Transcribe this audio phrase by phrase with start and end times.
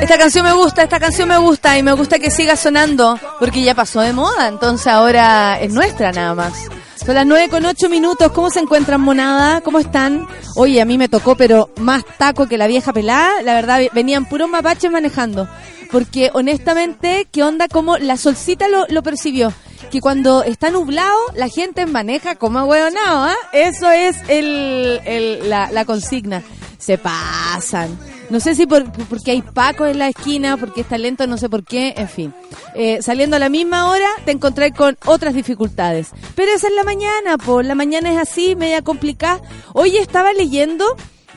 [0.00, 3.62] Esta canción me gusta, esta canción me gusta y me gusta que siga sonando porque
[3.62, 6.68] ya pasó de moda, entonces ahora es nuestra nada más.
[6.96, 9.60] Son las nueve con ocho minutos, ¿cómo se encuentran monada?
[9.60, 10.26] ¿Cómo están?
[10.56, 14.28] Oye, a mí me tocó, pero más taco que la vieja pelada, la verdad venían
[14.28, 15.48] puros mapaches manejando.
[15.92, 17.68] Porque honestamente, ¿qué onda?
[17.68, 19.52] Como la solcita lo, percibió
[19.92, 23.36] que cuando está nublado la gente maneja como hueonado, ¿ah?
[23.52, 26.42] Eso es el, la, la consigna.
[26.78, 27.96] Se pasan.
[28.32, 31.50] No sé si por, porque hay Paco en la esquina, porque está lento, no sé
[31.50, 32.34] por qué, en fin.
[32.74, 36.12] Eh, saliendo a la misma hora, te encontré con otras dificultades.
[36.34, 39.42] Pero esa es la mañana, por la mañana es así, media complicada.
[39.74, 40.86] Hoy estaba leyendo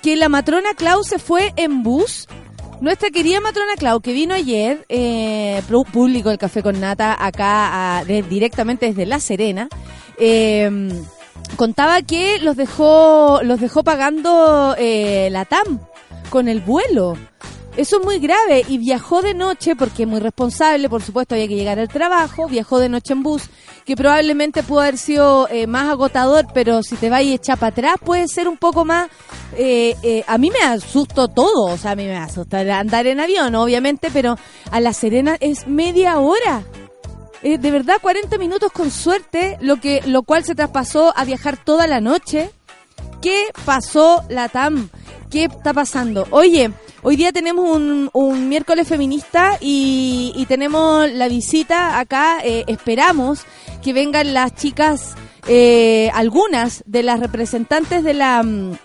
[0.01, 2.29] que la matrona Clau se fue en bus.
[2.79, 8.85] Nuestra querida matrona Clau, que vino ayer, eh, público del Café con Nata, acá directamente
[8.85, 9.67] desde La Serena,
[10.17, 10.71] eh,
[11.57, 15.81] contaba que los dejó, los dejó pagando eh, la TAM
[16.29, 17.17] con el vuelo.
[17.77, 21.55] Eso es muy grave y viajó de noche porque muy responsable, por supuesto había que
[21.55, 23.43] llegar al trabajo, viajó de noche en bus,
[23.83, 27.71] que probablemente pudo haber sido eh, más agotador, pero si te vas y echar para
[27.71, 29.09] atrás puede ser un poco más...
[29.57, 33.19] Eh, eh, a mí me asustó todo, o sea, a mí me asusta andar en
[33.19, 34.37] avión, obviamente, pero
[34.71, 36.63] a La Serena es media hora.
[37.43, 41.87] de verdad, 40 minutos con suerte, lo, que, lo cual se traspasó a viajar toda
[41.87, 42.51] la noche.
[43.21, 44.89] ¿Qué pasó la TAM?
[45.35, 46.25] ¿Qué está pasando?
[46.31, 52.37] Oye, hoy día tenemos un, un miércoles feminista y, y, tenemos la visita acá.
[52.41, 53.41] Eh, esperamos
[53.83, 55.13] que vengan las chicas,
[55.45, 58.77] eh, algunas de las representantes de la um,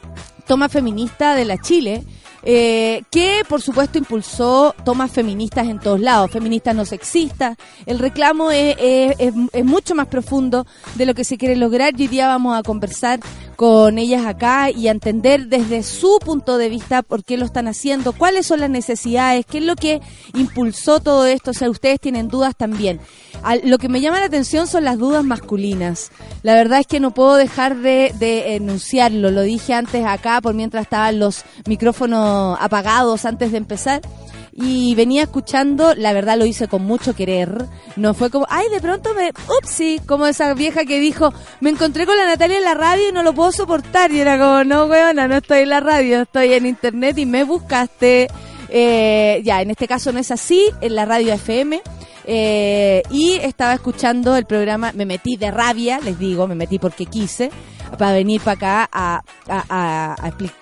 [0.49, 2.03] toma feminista de la Chile.
[2.43, 7.57] Eh, que por supuesto impulsó tomas feministas en todos lados, feministas no sexistas.
[7.85, 12.05] El reclamo es, es, es, mucho más profundo de lo que se quiere lograr y
[12.05, 13.21] hoy día vamos a conversar
[13.61, 18.15] con ellas acá y entender desde su punto de vista por qué lo están haciendo,
[18.15, 20.01] cuáles son las necesidades, qué es lo que
[20.33, 23.01] impulsó todo esto, o sea, ustedes tienen dudas también.
[23.65, 26.11] lo que me llama la atención son las dudas masculinas.
[26.43, 30.55] La verdad es que no puedo dejar de, de enunciarlo, lo dije antes acá por
[30.55, 34.01] mientras estaban los micrófonos apagados antes de empezar
[34.61, 37.67] y venía escuchando, la verdad lo hice con mucho querer,
[37.97, 42.05] no fue como, ay, de pronto me, upsi, como esa vieja que dijo, me encontré
[42.05, 44.85] con la Natalia en la radio y no lo puedo soportar, y era como, no,
[44.85, 48.29] weona, no estoy en la radio, estoy en internet y me buscaste,
[48.69, 51.81] eh, ya, en este caso no es así, en la radio FM,
[52.27, 57.07] eh, y estaba escuchando el programa, me metí de rabia, les digo, me metí porque
[57.07, 57.51] quise,
[57.99, 60.15] para venir para acá a, a,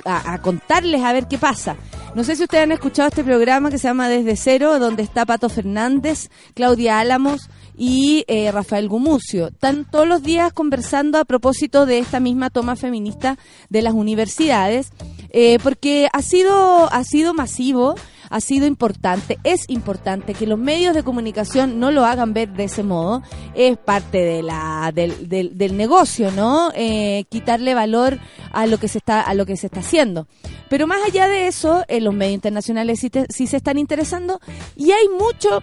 [0.06, 1.76] a, a, contarles a ver qué pasa.
[2.14, 5.26] No sé si ustedes han escuchado este programa que se llama Desde Cero, donde está
[5.26, 9.48] Pato Fernández, Claudia Álamos y eh, Rafael Gumucio.
[9.48, 14.90] Están todos los días conversando a propósito de esta misma toma feminista de las universidades,
[15.30, 17.94] eh, porque ha sido, ha sido masivo
[18.30, 22.64] ha sido importante, es importante que los medios de comunicación no lo hagan ver de
[22.64, 23.22] ese modo,
[23.54, 26.70] es parte de la, del, del, del negocio, ¿no?
[26.74, 28.18] Eh, quitarle valor
[28.52, 30.26] a lo que se está, a lo que se está haciendo.
[30.68, 34.40] Pero más allá de eso, eh, los medios internacionales sí, te, sí se están interesando
[34.76, 35.62] y hay mucho,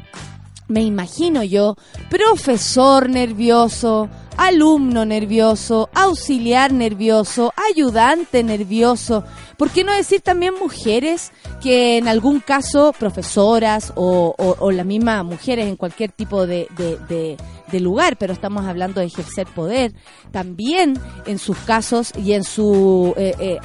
[0.68, 1.76] me imagino yo,
[2.10, 9.24] profesor nervioso, alumno nervioso, auxiliar nervioso, ayudante nervioso.
[9.58, 11.32] ¿Por qué no decir también mujeres
[11.62, 16.68] que en algún caso, profesoras o, o, o las mismas mujeres en cualquier tipo de,
[16.78, 17.38] de, de,
[17.72, 19.94] de, lugar, pero estamos hablando de ejercer poder,
[20.32, 23.14] también en sus casos y en su...
[23.18, 23.60] Eh, eh,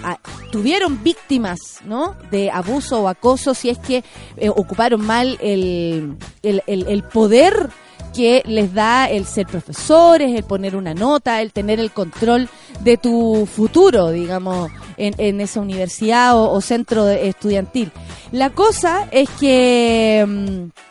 [0.50, 2.16] tuvieron víctimas, ¿no?
[2.30, 4.04] De abuso o acoso si es que
[4.36, 7.70] eh, ocuparon mal el, el, poder
[8.14, 12.48] que les da el ser profesores, el poner una nota, el tener el control
[12.80, 17.90] de tu futuro, digamos, en, esa universidad o, centro estudiantil.
[18.32, 20.24] La cosa es que...
[20.26, 20.89] Mm,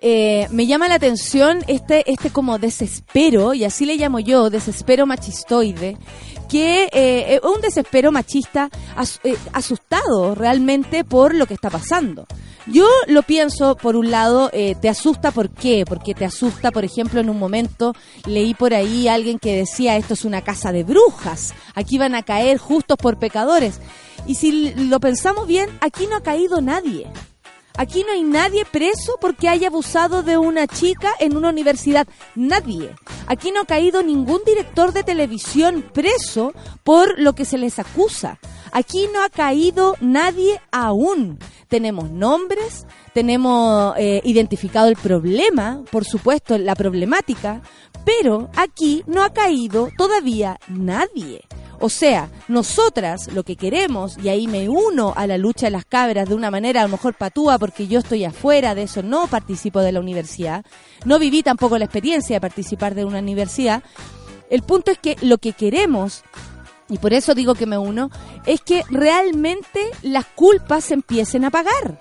[0.00, 5.06] eh, me llama la atención este, este como desespero, y así le llamo yo, desespero
[5.06, 5.96] machistoide,
[6.48, 8.68] que eh, un desespero machista
[9.22, 12.26] eh, asustado realmente por lo que está pasando.
[12.66, 15.84] Yo lo pienso, por un lado, eh, te asusta, ¿por qué?
[15.86, 17.94] Porque te asusta, por ejemplo, en un momento
[18.26, 22.14] leí por ahí a alguien que decía, esto es una casa de brujas, aquí van
[22.14, 23.80] a caer justos por pecadores.
[24.26, 27.06] Y si lo pensamos bien, aquí no ha caído nadie.
[27.76, 32.06] Aquí no hay nadie preso porque haya abusado de una chica en una universidad.
[32.34, 32.94] Nadie.
[33.26, 36.52] Aquí no ha caído ningún director de televisión preso
[36.84, 38.38] por lo que se les acusa.
[38.72, 41.38] Aquí no ha caído nadie aún.
[41.68, 47.62] Tenemos nombres, tenemos eh, identificado el problema, por supuesto, la problemática,
[48.04, 51.42] pero aquí no ha caído todavía nadie.
[51.80, 55.86] O sea, nosotras lo que queremos, y ahí me uno a la lucha de las
[55.86, 59.26] cabras de una manera a lo mejor patúa porque yo estoy afuera de eso, no
[59.26, 60.64] participo de la universidad,
[61.06, 63.82] no viví tampoco la experiencia de participar de una universidad.
[64.50, 66.22] El punto es que lo que queremos
[66.90, 68.10] y por eso digo que me uno,
[68.44, 71.98] es que realmente las culpas se empiecen a pagar.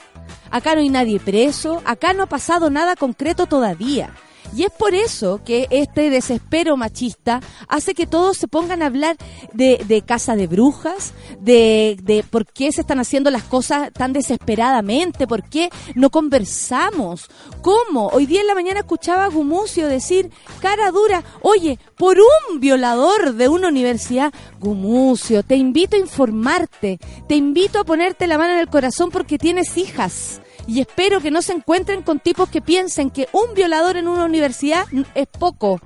[0.52, 4.12] Acá no hay nadie preso, acá no ha pasado nada concreto todavía.
[4.56, 9.16] Y es por eso que este desespero machista hace que todos se pongan a hablar
[9.54, 14.12] de, de casa de brujas, de, de por qué se están haciendo las cosas tan
[14.14, 17.30] desesperadamente, por qué no conversamos.
[17.62, 18.08] ¿Cómo?
[18.08, 20.32] Hoy día en la mañana escuchaba a Gumucio decir,
[20.62, 27.36] cara dura, oye, por un violador de una universidad, Gumucio, te invito a informarte, te
[27.36, 31.42] invito a ponerte la mano en el corazón porque tienes hijas y espero que no
[31.42, 34.86] se encuentren con tipos que piensen que un violador en una universidad
[35.16, 35.82] es poco.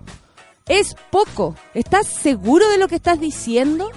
[0.68, 1.56] Es poco.
[1.74, 3.90] ¿Estás seguro de lo que estás diciendo?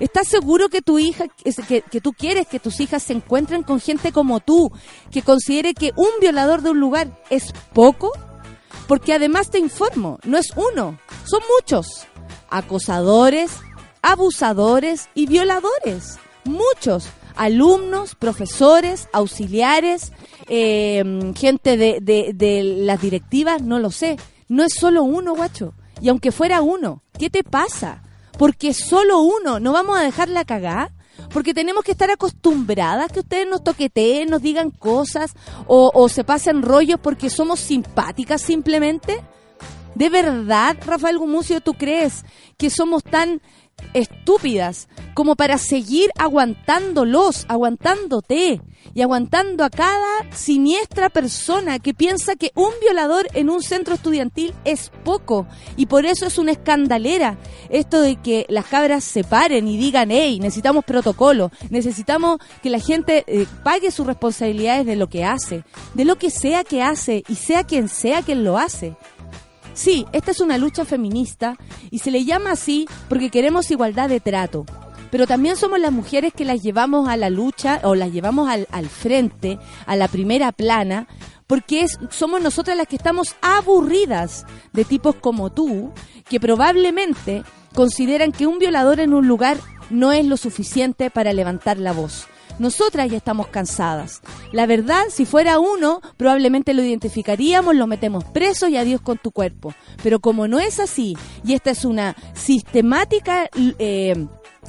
[0.00, 3.78] ¿Estás seguro que tu hija, que, que, tú quieres que tus hijas se encuentren con
[3.78, 4.72] gente como tú,
[5.12, 8.10] que considere que un violador de un lugar es poco?
[8.88, 11.86] Porque además te informo, no es uno, son muchos.
[12.50, 13.52] Acosadores,
[14.02, 16.18] abusadores y violadores.
[16.42, 17.06] Muchos
[17.36, 20.12] alumnos, profesores, auxiliares,
[20.48, 24.16] eh, gente de, de, las directivas, no lo sé.
[24.48, 25.74] No es solo uno, guacho.
[26.00, 28.02] Y aunque fuera uno, ¿qué te pasa?
[28.38, 30.90] Porque solo uno, ¿no vamos a dejarla cagar?
[31.32, 35.32] Porque tenemos que estar acostumbradas que ustedes nos toqueteen, nos digan cosas
[35.66, 39.22] o, o se pasen rollos porque somos simpáticas simplemente.
[39.94, 42.24] ¿De verdad, Rafael Gumucio, tú crees
[42.56, 43.42] que somos tan
[43.94, 48.60] estúpidas como para seguir aguantándolos, aguantándote
[48.94, 54.54] y aguantando a cada siniestra persona que piensa que un violador en un centro estudiantil
[54.64, 55.46] es poco
[55.76, 57.38] y por eso es una escandalera
[57.68, 62.80] esto de que las cabras se paren y digan, hey, necesitamos protocolo, necesitamos que la
[62.80, 65.64] gente eh, pague sus responsabilidades de lo que hace,
[65.94, 68.96] de lo que sea que hace y sea quien sea quien lo hace.
[69.74, 71.56] Sí, esta es una lucha feminista
[71.90, 74.66] y se le llama así porque queremos igualdad de trato.
[75.10, 78.88] Pero también somos las mujeres que las llevamos a la lucha o las llevamos al,
[78.88, 81.06] frente, a la primera plana,
[81.46, 85.92] porque somos nosotras las que estamos aburridas de tipos como tú,
[86.28, 87.44] que probablemente
[87.74, 89.58] consideran que un violador en un lugar
[89.90, 92.26] no es lo suficiente para levantar la voz.
[92.58, 94.20] Nosotras ya estamos cansadas.
[94.52, 99.30] La verdad, si fuera uno, probablemente lo identificaríamos, lo metemos preso y adiós con tu
[99.30, 99.74] cuerpo.
[100.02, 103.48] Pero como no es así, y esta es una sistemática...
[103.54, 104.26] Eh,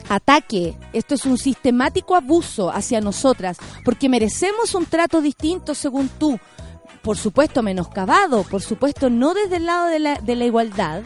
[0.09, 6.39] ataque, esto es un sistemático abuso hacia nosotras, porque merecemos un trato distinto según tú,
[7.03, 11.03] por supuesto menoscabado, por supuesto no desde el lado de la, de la igualdad,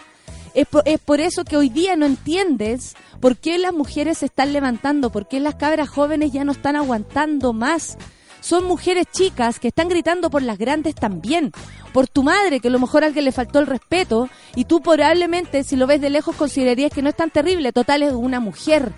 [0.58, 5.12] es por, eso que hoy día no entiendes por qué las mujeres se están levantando,
[5.12, 7.96] por qué las cabras jóvenes ya no están aguantando más.
[8.40, 11.52] Son mujeres chicas que están gritando por las grandes también.
[11.94, 14.82] Por tu madre, que a lo mejor a alguien le faltó el respeto, y tú
[14.82, 17.72] probablemente, si lo ves de lejos, considerarías que no es tan terrible.
[17.72, 18.94] Total, es una mujer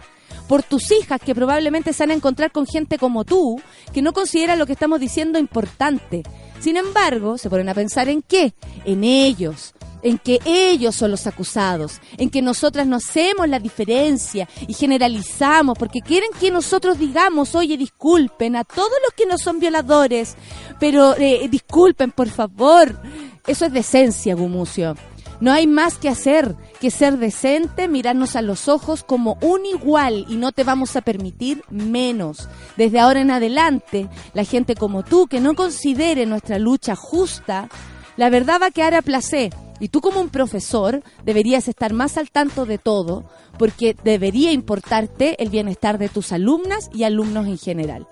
[0.47, 3.61] por tus hijas que probablemente se van a encontrar con gente como tú,
[3.93, 6.23] que no considera lo que estamos diciendo importante.
[6.61, 8.53] Sin embargo, se ponen a pensar en qué?
[8.85, 14.47] En ellos, en que ellos son los acusados, en que nosotras no hacemos la diferencia
[14.67, 19.59] y generalizamos, porque quieren que nosotros digamos, oye, disculpen a todos los que no son
[19.59, 20.35] violadores,
[20.79, 22.99] pero eh, disculpen, por favor.
[23.47, 24.95] Eso es decencia, Gumucio.
[25.39, 30.25] No hay más que hacer que ser decente, mirarnos a los ojos como un igual
[30.27, 32.49] y no te vamos a permitir menos.
[32.75, 37.69] Desde ahora en adelante, la gente como tú que no considere nuestra lucha justa,
[38.17, 42.17] la verdad va a quedar a placer Y tú como un profesor deberías estar más
[42.17, 47.57] al tanto de todo, porque debería importarte el bienestar de tus alumnas y alumnos en
[47.57, 48.07] general.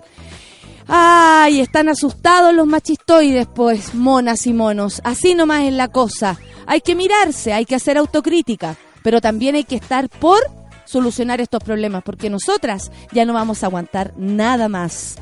[0.86, 5.02] Ay, están asustados los machistoides, pues, monas y monos.
[5.04, 6.38] Así nomás es la cosa.
[6.66, 10.38] Hay que mirarse, hay que hacer autocrítica, pero también hay que estar por
[10.86, 15.16] solucionar estos problemas, porque nosotras ya no vamos a aguantar nada más.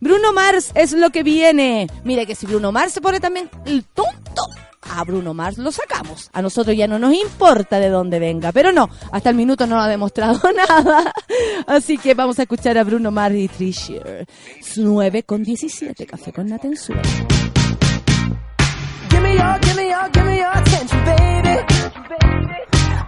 [0.00, 1.86] Bruno Mars es lo que viene.
[2.02, 4.42] Mire que si Bruno Mars se pone también el tonto,
[4.82, 6.28] a Bruno Mars lo sacamos.
[6.32, 9.80] A nosotros ya no nos importa de dónde venga, pero no, hasta el minuto no
[9.80, 11.12] ha demostrado nada.
[11.66, 14.26] Así que vamos a escuchar a Bruno Mars y Trisher.
[14.76, 17.02] 9 con 17, café con Natensura.
[19.10, 21.58] Give me your, give me your, give me your attention, baby.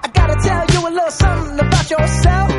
[0.02, 2.50] I gotta tell you a little something about yourself.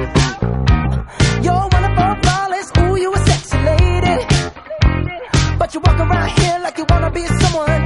[1.44, 4.26] You're wonderful, flawless, ooh, you a sexy lady.
[5.58, 7.85] But you walk around here like you wanna be someone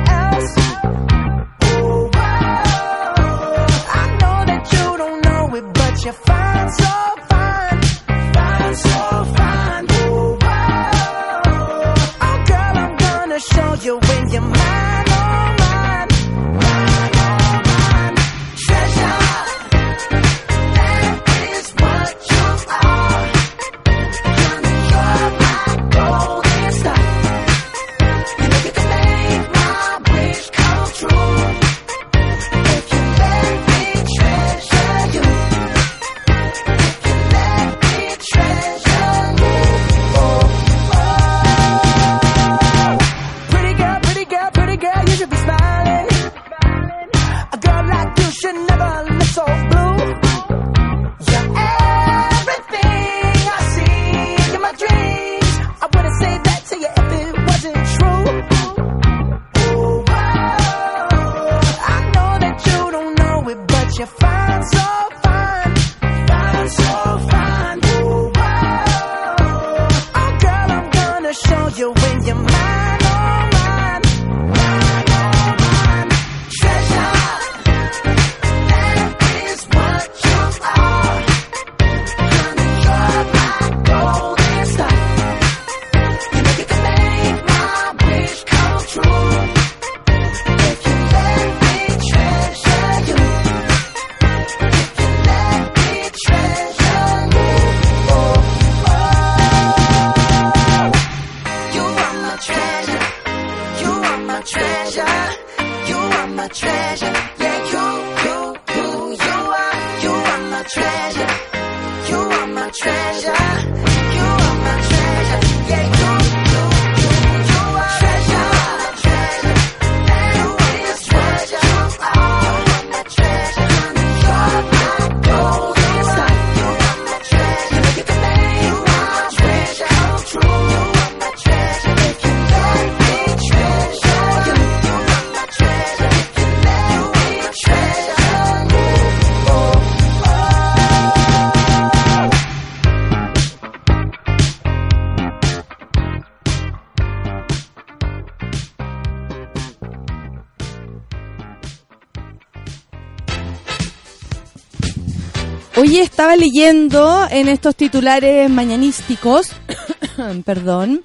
[155.90, 159.54] Hoy estaba leyendo en estos titulares mañanísticos,
[160.46, 161.02] perdón,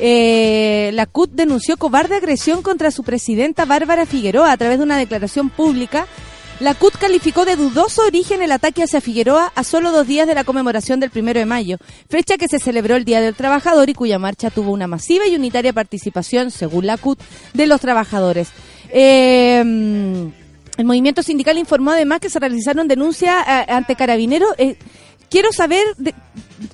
[0.00, 4.96] eh, la CUT denunció cobarde agresión contra su presidenta Bárbara Figueroa a través de una
[4.96, 6.06] declaración pública.
[6.58, 10.34] La CUT calificó de dudoso origen el ataque hacia Figueroa a solo dos días de
[10.34, 11.76] la conmemoración del primero de mayo,
[12.08, 15.34] fecha que se celebró el Día del Trabajador y cuya marcha tuvo una masiva y
[15.34, 17.20] unitaria participación, según la CUT,
[17.52, 18.48] de los trabajadores.
[18.88, 20.32] Eh,
[20.76, 24.50] el movimiento sindical informó además que se realizaron denuncias eh, ante carabineros.
[24.58, 24.76] Eh,
[25.30, 26.14] quiero saber de-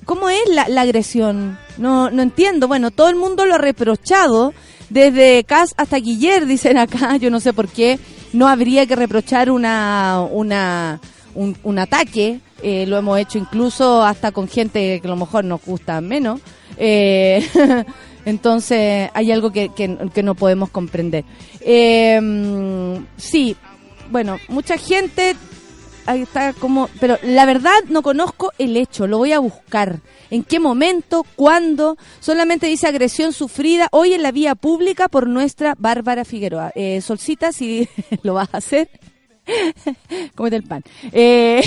[0.05, 1.57] cómo es la, agresión.
[1.77, 2.67] No, no entiendo.
[2.67, 4.53] Bueno, todo el mundo lo ha reprochado,
[4.89, 7.17] desde Cas hasta Guiller, dicen acá.
[7.21, 7.99] Yo no sé por qué
[8.33, 10.99] no habría que reprochar una, una,
[11.35, 12.39] un, ataque.
[12.63, 16.41] Eh, lo hemos hecho incluso hasta con gente que a lo mejor nos gusta menos.
[18.25, 21.23] Entonces hay algo que, que, que no podemos comprender.
[21.59, 23.55] Eh, mm, sí,
[24.11, 25.35] bueno, mucha gente
[26.05, 29.99] ahí está como, pero la verdad no conozco el hecho, lo voy a buscar.
[30.29, 31.25] ¿En qué momento?
[31.35, 31.97] ¿Cuándo?
[32.19, 36.71] Solamente dice agresión sufrida hoy en la vía pública por nuestra Bárbara Figueroa.
[36.75, 37.87] Eh, Solcita, si
[38.23, 38.89] lo vas a hacer,
[40.35, 40.83] cómete el pan.
[41.11, 41.61] Eh,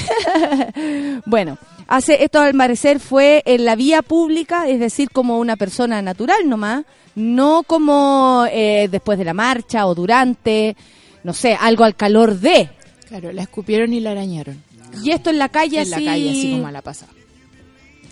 [1.26, 6.00] bueno, hace esto al parecer fue en la vía pública, es decir, como una persona
[6.02, 6.84] natural nomás,
[7.14, 10.76] no como eh, después de la marcha o durante
[11.24, 12.70] no sé, algo al calor de.
[13.08, 14.62] Claro, la escupieron y la arañaron.
[15.02, 16.04] Y esto en la calle en así.
[16.04, 17.12] la calle, así como a la pasada.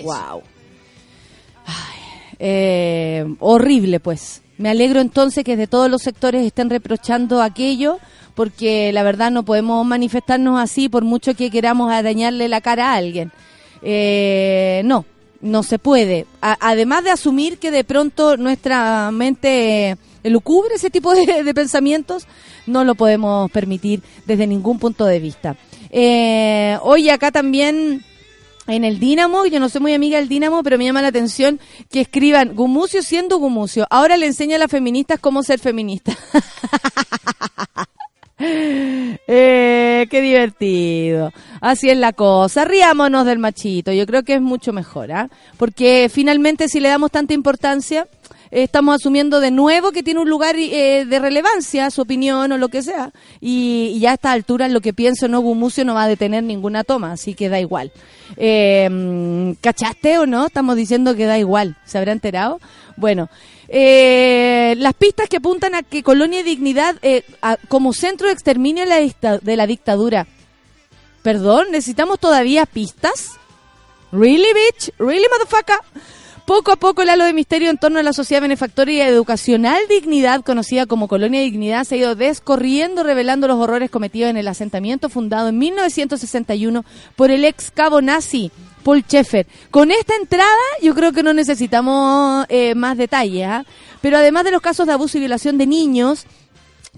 [0.02, 0.42] Wow.
[2.38, 4.42] Eh, horrible, pues.
[4.58, 7.98] Me alegro entonces que de todos los sectores estén reprochando aquello,
[8.34, 12.96] porque la verdad no podemos manifestarnos así por mucho que queramos dañarle la cara a
[12.96, 13.32] alguien.
[13.82, 15.04] Eh, no,
[15.40, 16.26] no se puede.
[16.40, 22.26] A- además de asumir que de pronto nuestra mente elucubre ese tipo de, pensamientos,
[22.66, 25.56] no lo podemos permitir desde ningún punto de vista.
[25.90, 28.04] Eh, hoy acá también
[28.66, 31.58] en el Dínamo, yo no soy muy amiga del Dínamo, pero me llama la atención
[31.90, 33.86] que escriban Gumucio siendo Gumucio.
[33.90, 36.16] Ahora le enseña a las feministas cómo ser feminista.
[38.38, 41.32] eh, qué divertido.
[41.60, 42.64] Así es la cosa.
[42.64, 43.92] Riámonos del machito.
[43.92, 45.28] Yo creo que es mucho mejor, ¿ah?
[45.56, 48.06] Porque finalmente si le damos tanta importancia,
[48.52, 52.68] estamos asumiendo de nuevo que tiene un lugar eh, de relevancia, su opinión o lo
[52.68, 53.10] que sea.
[53.40, 56.44] Y, y ya a esta altura lo que pienso no Gumucio no va a detener
[56.44, 57.90] ninguna toma, así que da igual.
[58.36, 60.46] Eh, ¿Cachaste o no?
[60.46, 61.76] Estamos diciendo que da igual.
[61.84, 62.60] ¿Se habrá enterado?
[62.96, 63.28] Bueno,
[63.68, 67.24] eh, las pistas que apuntan a que Colonia y Dignidad eh,
[67.68, 70.26] como centro de exterminio de la dictadura.
[71.22, 73.32] Perdón, ¿necesitamos todavía pistas?
[74.10, 74.92] ¿Really, bitch?
[74.98, 75.78] ¿Really, motherfucker?
[76.46, 79.80] Poco a poco el halo de misterio en torno a la sociedad benefactora y educacional
[79.88, 84.48] Dignidad, conocida como Colonia Dignidad, se ha ido descorriendo, revelando los horrores cometidos en el
[84.48, 86.84] asentamiento fundado en 1961
[87.14, 88.50] por el ex cabo nazi
[88.82, 89.46] Paul Schaeffer.
[89.70, 90.50] Con esta entrada
[90.82, 93.64] yo creo que no necesitamos eh, más detalles, ¿ah?
[94.00, 96.26] pero además de los casos de abuso y violación de niños,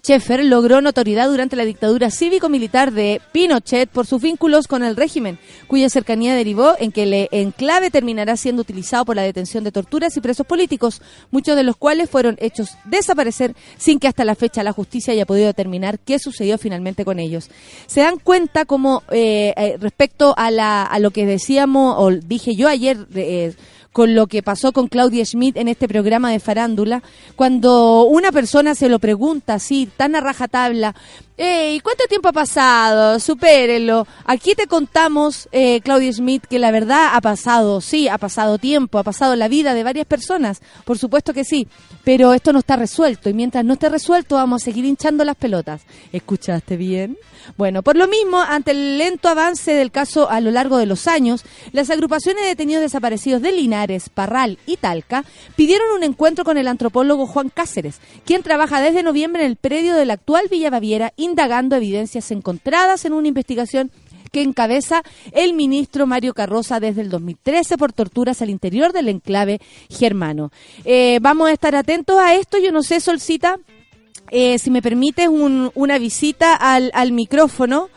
[0.02, 5.38] Schaeffer logró notoriedad durante la dictadura cívico-militar de Pinochet por sus vínculos con el régimen,
[5.68, 10.16] cuya cercanía derivó en que el enclave terminará siendo utilizado por la detención de torturas
[10.16, 14.64] y presos políticos, muchos de los cuales fueron hechos desaparecer sin que hasta la fecha
[14.64, 17.48] la justicia haya podido determinar qué sucedió finalmente con ellos.
[17.86, 22.56] Se dan cuenta como eh, eh, respecto a, la, a lo que decíamos, o dije
[22.56, 23.54] yo ayer, eh,
[23.94, 27.04] con lo que pasó con Claudia Schmidt en este programa de farándula,
[27.36, 30.96] cuando una persona se lo pregunta así, tan a rajatabla,
[31.36, 33.18] ¿y cuánto tiempo ha pasado?
[33.18, 34.06] Supérelo.
[34.24, 38.98] Aquí te contamos, eh, Claudia Schmidt, que la verdad ha pasado, sí, ha pasado tiempo,
[38.98, 41.66] ha pasado la vida de varias personas, por supuesto que sí,
[42.04, 45.36] pero esto no está resuelto y mientras no esté resuelto vamos a seguir hinchando las
[45.36, 45.82] pelotas.
[46.12, 47.18] ¿Escuchaste bien?
[47.56, 51.06] Bueno, por lo mismo, ante el lento avance del caso a lo largo de los
[51.06, 55.24] años, las agrupaciones de detenidos desaparecidos de Linares, Parral y Talca
[55.56, 59.94] pidieron un encuentro con el antropólogo Juan Cáceres, quien trabaja desde noviembre en el predio
[59.94, 63.90] de la actual Villa Baviera, indagando evidencias encontradas en una investigación
[64.32, 69.60] que encabeza el ministro Mario Carroza desde el 2013 por torturas al interior del enclave
[69.88, 70.50] germano.
[70.84, 72.58] Eh, vamos a estar atentos a esto.
[72.58, 73.58] Yo no sé, Solcita,
[74.30, 77.90] eh, si me permites un- una visita al, micrófono,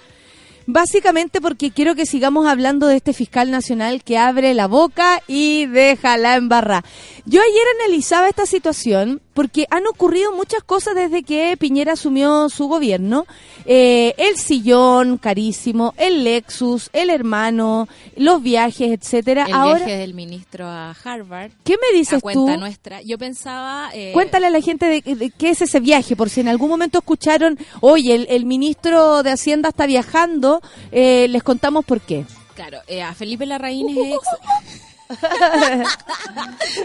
[0.67, 5.65] básicamente porque quiero que sigamos hablando de este fiscal nacional que abre la boca y
[5.65, 6.83] deja la embarra.
[7.25, 12.67] Yo ayer analizaba esta situación porque han ocurrido muchas cosas desde que Piñera asumió su
[12.67, 13.27] gobierno.
[13.65, 19.45] Eh, el sillón carísimo, el Lexus, el hermano, los viajes, etcétera.
[19.47, 21.51] El Ahora, viaje del ministro a Harvard.
[21.63, 22.59] ¿qué me A dices cuenta tú?
[22.59, 23.03] nuestra.
[23.03, 23.91] Yo pensaba.
[23.93, 26.69] eh, Cuéntale a la gente de, de qué es ese viaje, por si en algún
[26.69, 32.25] momento escucharon, oye, el, el ministro de Hacienda está viajando, eh, les contamos por qué.
[32.55, 34.81] Claro, eh, a Felipe Larraín es ex.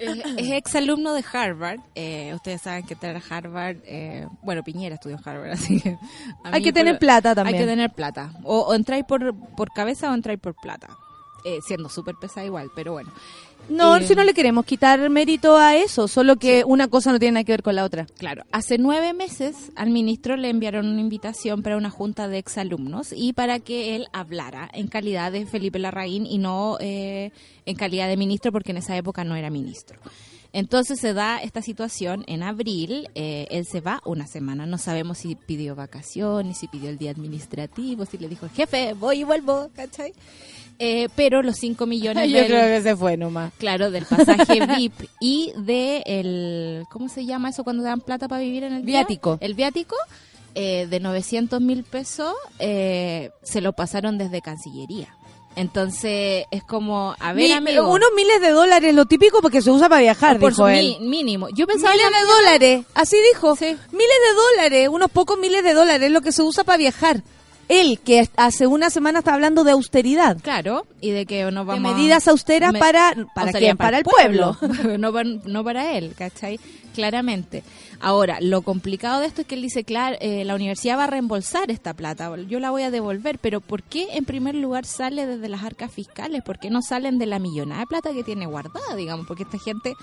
[0.00, 1.80] Es, es ex alumno de Harvard.
[1.94, 3.76] Eh, ustedes saben que entrar a Harvard.
[3.84, 5.90] eh, bueno, Piñera estudió en Harvard, así que.
[5.90, 7.56] a Hay mí que tener plata también.
[7.56, 8.32] Hay que tener plata.
[8.42, 10.88] O, o entráis por, por cabeza o entráis por plata.
[11.44, 13.12] Eh, siendo súper pesada igual, pero bueno.
[13.68, 17.18] No, Eh, si no le queremos quitar mérito a eso, solo que una cosa no
[17.18, 18.06] tiene nada que ver con la otra.
[18.18, 23.12] Claro, hace nueve meses al ministro le enviaron una invitación para una junta de exalumnos
[23.16, 27.30] y para que él hablara en calidad de Felipe Larraín y no eh,
[27.64, 29.98] en calidad de ministro porque en esa época no era ministro.
[30.52, 35.18] Entonces se da esta situación en abril, eh, él se va una semana, no sabemos
[35.18, 39.68] si pidió vacaciones, si pidió el día administrativo, si le dijo, jefe, voy y vuelvo,
[39.74, 40.12] ¿cachai?
[40.78, 43.52] Eh, pero los cinco millones Yo del- creo que se fue nomás.
[43.58, 48.40] Claro, del pasaje VIP y de el ¿cómo se llama eso cuando dan plata para
[48.42, 48.98] vivir en el día?
[49.00, 49.38] Viático.
[49.40, 49.94] El viático
[50.56, 55.14] eh, de 900 mil pesos eh, se lo pasaron desde Cancillería.
[55.56, 59.70] Entonces es como, a ver, Mi- amigo, unos miles de dólares, lo típico porque se
[59.70, 60.96] usa para viajar, por dijo él.
[61.00, 61.48] mínimo.
[61.54, 63.54] Yo pensaba Miles de dólares, así dijo.
[63.54, 63.66] Sí.
[63.66, 67.22] Miles de dólares, unos pocos miles de dólares, es lo que se usa para viajar.
[67.68, 70.36] Él, que hace una semana estaba hablando de austeridad.
[70.42, 73.76] Claro, y de que no De vamos medidas austeras me- para, ¿para quién?
[73.76, 74.56] Para el pueblo.
[74.98, 76.58] no, para, no para él, ¿cachai?
[76.94, 77.62] Claramente.
[78.04, 81.06] Ahora, lo complicado de esto es que él dice, claro, eh, la universidad va a
[81.06, 85.26] reembolsar esta plata, yo la voy a devolver, pero ¿por qué en primer lugar sale
[85.26, 86.42] desde las arcas fiscales?
[86.42, 89.26] ¿Por qué no salen de la millonada de plata que tiene guardada, digamos?
[89.26, 89.94] Porque esta gente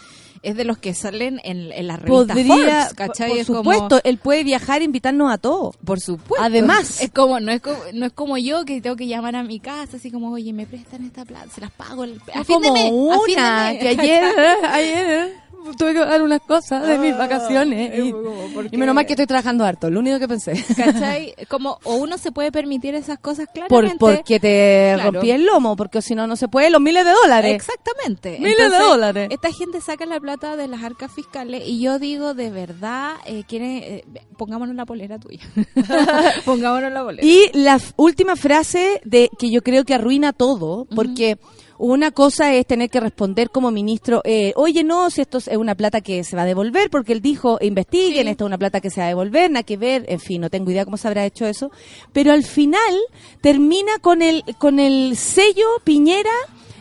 [0.42, 3.30] es de los que salen en, en las revistas Podría, Forbes, ¿cachai?
[3.38, 5.78] por como- supuesto, él puede viajar e invitarnos a todos.
[5.78, 6.44] por supuesto.
[6.44, 7.02] Además.
[7.02, 9.60] es como no es como no es como yo que tengo que llamar a mi
[9.60, 13.70] casa así como, "Oye, me prestan esta plata, se las pago el, No como una,
[13.70, 13.80] mes".
[13.80, 14.24] que ayer,
[14.72, 15.34] ayer
[15.78, 17.92] tuve que dar unas cosas de mis Ah, vacaciones.
[17.94, 18.78] es Y, como, ¿por y qué?
[18.78, 20.54] menos mal que estoy trabajando harto, lo único que pensé.
[20.76, 21.34] ¿Cachai?
[21.50, 23.98] Como o uno se puede permitir esas cosas Por, claramente.
[24.00, 25.12] porque te Claro.
[25.12, 27.54] rompí el lomo, porque si no, no se puede, los miles de dólares.
[27.56, 28.38] Exactamente.
[28.40, 29.28] Miles de dólares.
[29.32, 33.44] Esta gente saca la plata de las arcas fiscales y yo digo, de verdad, eh,
[33.48, 34.06] quiere, eh,
[34.38, 35.42] pongámonos la polera tuya.
[36.46, 37.26] pongámonos la polera.
[37.28, 41.38] Y la última frase de que yo creo que arruina todo, porque
[41.84, 45.74] una cosa es tener que responder como ministro, eh, oye, no, si esto es una
[45.74, 48.30] plata que se va a devolver, porque él dijo, investiguen, Sí.
[48.30, 50.52] esto es una plata que se va a devolver, nada que ver, en fin, no
[50.52, 51.72] tengo idea cómo se habrá hecho eso,
[52.14, 52.94] pero al final
[53.42, 56.30] termina con el, con el sello Piñera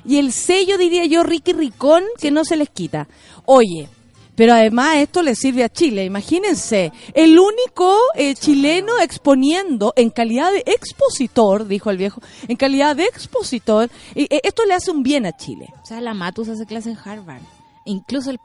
[0.05, 3.09] y el sello, diría yo, Ricky Ricón, que no se les quita.
[3.47, 3.89] Oye,
[4.41, 6.07] pero además esto le sirve a Chile.
[6.07, 12.97] Imagínense, el único eh, chileno exponiendo en calidad de expositor, dijo el viejo, en calidad
[12.97, 15.69] de expositor, y, eh, esto le hace un bien a Chile.
[15.83, 17.43] O sea, la Matus hace clase en Harvard.
[17.85, 18.41] Incluso el,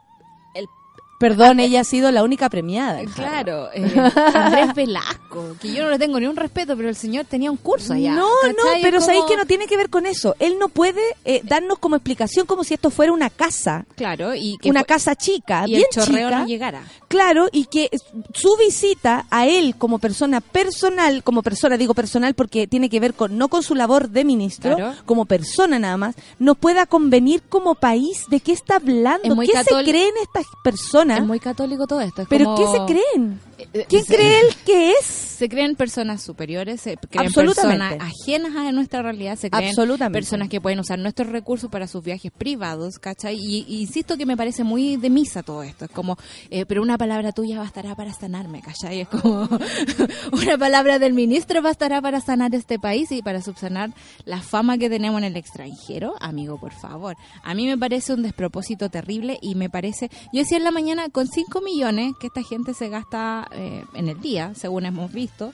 [1.18, 3.02] Perdón, ella ha sido la única premiada.
[3.16, 3.86] Claro, eh,
[4.34, 7.58] Andrés Velasco, que yo no le tengo ni un respeto, pero el señor tenía un
[7.58, 8.14] curso allá.
[8.14, 10.36] No, no, pero sabéis que no tiene que ver con eso.
[10.40, 14.58] Él no puede eh, darnos como explicación como si esto fuera una casa, Claro, y
[14.58, 16.40] que una fue- casa chica, y bien el chorreo chica.
[16.40, 16.84] no llegara.
[17.08, 17.90] Claro, y que
[18.34, 23.14] su visita a él como persona personal, como persona, digo personal porque tiene que ver
[23.14, 24.96] con no con su labor de ministro, Claro.
[25.06, 29.48] como persona nada más, nos pueda convenir como país de qué está hablando, Es muy
[29.48, 32.24] qué catol- se creen estas personas, Es muy católico todo esto.
[32.24, 33.40] es pero como- qué se creen,
[33.74, 35.06] Eh, ¿quién se- cree él que es?
[35.06, 40.18] Se creen personas superiores, se creen personas ajenas a nuestra realidad, se creen Absolutamente.
[40.18, 43.36] personas que pueden usar nuestros recursos para sus viajes privados, ¿cachai?
[43.38, 45.86] Y, y insisto que me parece muy de misa todo esto.
[45.86, 46.18] Es como,
[46.50, 49.02] eh, pero una palabra tuya bastará para sanarme, ¿cachai?
[49.02, 49.50] Es como,
[50.32, 53.92] una palabra del ministro bastará para sanar este país y para subsanar
[54.24, 56.14] la fama que tenemos en el extranjero.
[56.22, 57.18] Amigo, por favor.
[57.44, 60.95] A mí me parece un despropósito terrible y me parece, yo decía en la mañana,
[61.12, 65.54] con 5 millones que esta gente se gasta eh, en el día, según hemos visto,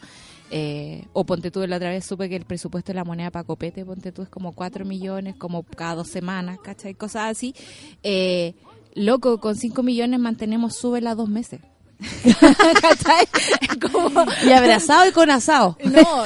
[0.54, 3.46] eh, o ponte tú, la otra vez supe que el presupuesto de la moneda para
[3.46, 6.94] copete, ponte tú, es como 4 millones, como cada dos semanas, ¿cachai?
[6.94, 7.56] Cosas así.
[8.04, 8.54] Eh,
[8.94, 11.62] loco, con 5 millones mantenemos súbela dos meses.
[12.82, 13.28] ¿Cachai?
[13.80, 14.26] Como...
[14.46, 15.78] Y abrazado y con asado.
[15.86, 16.26] No,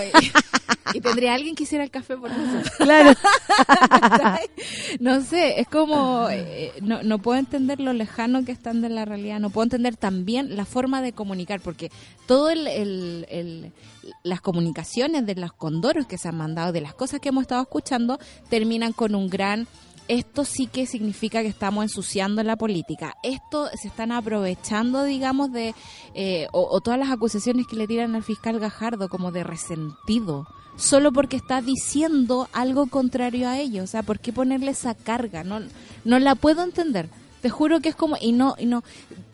[0.93, 2.71] y, tendría alguien que hiciera el café por nosotros.
[2.78, 3.13] Claro.
[5.00, 9.06] No sé, es como, eh, no, no puedo entender lo lejano que están de la
[9.06, 11.91] realidad, no puedo entender también la forma de comunicar, porque
[12.28, 13.71] todo el, el- el-
[14.24, 17.62] las comunicaciones de los condoros que se han mandado, de las cosas que hemos estado
[17.63, 18.19] escuchando,
[18.50, 19.67] terminan con un gran...
[20.08, 23.15] Esto sí que significa que estamos ensuciando la política.
[23.24, 25.74] Esto se están aprovechando, digamos, de...
[26.13, 30.45] eh, o, o todas las acusaciones que le tiran al fiscal Gajardo como de resentido
[30.77, 33.83] solo porque está diciendo algo contrario a ellos.
[33.83, 35.43] O sea, ¿por qué ponerle esa carga?
[35.43, 35.59] No,
[36.03, 37.09] no la puedo entender.
[37.41, 38.83] Te juro que es como, y no, y no,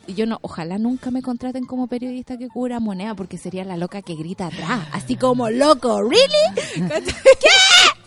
[0.08, 4.02] yo no, ojalá nunca me contraten como periodista que cubra moneda, porque sería la loca
[4.02, 6.72] que grita atrás, así como loco, ¿really?
[6.76, 7.50] ¿Qué?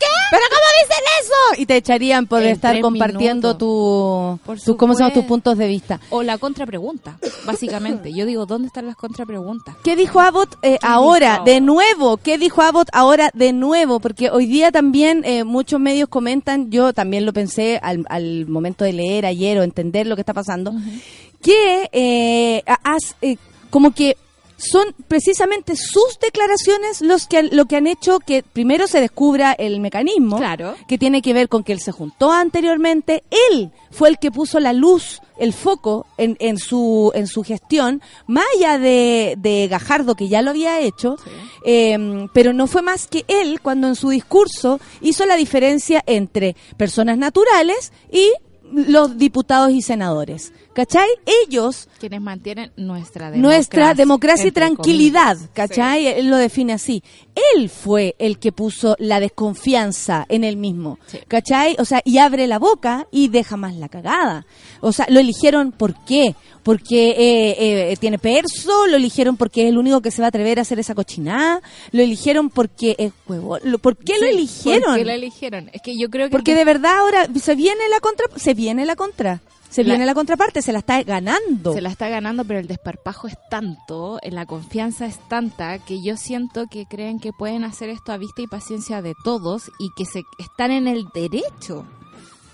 [0.05, 0.15] ¿Qué?
[0.31, 1.63] ¿Pero cómo dicen eso?
[1.63, 5.13] Y te echarían por En estar compartiendo tu, tu- ¿cómo llama?
[5.13, 6.01] tus puntos de vista.
[6.11, 8.13] O la contrapregunta, básicamente.
[8.13, 9.77] Yo digo, ¿dónde están las contrapreguntas?
[9.85, 11.33] ¿Qué dijo Abbott eh, ahora?
[11.35, 11.45] dijo?
[11.45, 12.17] De nuevo.
[12.17, 14.01] ¿Qué dijo Abbott ahora de nuevo?
[14.01, 18.85] Porque hoy día también eh, muchos medios comentan, yo también lo pensé al, al momento
[18.85, 20.73] de leer ayer o entender lo que está pasando,
[21.43, 23.37] que eh, ha- has, eh,
[23.71, 24.17] como que
[24.57, 29.53] son precisamente sus declaraciones los que han- lo que han hecho que primero se descubra
[29.53, 30.75] el mecanismo Claro.
[30.87, 34.61] que tiene que ver con que él se juntó anteriormente, él fue el que puso
[34.61, 40.15] la luz, el foco en, en su en su gestión, más allá de, de Gajardo
[40.15, 41.17] que ya lo había hecho,
[41.67, 46.55] eh, pero no fue más que él cuando en su discurso hizo la diferencia entre
[46.77, 48.31] personas naturales y
[48.73, 50.53] los diputados y senadores.
[50.75, 51.09] ¿Cachai?
[51.47, 53.43] Ellos Quienes mantienen nuestra democracia.
[53.57, 55.51] nuestra democracia y tranquilidad, comillas.
[55.55, 56.07] ¿cachai?
[56.07, 57.03] Él lo define así.
[57.57, 61.19] Él fue el que puso la desconfianza en él mismo, Sí.
[61.29, 61.77] ¿cachai?
[61.79, 64.47] O sea, y abre la boca y deja más la cagada.
[64.81, 66.35] O sea, lo eligieron ¿por qué?
[66.63, 70.29] Porque eh, eh, tiene perso, lo eligieron porque es el único que se va a
[70.29, 71.61] atrever a hacer esa cochinada,
[71.93, 73.59] lo eligieron porque es huevo.
[73.63, 74.83] Lo- ¿Por qué lo eligieron?
[74.85, 75.71] ¿Por qué lo eligieron?
[75.73, 76.31] Es que yo creo que...
[76.33, 79.43] Porque de verdad ahora se viene la contra, se viene la contra,
[79.75, 81.73] se La- viene la contraparte, se la está ganando.
[81.73, 86.17] Se la está ganando, pero el desparpajo es tanto, la confianza es tanta, que yo
[86.17, 90.05] siento que creen que pueden hacer esto a vista y paciencia de todos y que
[90.05, 91.85] se están en el derecho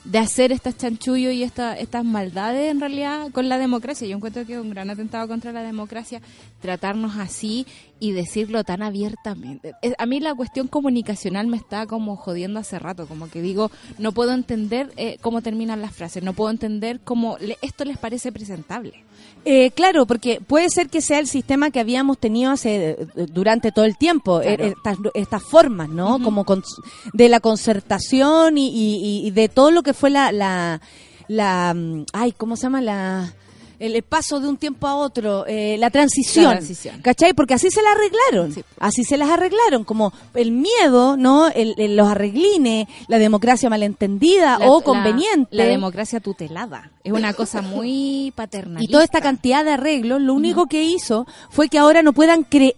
[0.05, 4.09] de hacer estas chanchullos y esta, estas maldades en realidad con la democracia.
[4.09, 6.23] Yo encuentro que es un gran atentado contra la democracia
[6.61, 7.67] tratarnos así
[7.99, 9.75] y decirlo tan abiertamente.
[9.99, 14.13] A mí la cuestión comunicacional me está como jodiendo hace rato, como que digo, no
[14.13, 18.33] puedo entender eh, cómo terminan las frases, no puedo entender cómo le- esto les parece
[18.33, 19.05] presentable.
[19.45, 23.73] Eh, claro, porque puede ser que sea el sistema que habíamos tenido hace eh, durante
[23.73, 24.65] todo el tiempo, Claro.
[24.65, 26.23] eh, estas, estas formas, ¿no?
[26.23, 26.81] Como cons-
[27.15, 30.81] de la concertación y, y- y de todo lo que fue la, la,
[31.29, 32.81] la, mm, ay, ¿cómo se llama?
[32.83, 33.33] La,
[33.81, 37.01] el, paso de un tiempo a otro, eh, la transición, La transición.
[37.03, 37.33] ¿cachai?
[37.35, 38.63] Porque así se la arreglaron, Sí.
[38.79, 41.49] así se las arreglaron, como el miedo, ¿no?
[41.49, 45.49] El, el- los arreglines, la democracia malentendida La- o conveniente.
[45.57, 46.91] La, democracia tutelada.
[47.03, 48.85] Es una cosa muy paternalista.
[48.85, 52.45] Y toda esta cantidad de arreglos, lo único que hizo fue que ahora no puedan
[52.45, 52.75] creer,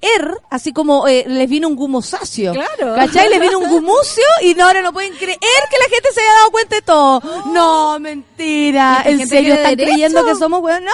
[0.51, 2.53] así como eh, les vino un gumosáceo.
[2.53, 2.95] Claro.
[2.95, 3.29] ¿Cachai?
[3.29, 6.33] Les vino un gumucio y no, ahora no pueden creer que la gente se haya
[6.39, 7.23] dado cuenta de todo.
[7.53, 9.03] No, mentira.
[9.05, 9.91] ¿En serio están derecho.
[9.91, 10.63] creyendo que somos?
[10.63, 10.92] ¡No!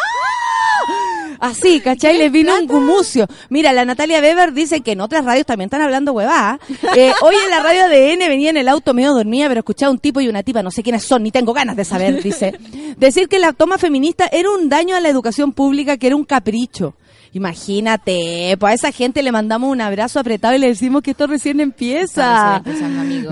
[1.41, 2.19] Así, ¿cachai?
[2.19, 3.27] Les vino un gumucio.
[3.49, 6.59] Mira, la Natalia Weber dice que en otras radios también están hablando huevá.
[6.97, 9.93] Eh, hoy en la radio de N venía en el auto medio dormida, pero escuchaba
[9.93, 12.59] un tipo y una tipa, no sé quiénes son, ni tengo ganas de saber, dice.
[12.97, 16.25] Decir que la toma feminista era un daño a la educación pública, que era un
[16.25, 16.95] capricho.
[17.33, 21.27] Imagínate, pues a esa gente le mandamos un abrazo apretado y le decimos que esto
[21.27, 22.63] recién empieza.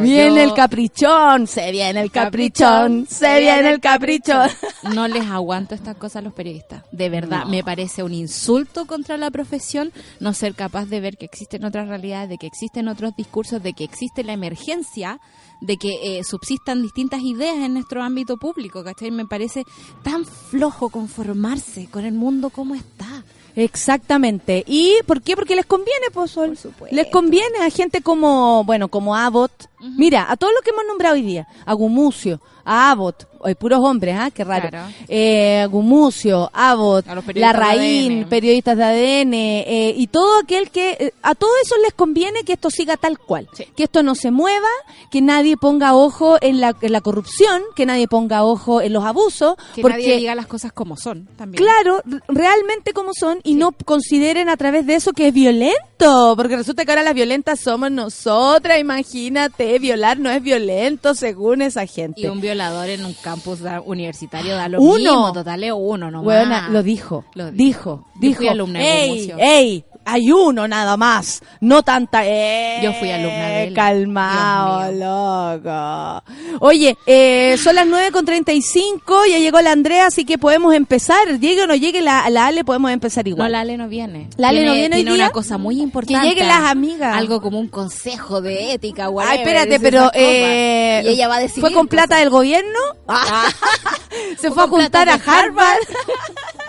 [0.03, 4.51] Viene Yo- el caprichón, se viene el caprichón, se viene el caprichón.
[4.95, 6.83] No les aguanto estas cosas a los periodistas.
[6.93, 11.25] De verdad, me parece un insulto contra la profesión no ser capaz de ver que
[11.25, 15.19] existen otras realidades, de que existen otros discursos, de que existe la emergencia,
[15.61, 19.11] de que eh, subsistan distintas ideas en nuestro ámbito público, ¿cachai?
[19.11, 19.65] Me parece
[20.03, 23.25] tan flojo conformarse con el mundo como está.
[23.57, 24.63] Exactamente.
[24.67, 25.35] ¿Y por qué?
[25.35, 26.51] Porque les conviene, Sol.
[26.51, 26.95] Por supuesto.
[26.95, 29.69] Les conviene a gente como, bueno, como Abbott.
[29.81, 31.49] Mira, a todos los que hemos nombrado hoy día.
[31.65, 33.27] A Gumucio, a Abbott.
[33.47, 34.31] Hay puros hombres, ¿ah?
[34.31, 34.69] Qué raro.
[34.69, 34.93] Claro.
[35.09, 38.29] Eh, Gumucio, Abbott, de Larraín, ADN.
[38.29, 42.55] periodistas de ADN, eh, y todo aquel que, eh, a todos esos les conviene que
[42.55, 43.49] esto siga tal cual.
[43.53, 43.65] Sí.
[43.77, 44.69] Que esto no se mueva,
[45.11, 49.05] que nadie ponga ojo en la, en la corrupción, que nadie ponga ojo en los
[49.05, 49.55] abusos.
[49.75, 51.63] Que porque nadie diga las cosas como son también.
[51.63, 56.57] Claro, realmente como son y no consideren a través de eso que es violento, porque
[56.57, 62.23] resulta que ahora las violentas somos nosotras, imagínate, violar no es violento según esa gente.
[62.23, 64.97] Y un violador en un campus da- universitario da lo Uno.
[64.97, 66.25] mismo, total es uno nomás.
[66.25, 69.37] Buena, lo dijo, Lo dijo, Yo dijo, fui alumna de ey, Gumucio.
[69.39, 73.75] ey, hay uno nada más, no tanta, eh, Yo fui alumna de él.
[73.75, 76.23] calmado, Dios loco.
[76.61, 81.41] Oye, eh, son las 9 con 35, ya llegó la Andrea, así que podemos empezar,
[81.41, 83.49] llegue o no llegue la, la Ale, podemos empezar igual.
[83.49, 84.31] No, la Ale no viene.
[84.37, 85.25] ¿La Ale Tiene- no viene hoy Tiene día?
[85.25, 86.27] una cosa muy importante.
[86.29, 87.17] lleguen las amigas.
[87.17, 91.37] Algo como un consejo de ética, Ay, whatever, espérate, esas pero eh, y ella va
[91.37, 92.79] a decir ¿Fue con plata del gobierno?
[93.09, 93.49] Ah.
[94.39, 95.79] ¿Se Fue fue a juntar a Harvard?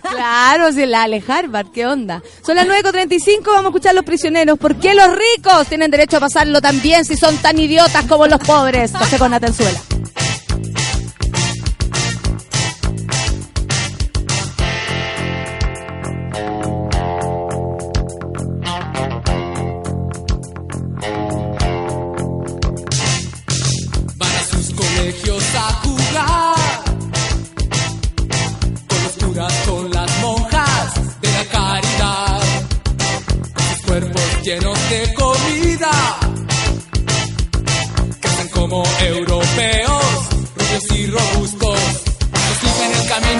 [0.00, 2.22] claro, si la Ale Harvard, ¿qué onda?
[2.44, 4.58] Son las 9.35, vamos a escuchar Los Prisioneros.
[4.58, 8.26] ¿Por qué los ricos tienen derecho a pasarlo tan bien si son tan idiotas como
[8.26, 8.92] los pobres?
[8.92, 9.80] Café con Natenzuela.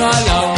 [0.01, 0.50] En el camino a la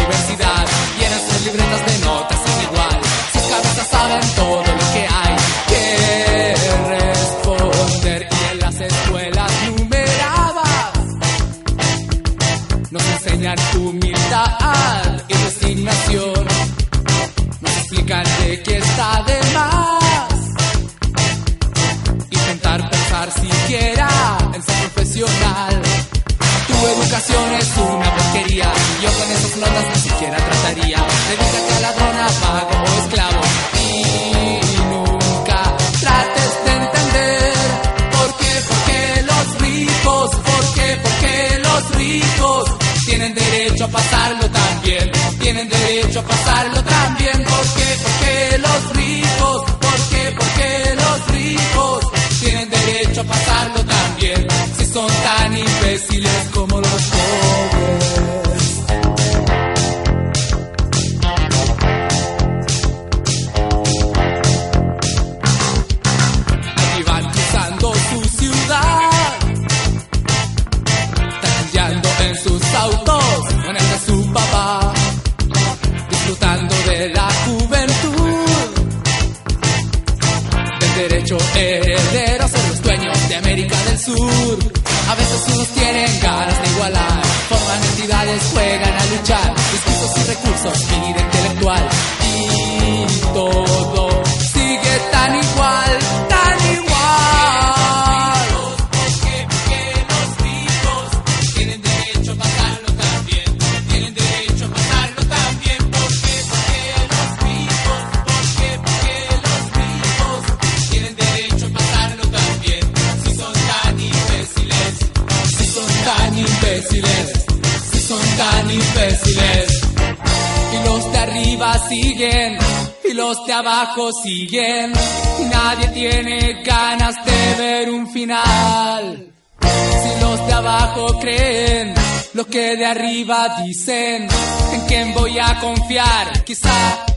[136.44, 137.11] Que sabe?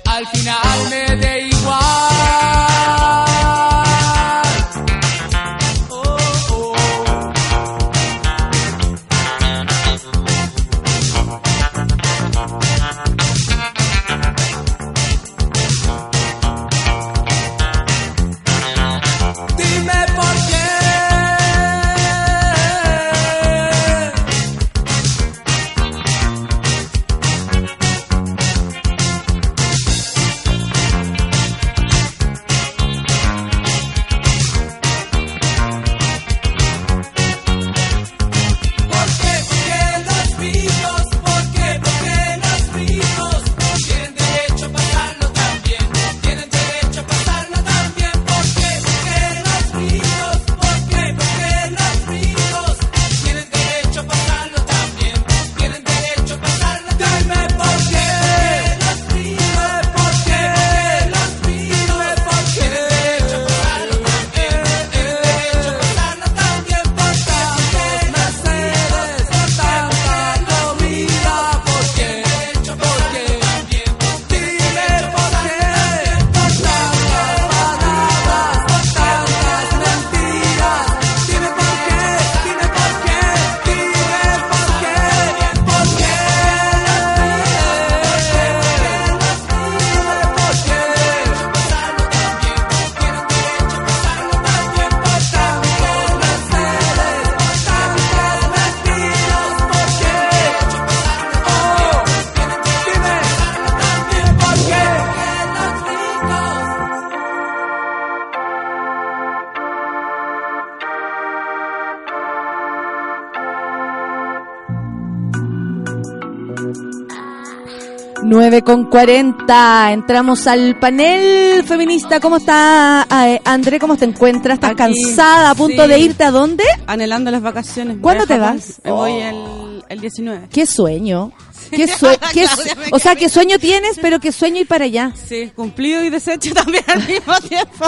[118.55, 119.91] 9 con 40.
[119.91, 122.21] Entramos al panel feminista.
[122.21, 123.79] ¿Cómo está, eh, André?
[123.79, 124.55] ¿Cómo te encuentras?
[124.55, 125.49] ¿Estás Aquí, cansada?
[125.49, 125.89] ¿A punto sí.
[125.89, 126.63] de irte a dónde?
[126.87, 127.97] Anhelando las vacaciones.
[128.01, 128.79] ¿Cuándo te vas?
[128.85, 130.47] Me voy el, el 19.
[130.49, 131.33] ¿Qué sueño?
[131.71, 132.61] ¿Qué sue- qué su-
[132.91, 133.97] o sea, ¿qué sueño tienes?
[134.01, 135.11] Pero qué sueño ir para allá.
[135.27, 137.85] Sí, cumplido y deshecho también al mismo tiempo.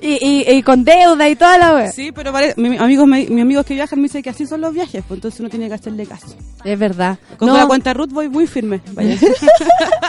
[0.00, 1.92] Y, y, y con deuda y toda la wea.
[1.92, 4.60] Sí, pero pare- mi, amigos me- mis amigos que viajan me dicen que así son
[4.60, 6.26] los viajes, pues entonces uno tiene que hacerle caso.
[6.64, 7.18] Es verdad.
[7.36, 8.80] Con No, la cuenta Ruth voy muy firme.
[8.92, 9.16] Vaya.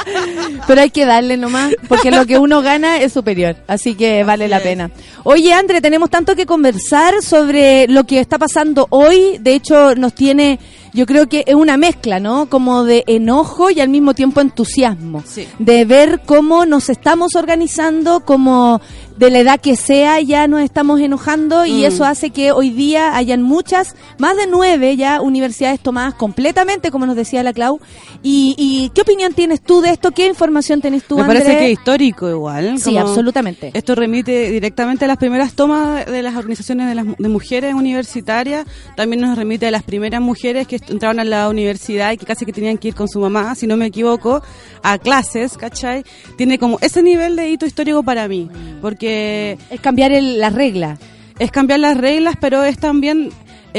[0.67, 4.47] pero hay que darle nomás, porque lo que uno gana es superior, así que vale
[4.47, 4.63] la es.
[4.63, 4.91] pena.
[5.23, 9.37] Oye, André, tenemos tanto que conversar sobre lo que está pasando hoy.
[9.39, 10.59] De hecho, nos tiene,
[10.97, 12.47] yo creo que es una mezcla, ¿no?
[12.49, 15.23] Como de enojo y al mismo tiempo entusiasmo.
[15.27, 15.47] Sí.
[15.59, 18.81] De ver cómo nos estamos organizando como
[19.17, 21.85] de la edad que sea ya nos estamos enojando y Mm.
[21.85, 27.05] eso hace que hoy día hayan muchas, más de nueve ya universidades tomadas completamente, como
[27.05, 27.79] nos decía la Clau.
[28.23, 30.11] ¿Y, y qué opinión tienes tú de esto?
[30.11, 32.79] ¿Qué información tienes tú, Me parece que es histórico igual.
[32.79, 33.71] Sí, absolutamente.
[33.73, 38.65] Esto remite directamente a las primeras tomas de las organizaciones de, las, de mujeres universitarias.
[38.95, 42.45] También nos remite a las primeras mujeres que entraron a la universidad y que casi
[42.45, 44.41] que tenían que ir con su mamá, si no me equivoco,
[44.83, 46.03] a clases, ¿cachai?
[46.37, 48.49] Tiene como ese nivel de hito histórico para mí.
[48.81, 50.97] Porque Es cambiar el- la regla.
[51.39, 53.29] es cambiar las reglas, pero es también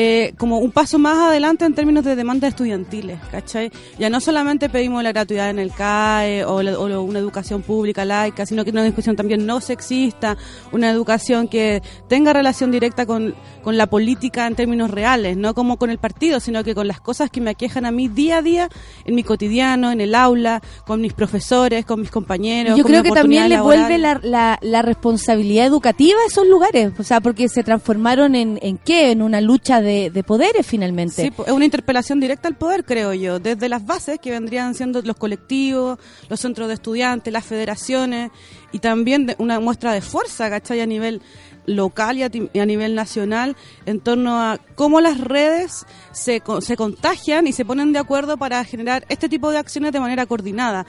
[0.00, 3.72] eh, como un paso más adelante en términos de demandas estudiantiles, ¿cachai?
[3.98, 7.62] Ya no solamente pedimos la gratuidad en el CAE o, la- o lo- una educación
[7.62, 10.36] pública laica, sino que una educación también no sexista,
[10.70, 13.34] una educación que tenga relación directa con,
[13.64, 17.00] con la política en términos reales, no como con el partido, sino que con las
[17.00, 18.68] cosas que me aquejan a mí día a día
[19.04, 22.76] en mi cotidiano, en el aula, con mis profesores, con mis compañeros.
[22.76, 26.92] Yo con creo que también le vuelve la, la, la responsabilidad educativa a esos lugares,
[26.98, 31.22] o sea, porque se transformaron en, en qué, en una lucha de, de poderes finalmente.
[31.22, 35.02] Sí, es una interpelación directa al poder, creo yo, desde las bases que vendrían siendo
[35.02, 38.30] los colectivos, los centros de estudiantes, las federaciones
[38.72, 40.80] y también una muestra de fuerza, ¿cachai?
[40.80, 41.22] A nivel
[41.66, 46.76] local y a, y a nivel nacional en torno a cómo las redes se, se
[46.76, 50.86] contagian y se ponen de acuerdo para generar este tipo de acciones de manera coordinada.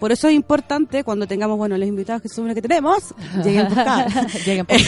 [0.00, 3.68] Por eso es importante cuando tengamos, bueno, los invitados que se supone que tenemos, lleguen
[3.68, 4.06] por acá.
[4.44, 4.76] Lleguen por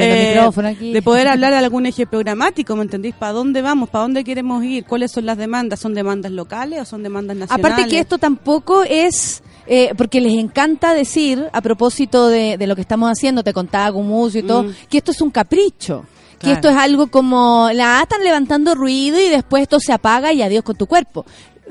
[0.00, 0.92] Eh, micrófono aquí.
[0.92, 3.14] De poder hablar de algún eje programático, ¿me entendís?
[3.14, 3.88] ¿Para dónde vamos?
[3.90, 4.84] ¿Para dónde queremos ir?
[4.84, 5.78] ¿Cuáles son las demandas?
[5.78, 7.64] ¿Son demandas locales o son demandas nacionales?
[7.72, 12.74] Aparte que esto tampoco es, eh, porque les encanta decir, a propósito de, de lo
[12.74, 14.72] que estamos haciendo, te contaba Gumucio y todo, Mm.
[14.88, 16.04] que esto es un capricho.
[16.40, 20.40] Que esto es algo como, la están levantando ruido y después esto se apaga y
[20.40, 21.26] adiós con tu cuerpo.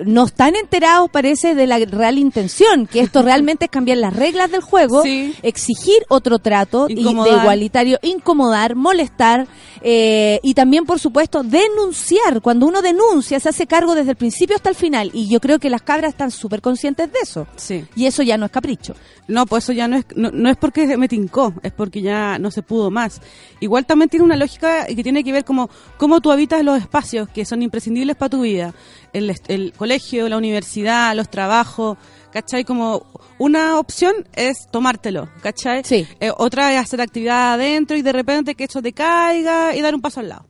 [0.05, 4.51] No están enterados, parece, de la real intención, que esto realmente es cambiar las reglas
[4.51, 5.33] del juego, Sí.
[5.41, 9.47] exigir otro trato y de igualitario, incomodar, molestar
[9.81, 12.41] eh, y también, por supuesto, denunciar.
[12.41, 15.11] Cuando uno denuncia, se hace cargo desde el principio hasta el final.
[15.13, 17.47] Y yo creo que las cabras están súper conscientes de eso.
[17.55, 17.85] Sí.
[17.95, 18.95] Y eso ya no es capricho.
[19.27, 22.39] No, pues eso ya no es, no, no es porque me tincó, es porque ya
[22.39, 23.21] no se pudo más.
[23.59, 27.27] Igual también tiene una lógica que tiene que ver como cómo tú habitas los espacios
[27.29, 28.73] que son imprescindibles para tu vida.
[29.17, 31.97] El, colegio, la universidad, los trabajos,
[32.31, 32.63] ¿cachai?
[32.63, 33.05] Como
[33.37, 35.83] una opción es tomártelo, ¿cachai?
[35.83, 36.07] Sí.
[36.19, 39.95] Eh, otra es hacer actividad adentro y de repente que eso te caiga y dar
[39.95, 40.45] un paso al lado.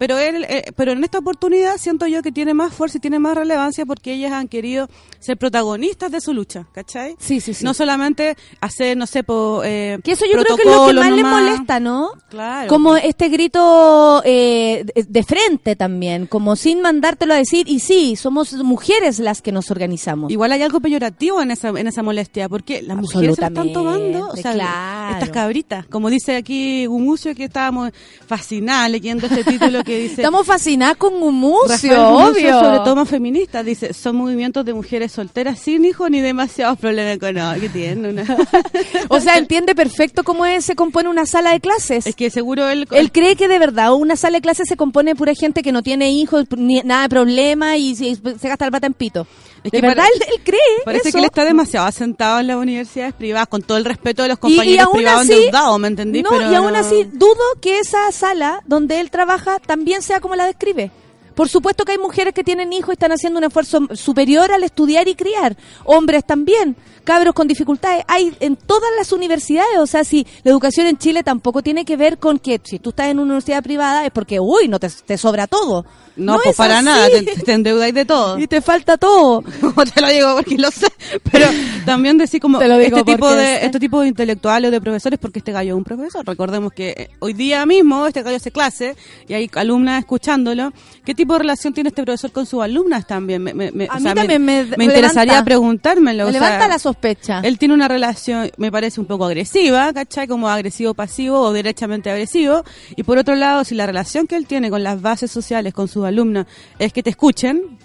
[0.00, 3.18] Pero él, eh, pero en esta oportunidad siento yo que tiene más fuerza y tiene
[3.18, 4.88] más relevancia porque ellas han querido
[5.18, 7.16] ser protagonistas de su lucha, ¿cachai?
[7.18, 7.62] Sí, sí, sí.
[7.66, 10.92] No solamente hacer, no sé, po, eh, Que eso yo creo que es lo que
[10.94, 11.42] más les nomás.
[11.42, 12.12] molesta, ¿no?
[12.30, 12.66] Claro.
[12.68, 18.54] Como este grito eh, de- frente también, como sin mandártelo a decir, y sí, somos
[18.54, 20.32] mujeres las que nos organizamos.
[20.32, 23.72] Igual hay algo peyorativo en esa, en esa molestia, porque las mujeres se lo están
[23.74, 25.12] tomando, o sea, claro.
[25.12, 27.90] estas cabritas, como dice aquí Gumucio, que estábamos
[28.26, 30.14] fascinadas leyendo este título que dice...
[30.22, 32.58] Estamos fascinadas con Gumucio, obvio.
[32.60, 37.16] sobre todo más feminista, dice, son movimientos de mujeres solteras sin hijos ni demasiados problemas
[37.16, 37.60] económicos.
[37.60, 38.06] ¿Qué tienen?
[38.06, 38.24] Una-
[39.08, 42.06] O sea, entiende perfecto cómo es- se compone una sala de clases.
[42.06, 42.86] es que seguro él...
[42.92, 45.72] Él cree que de verdad una sala de clases se compone de pura gente que
[45.72, 49.26] no tiene hijos, ni nada de problema y se, se gasta el pata en pito.
[49.64, 51.16] Es de que verdad, él, él cree Parece eso.
[51.16, 54.38] que él está demasiado asentado en las universidades privadas, con todo el respeto de los
[54.38, 56.22] Y- compañeros y, aún privados así, endeudados, ¿me entendí?
[56.22, 60.20] No, Pero y aún no- así dudo que esa sala donde él trabaja también sea
[60.20, 60.90] como la describe.
[61.34, 64.62] Por supuesto que hay mujeres que tienen hijos y están haciendo un esfuerzo superior al
[64.62, 65.56] estudiar y criar.
[65.84, 68.04] Hombres también, cabros con dificultades.
[68.08, 69.78] Hay en todas las universidades.
[69.78, 72.90] O sea, si la educación en Chile tampoco tiene que ver con que si tú
[72.90, 75.86] estás en una universidad privada es porque, uy, no te, te sobra todo.
[76.20, 76.84] No, pues es para así.
[76.84, 78.38] nada, te, te endeudáis de todo.
[78.38, 79.42] Y te falta todo.
[79.62, 80.86] No te lo digo porque lo sé,
[81.30, 81.46] pero
[81.86, 83.66] también decir como este tipo de sé.
[83.66, 86.26] este tipo de intelectuales o de profesores porque este gallo es un profesor.
[86.26, 88.96] Recordemos que eh, hoy día mismo este gallo hace clase
[89.28, 90.72] y hay alumnas escuchándolo.
[91.04, 93.42] ¿Qué tipo de relación tiene este profesor con sus alumnas también?
[93.42, 96.24] Me, me- me- A mí sea, también me- me me interesaría levanta- preguntármelo.
[96.24, 97.40] Me o sea, levanta la sospecha.
[97.42, 100.26] Él tiene una relación, me parece un poco agresiva, ¿cachai?
[100.28, 102.64] Como agresivo pasivo o derechamente agresivo.
[102.96, 105.88] Y por otro lado, si la relación que él tiene con las bases sociales, con
[105.88, 106.46] sus alumnos,
[106.78, 107.78] es que te escuchen,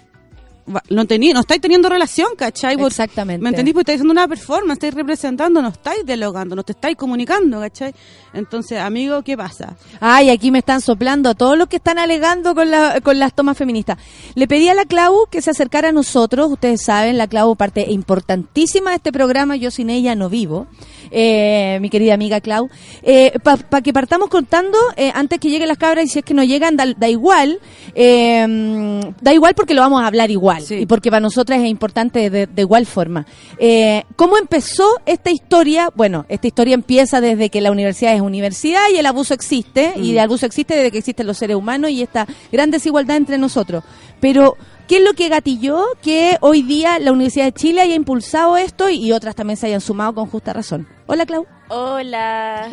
[0.68, 2.76] va- no, tení, no estáis teniendo relación, ¿cachai?
[2.84, 3.42] Exactamente.
[3.42, 3.72] ¿Me entendís?
[3.72, 7.94] Porque estáis haciendo una performance, estáis representando, no estáis dialogando, no te estáis comunicando, ¿cachai?
[8.34, 9.76] Entonces, amigo, ¿qué pasa?
[10.00, 13.32] Ay, aquí me están soplando a todos los que están alegando con, la- con las
[13.34, 13.96] tomas feministas.
[14.34, 16.50] Le pedí a la Clau que se acercara a nosotros.
[16.50, 19.56] Ustedes saben, la Clau parte importantísima de este programa.
[19.56, 20.66] Yo sin ella no vivo.
[21.10, 22.68] Eh, mi querida amiga Clau.
[23.42, 26.44] Para que partamos contando, eh, antes que lleguen las cabras, y si es que no
[26.44, 27.60] llegan, da, da igual.
[27.94, 28.46] eh,
[29.20, 30.62] da igual porque lo vamos a hablar igual.
[30.62, 30.74] Sí.
[30.76, 33.26] Y porque para nosotras es importante de, de igual forma.
[33.58, 35.90] Eh, ¿Cómo empezó esta historia?
[35.94, 39.94] Bueno, esta historia empieza desde que la universidad es universidad y el abuso existe.
[39.96, 43.38] Y el abuso existe desde que existen los seres humanos y esta gran desigualdad entre
[43.38, 43.84] nosotros.
[44.20, 44.56] Pero,
[44.88, 48.88] ¿qué es lo que gatilló que hoy día la Universidad de Chile haya impulsado esto
[48.90, 50.86] y otras también se hayan sumado con justa razón?
[51.06, 51.46] Hola, Clau.
[51.68, 52.68] Hola.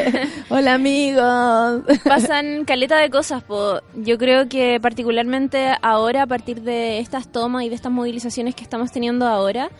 [0.48, 1.82] Hola, amigos.
[2.04, 3.80] Pasan caleta de cosas, po.
[3.94, 8.62] Yo creo que particularmente ahora, a partir de estas tomas y de estas movilizaciones que
[8.62, 9.70] estamos teniendo ahora,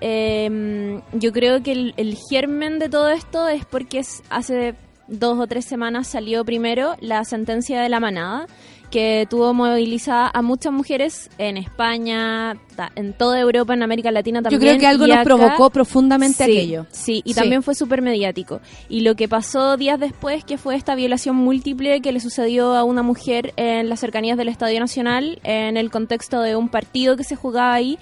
[0.00, 4.74] eh, yo creo que el, el germen de todo esto es porque es- hace
[5.08, 8.46] dos o tres semanas salió primero la sentencia de la manada
[8.90, 12.56] que tuvo movilizada a muchas mujeres en España,
[12.96, 14.60] en toda Europa, en América Latina Yo también.
[14.60, 16.86] creo que algo y nos acá- provocó profundamente Sí, aquello.
[16.90, 17.40] Sí, y Sí.
[17.40, 18.60] también fue súper mediático.
[18.88, 22.84] Y lo que pasó días después, que fue esta violación múltiple que le sucedió a
[22.84, 27.24] una mujer en las cercanías del Estadio Nacional, en el contexto de un partido que
[27.24, 27.98] se jugaba ahí,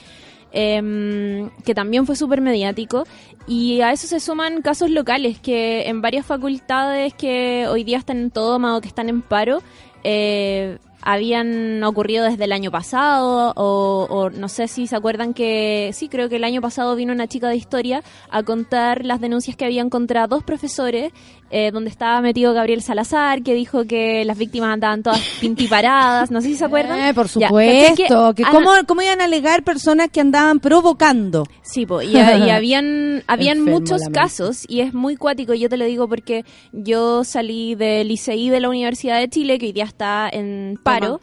[0.52, 3.04] em, que también fue súper mediático.
[3.48, 8.16] Y a eso se suman casos locales, que en varias facultades que hoy día están
[8.18, 9.62] en toma o que están en paro,
[10.08, 15.90] eh, habían ocurrido desde el año pasado o, o no sé si se acuerdan que
[15.92, 19.56] sí creo que el año pasado vino una chica de historia a contar las denuncias
[19.56, 21.12] que habían contra dos profesores
[21.50, 26.40] eh, donde estaba metido Gabriel Salazar que dijo que las víctimas andaban todas pintiparadas no
[26.40, 28.04] sé si se acuerdan Eh, por supuesto.
[28.06, 31.44] ¿cachai que ¿cómo, ¿Cómo iban a alegar personas que andaban provocando?
[31.62, 32.16] Sí, po, y, y
[32.50, 37.24] habían, habían Enfermo muchos casos y es muy cuático, yo te lo digo porque yo
[37.24, 41.20] salí del ICI de la Universidad de Chile, que hoy día está en paro,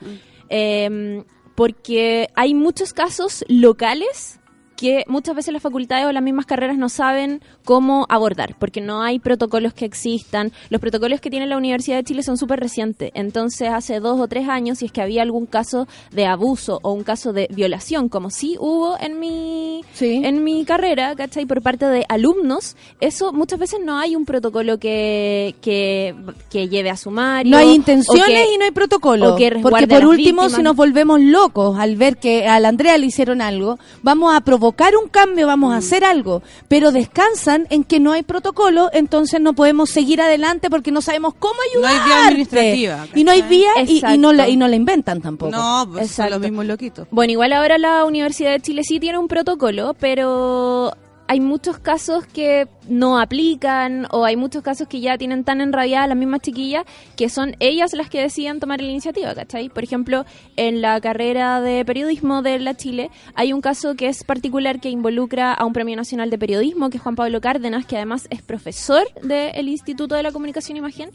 [0.49, 1.23] eh,
[1.55, 4.39] porque hay muchos casos locales
[4.75, 9.01] que muchas veces las facultades o las mismas carreras no saben cómo abordar, porque no
[9.01, 10.51] hay protocolos que existan.
[10.69, 13.11] Los protocolos que tiene la Universidad de Chile son súper recientes.
[13.13, 16.91] Entonces, hace dos o tres años, si es que había algún caso de abuso o
[16.91, 20.21] un caso de violación, como sí hubo en mi, Sí.
[20.23, 21.45] en mi carrera, ¿cachai?
[21.45, 26.15] Por parte de alumnos, eso muchas veces no hay un protocolo que, que,
[26.49, 27.51] que lleve a sumario.
[27.51, 29.35] No hay intenciones que- y no hay protocolo.
[29.61, 30.53] Porque por último, víctimas.
[30.53, 34.41] si nos volvemos locos al ver que a la Andrea le hicieron algo, vamos a
[34.41, 35.73] provocar un cambio, vamos Mm.
[35.73, 36.41] a hacer algo.
[36.67, 41.33] Pero descansan en que no hay protocolo, entonces no podemos seguir adelante porque no sabemos
[41.37, 42.07] cómo No hay ayudar.
[42.07, 45.51] vía administrativa, Y no hay vía y, y no la, y no la inventan tampoco.
[45.51, 47.07] No, pues son los mismos loquitos.
[47.11, 50.93] Bueno, igual ahora la Universidad de Chile sí tiene un protocolo, pero
[51.27, 56.09] hay muchos casos que no aplican o hay muchos casos que ya tienen tan enrabiadas
[56.09, 56.83] las mismas chiquillas
[57.15, 59.69] que son ellas las que deciden tomar la iniciativa, ¿cachai?
[59.69, 60.25] Por ejemplo,
[60.55, 64.89] en la carrera de periodismo de la Chile hay un caso que es particular que
[64.89, 68.41] involucra a un premio nacional de periodismo, que es Juan Pablo Cárdenas, que además es
[68.41, 71.09] profesor del Instituto de la Comunicación e Imagen.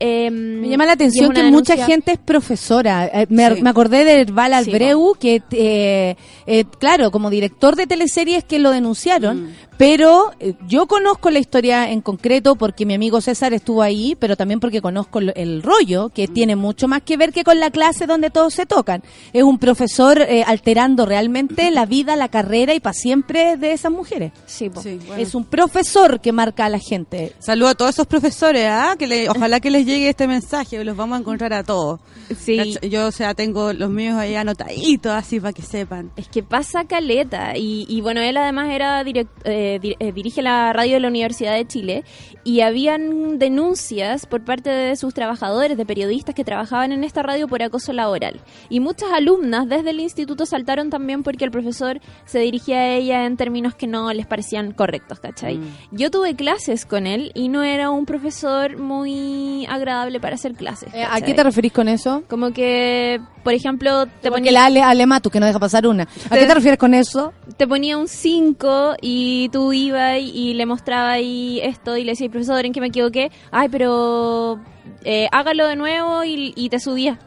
[0.00, 3.06] Eh, Me llama la atención que mucha gente es profesora.
[3.06, 3.62] Eh, me, Sí.
[3.62, 4.72] me acordé de Herbal Sí,
[5.20, 9.48] que, eh, eh, claro, como director de teleseries que lo denunciaron, Mm.
[9.76, 14.36] Pero eh, yo conozco la historia en concreto porque mi amigo César estuvo ahí, pero
[14.36, 17.70] también porque conozco el, el rollo, que tiene mucho más que ver que con la
[17.70, 19.02] clase donde todos se tocan.
[19.32, 23.90] Es un profesor eh, alterando realmente la vida, la carrera y para siempre de esas
[23.92, 24.32] mujeres.
[24.46, 24.80] Sí, po.
[24.80, 25.22] Sí, bueno.
[25.22, 27.32] Es un profesor que marca a la gente.
[27.40, 28.94] Saludo a todos esos profesores, ¿ah?
[28.98, 32.00] que le- ojalá que les llegue este mensaje, los vamos a encontrar a todos.
[32.38, 32.76] Sí.
[32.88, 36.10] Yo, o sea, tengo los míos ahí anotaditos, así para que sepan.
[36.16, 37.56] Es que pasa caleta.
[37.56, 41.08] Y, y bueno, él además era direct- eh, di- eh, dirige la radio de la
[41.08, 42.04] Universidad de Chile.
[42.44, 47.48] Y habían denuncias por parte de sus trabajadores, de periodistas que trabajaban en esta radio
[47.48, 48.40] por acoso laboral.
[48.68, 53.24] Y muchas alumnas desde el instituto saltaron también porque el profesor se dirigía a ella
[53.26, 55.58] en términos que no les parecían correctos, ¿cachai?
[55.90, 60.92] Yo tuve clases con él y no era un profesor muy agradable para hacer clases.
[60.94, 62.22] Eh, ¿A qué te referís con eso?
[62.28, 66.04] Como que, por ejemplo, te ponía la Ale, Ale Matus, que no deja pasar una.
[66.04, 67.32] ¿A Te- qué te refieres con eso?
[67.56, 72.28] te ponía un 5 y tú ibas y, le mostraba ahí esto y le decía,
[72.28, 73.30] profesor, ¿en qué me equivoqué?
[73.52, 74.58] Ay, pero
[75.04, 77.20] eh, hágalo de nuevo y, y te subía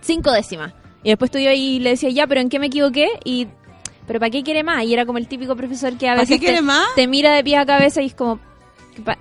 [0.00, 0.72] cinco décimas.
[1.02, 3.08] Y después tú ibas y le decías, ya, pero ¿en qué me equivoqué?
[3.26, 3.48] Y,
[4.06, 4.82] pero ¿para qué quiere más?
[4.84, 6.40] Y era como el típico profesor que a ¿Para veces
[6.94, 8.40] te, mira de pie a cabeza y es como,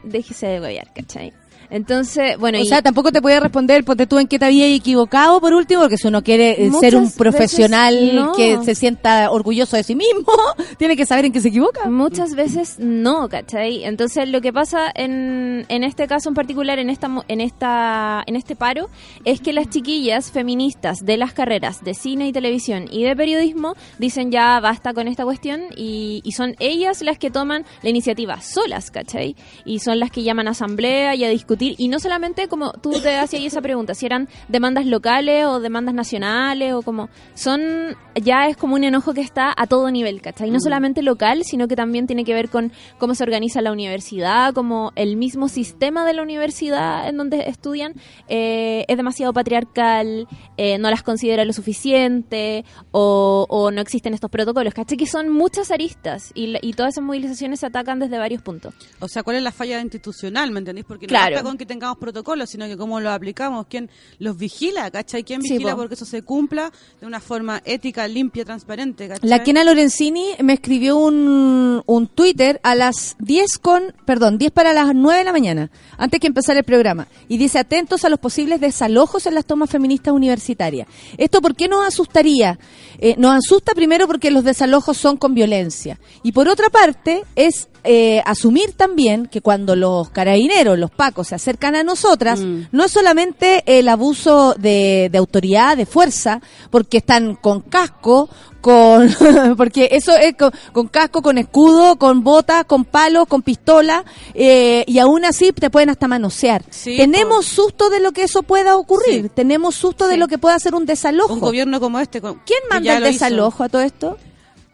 [0.03, 1.33] déjese de gobear, ¿cachai?
[1.73, 4.69] Entonces, bueno, o y- sea, tampoco te puede responder, ponte tú en qué te habías
[4.69, 8.33] equivocado por último, porque si uno quiere eh, ser un profesional no.
[8.33, 10.31] que se sienta orgulloso de sí mismo,
[10.77, 11.89] tiene que saber en qué se equivoca.
[11.89, 13.85] Muchas veces no, ¿cachai?
[13.85, 18.35] Entonces lo que pasa en, en este caso en particular, en esta, en esta en
[18.35, 18.89] este paro,
[19.25, 23.73] es que las chiquillas feministas de las carreras de cine y televisión y de periodismo
[23.97, 28.39] dicen ya basta con esta cuestión y, y son ellas las que toman la iniciativa
[28.41, 29.35] solas, ¿cachai?
[29.65, 32.91] Y son las que llaman a asamblea y a discutir y no solamente como tú
[33.01, 38.47] te hacías esa pregunta, si eran demandas locales o demandas nacionales o como son ya
[38.47, 40.51] es como un enojo que está a todo nivel, ¿cachai?
[40.51, 44.53] No solamente local, sino que también tiene que ver con cómo se organiza la universidad,
[44.53, 47.93] como el mismo sistema de la universidad en donde estudian
[48.27, 54.29] eh, es demasiado patriarcal, eh, no las considera lo suficiente o, o no existen estos
[54.29, 54.97] protocolos, ¿cachai?
[54.97, 58.73] Que son muchas aristas y, y todas esas movilizaciones se atacan desde varios puntos.
[58.99, 60.85] O sea, ¿cuál es la falla institucional, me entendéis?
[60.85, 61.42] Porque no Claro.
[61.43, 63.89] Con que tengamos protocolos, sino que cómo los aplicamos, quién
[64.19, 65.23] los vigila, ¿cachai?
[65.23, 65.77] ¿Quién Sí, vigila po.
[65.77, 69.29] porque eso se cumpla de una forma ética, limpia, transparente, ¿cachai?
[69.29, 74.73] La Kena Lorenzini me escribió un, un Twitter a las 10 con, perdón, 10 para
[74.73, 77.07] las 9 de la mañana, antes que empezar el programa.
[77.27, 80.87] Y dice, atentos a los posibles desalojos en las tomas feministas universitarias.
[81.17, 82.59] ¿Esto por qué nos asustaría?
[82.99, 85.99] Eh, nos asusta primero porque los desalojos son con violencia.
[86.23, 91.35] Y por otra parte, es eh, asumir también que cuando los carabineros, los pacos, se
[91.35, 97.35] acercan a nosotras, no es solamente el abuso de, de autoridad, de fuerza, porque están
[97.35, 98.29] con casco,
[98.61, 99.09] con
[99.57, 104.85] porque eso es con, con casco, con escudo, con botas, con palos, con pistola, eh,
[104.87, 106.63] y aún así te pueden hasta manosear.
[106.69, 109.29] Sí, Tenemos susto de lo que eso pueda ocurrir, Sí.
[109.35, 111.33] tenemos susto de lo que pueda ser un desalojo.
[111.33, 112.21] Un gobierno como este.
[112.21, 113.11] con- ¿Quién manda el hizo.
[113.11, 114.17] desalojo a todo esto?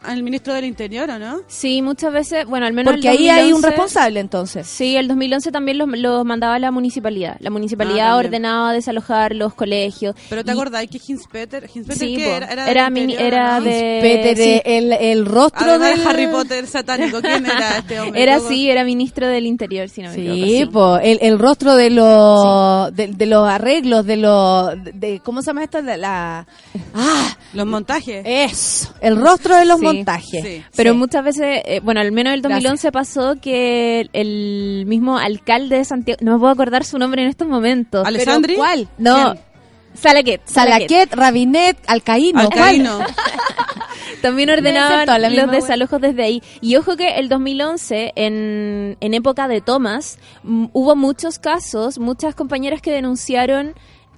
[0.01, 1.41] Al ministro del Interior, ¿o no?
[1.47, 4.65] Sí, muchas veces, bueno, al menos Porque el ahí hay un 2011 responsable entonces.
[4.65, 7.35] Sí, el 2011 también los, los mandaba la municipalidad.
[7.41, 10.15] La municipalidad Ah, ordenaba desalojar los colegios.
[10.29, 12.47] Pero ¿te Y- acordás que Hinspeter, Hinspeter Sí, ¿qué era?
[12.47, 13.65] Era, Era del mini- interior, era ¿no?
[13.65, 14.43] de- Peter, sí.
[14.43, 18.23] eh, el, el rostro del de Harry Potter satánico, ¿quién era este hombre?
[18.23, 18.49] Era ¿Cómo?
[18.49, 20.21] sí, era ministro del Interior, si no me Sí,
[20.61, 20.71] equivoco.
[20.71, 25.41] po, el, el rostro de los de, de los arreglos, de los de, de- ¿cómo
[25.41, 25.81] se llama esto?
[25.81, 26.47] De la
[26.93, 28.23] ah, Los montajes.
[28.25, 30.43] eso, el rostro de los Sí, montajes.
[30.43, 30.63] sí.
[30.75, 30.97] Pero Sí.
[30.97, 35.85] muchas veces, eh, bueno, al menos el 2011 pasó que el, el mismo alcalde de
[35.85, 38.05] Santiago, no me puedo acordar su nombre en estos momentos.
[38.05, 38.53] ¿Alessandri?
[38.55, 38.87] ¿Pero cuál?
[38.97, 39.49] No, ¿Quién?
[39.95, 40.41] Salaquet.
[40.45, 42.39] Salaquet, Rabinet, Alcaíno.
[42.39, 42.99] Alcaíno.
[44.21, 46.43] También ordenaban los misma desalojos desde ahí.
[46.61, 52.35] Y ojo que el 2011, en, en época de Thomas, mm, hubo muchos casos, muchas
[52.35, 53.73] compañeras que denunciaron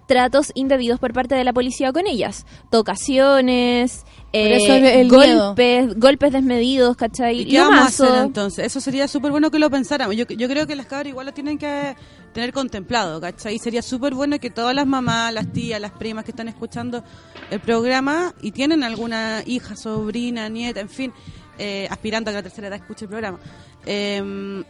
[0.07, 2.45] tratos indebidos por parte de la policía con ellas.
[2.69, 5.47] Tocaciones, eh, eso el miedo.
[5.47, 7.41] golpes, golpes desmedidos, ¿cachai?
[7.41, 8.65] ¿Y qué vamos a hacer entonces?
[8.65, 10.15] Eso sería súper bueno que lo pensáramos.
[10.15, 11.95] Yo, yo creo que las cabras igual lo tienen que
[12.33, 13.59] tener contemplado, ¿cachai?
[13.59, 17.03] Sería súper bueno que todas las mamás, las tías, las primas que están escuchando
[17.49, 21.13] el programa y tienen alguna hija, sobrina, nieta, en fin,
[21.57, 23.39] eh, aspirando a que la tercera edad escuche el programa,
[23.85, 24.63] eh,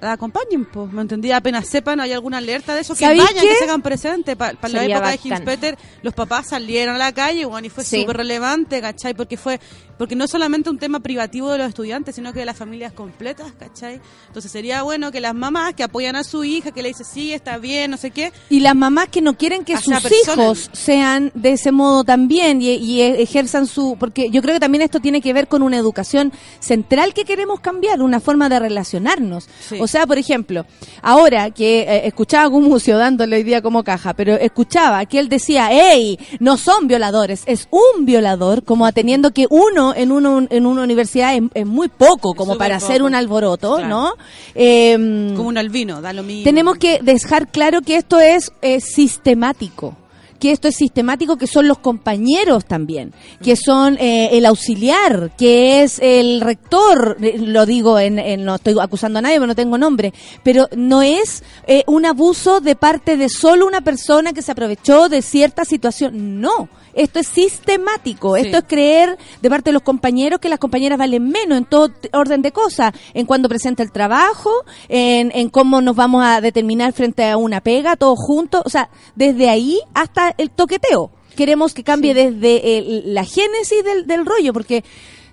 [0.00, 1.30] acompañen, pues, ¿me entendí?
[1.32, 3.48] Apenas sepan, hay alguna alerta de eso, que ¿Sabéis vayan, qué?
[3.48, 4.36] que se hagan presente.
[4.36, 5.18] Para la Sería época de.
[5.22, 8.00] Hinspeter, los papás salieron a la calle, bueno, y fue Sí.
[8.00, 9.14] súper relevante, ¿cachai?
[9.14, 9.60] Porque fue,
[9.98, 13.52] porque no solamente un tema privativo de los estudiantes, sino que de las familias completas,
[13.58, 14.00] ¿cachai?
[14.28, 17.32] Entonces sería bueno que las mamás que apoyan a su hija, que le dicen, sí,
[17.32, 20.42] está bien, no sé qué, Y las mamás que no quieren que sus persona.
[20.42, 23.96] hijos sean de ese modo también y, y ejerzan su...
[24.00, 27.60] Porque yo creo que también esto tiene que ver con una educación central que queremos
[27.60, 29.48] cambiar, una forma de relacionarnos.
[29.68, 29.78] Sí.
[29.80, 30.64] O sea, por ejemplo,
[31.02, 35.28] ahora que eh, escuchaba a Gumucio dándole hoy día como caja, pero escuchaba que él
[35.28, 40.64] decía, hey, no son violadores, es un violador, como teniendo que uno en, uno, en
[40.66, 43.06] una universidad es, es muy poco como súper para hacer poco.
[43.08, 43.88] un alboroto, Claro.
[43.88, 44.12] ¿no?
[44.54, 46.44] Em, como un albino, da lo mismo.
[46.44, 49.96] tenemos que dejar claro que esto es eh, sistemático
[50.40, 53.12] que esto es sistemático, que son los compañeros también,
[53.42, 58.56] que son eh, el auxiliar, que es el rector, eh, lo digo, en, en- no
[58.56, 60.12] estoy acusando a nadie, pero no tengo nombre,
[60.42, 65.08] pero no es eh, un abuso de parte de solo una persona que se aprovechó
[65.08, 66.68] de cierta situación, no.
[66.94, 68.42] Esto es sistemático, Sí.
[68.46, 71.90] esto es creer de parte de los compañeros que las compañeras valen menos en todo
[72.12, 74.50] orden de cosas, en cuando presenta el trabajo,
[74.88, 78.90] en, en cómo nos vamos a determinar frente a una pega, todos juntos, o sea,
[79.14, 81.10] desde ahí hasta el toqueteo.
[81.36, 84.84] Queremos que cambie desde el- la génesis del, del rollo, porque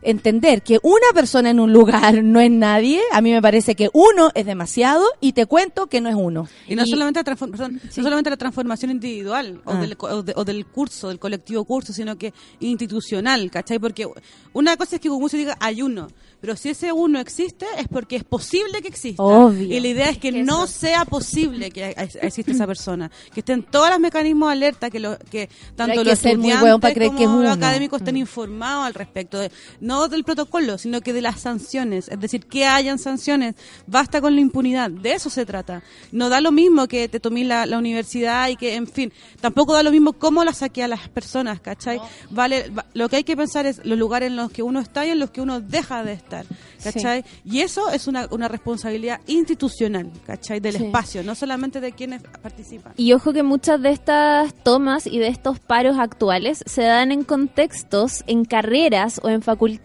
[0.02, 3.90] entender que una persona en un lugar no es nadie, a mí me parece que
[3.94, 6.48] uno es demasiado y te cuento que no es uno.
[6.68, 9.80] Y no Y- solamente la transform- perdón, no solamente la transformación individual o, Ah.
[9.82, 13.80] del, co- o de- o del curso, del colectivo curso, sino que institucional, ¿cachai?
[13.80, 14.08] Porque
[14.54, 16.08] una cosa es que como se diga hay uno,
[16.40, 19.24] pero si ese uno existe es porque es posible que exista.
[19.24, 19.64] Obvio.
[19.76, 23.64] Y la idea es que no sea posible que ex- exista esa persona, que estén
[23.64, 26.94] todos los mecanismos de alerta, que, lo, que tanto los ser muy estudiantes hueón para
[26.94, 28.18] creer como que es los académicos estén Mm.
[28.20, 29.52] informados al respecto, de,
[29.88, 33.56] no del protocolo, sino que de las sanciones, es decir, que hayan sanciones,
[33.88, 35.82] basta con la impunidad, de eso se trata.
[36.12, 39.12] No da lo mismo que te tomes la, la universidad y que, en fin,
[39.42, 42.00] tampoco da lo mismo cómo la saquea a las personas, ¿cachai?
[42.30, 45.06] Vale, va- lo que hay que pensar es los lugares en los que uno está
[45.06, 46.46] y en los que uno deja de estar,
[46.84, 47.24] ¿cachai?
[47.46, 50.60] Y eso es una, una responsabilidad institucional, ¿cachai?
[50.60, 50.86] Del Sí.
[50.86, 52.94] espacio, no solamente de quienes participan.
[52.98, 57.24] Y ojo que muchas de estas tomas y de estos paros actuales se dan en
[57.24, 59.77] contextos, en carreras o en facultades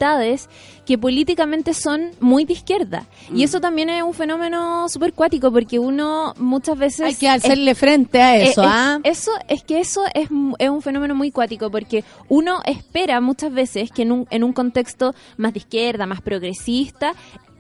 [0.87, 3.07] que políticamente son muy de izquierda.
[3.31, 3.37] Mm.
[3.37, 7.01] Y eso también es un fenómeno súper cuático porque uno muchas veces...
[7.07, 8.99] Hay que hacerle frente a Eh, eso, es- ¿ah?
[9.05, 10.29] Eso es que eso es,
[10.59, 14.53] es un fenómeno muy cuático porque uno espera muchas veces que en un, en un
[14.53, 17.13] contexto más de izquierda, más progresista,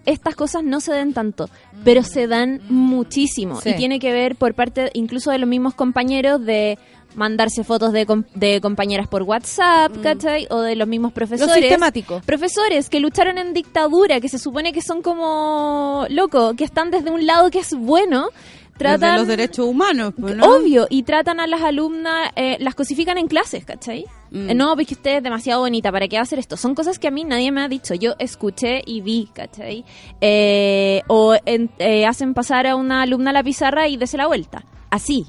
[0.05, 1.49] estas cosas no se den tanto,
[1.85, 3.70] pero se dan muchísimo Sí.
[3.70, 6.76] y tiene que ver por parte incluso de los mismos compañeros de
[7.14, 10.46] mandarse fotos de, com- de compañeras por WhatsApp, ¿cachai?
[10.50, 11.54] O de los mismos Lo profesores.
[11.54, 12.20] sistemático.
[12.24, 17.10] Profesores que lucharon en dictadura, que se supone que son como loco, que están desde
[17.10, 20.44] un lado que es bueno, Desde tratan los derechos humanos, pues, ¿no?
[20.56, 24.06] Obvio, y tratan a las alumnas, eh, las cosifican en clases, ¿cachai?
[24.30, 24.50] Mm.
[24.50, 26.56] Eh, no, pues que usted es demasiado bonita, ¿para qué va a hacer esto?
[26.56, 29.84] Son cosas que a mí nadie me ha dicho, yo escuché y vi, ¿cachai?
[30.20, 34.26] Eh, o en- eh, hacen pasar a una alumna a la pizarra y dese la
[34.26, 35.26] vuelta, así,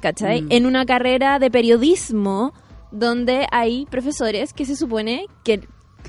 [0.00, 0.42] ¿cachai?
[0.42, 0.46] Mm.
[0.50, 2.52] En una carrera de periodismo
[2.90, 5.60] donde hay profesores que se supone que,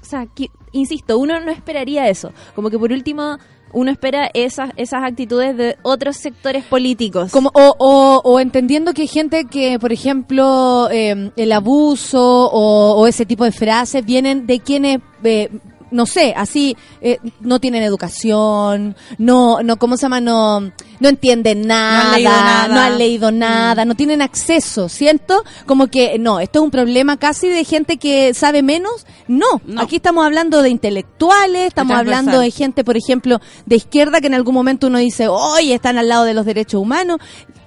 [0.01, 3.37] o sea, que, insisto, uno no esperaría eso, como que por último...
[3.73, 7.31] Uno espera esas, esas actitudes de otros sectores políticos.
[7.31, 12.21] Como, o, o, o entendiendo que hay gente que, por ejemplo, eh, el abuso
[12.51, 15.49] o, o ese tipo de frases vienen de quienes, eh,
[15.91, 20.21] no sé, así, eh, no tienen educación, no, no, ¿cómo se llama?
[20.21, 25.43] No, no entienden nada, no han leído nada, no tienen acceso, ¿siento?
[25.65, 29.05] Como que, no, esto es un problema casi de gente que sabe menos.
[29.27, 29.81] No, No.
[29.81, 34.33] aquí estamos hablando de intelectuales, estamos hablando de gente, por ejemplo, de izquierda que en
[34.33, 37.19] algún momento uno dice, oye, están al lado de los derechos humanos.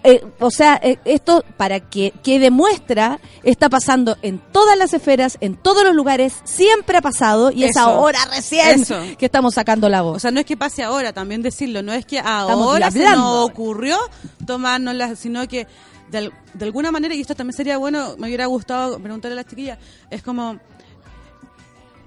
[0.07, 5.39] Eh, o sea, eh, esto para que quede muestra, está pasando en todas las esferas,
[5.41, 9.01] en todos los lugares, siempre ha pasado y es ahora recién Eso.
[9.19, 10.23] que estamos sacando la O voz.
[10.23, 13.97] sea, no es que pase ahora, también decirlo, no es que ahora se nos ocurrió
[14.47, 15.67] tomárnoslas, sino que
[16.11, 19.47] de, de alguna manera, y esto también sería bueno, me hubiera gustado preguntarle a las
[19.47, 19.79] chiquillas,
[20.11, 20.59] es como,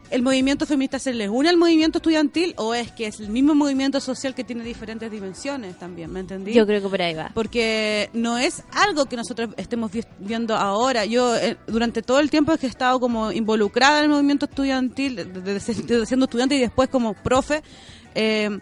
[0.10, 3.56] ¿el movimiento feminista se les une al movimiento estudiantil o es que es el mismo
[3.56, 6.54] movimiento social que tiene diferentes dimensiones también, ¿me entendí?
[6.54, 7.32] Yo creo que por ahí va.
[7.34, 11.06] porque no es algo que nosotros estemos vi- viendo ahora.
[11.06, 15.16] Yo eh, durante todo el tiempo que he estado como involucrada en el movimiento estudiantil,
[15.16, 17.62] desde, desde- desde siendo estudiante y después como profe,
[18.16, 18.60] eh,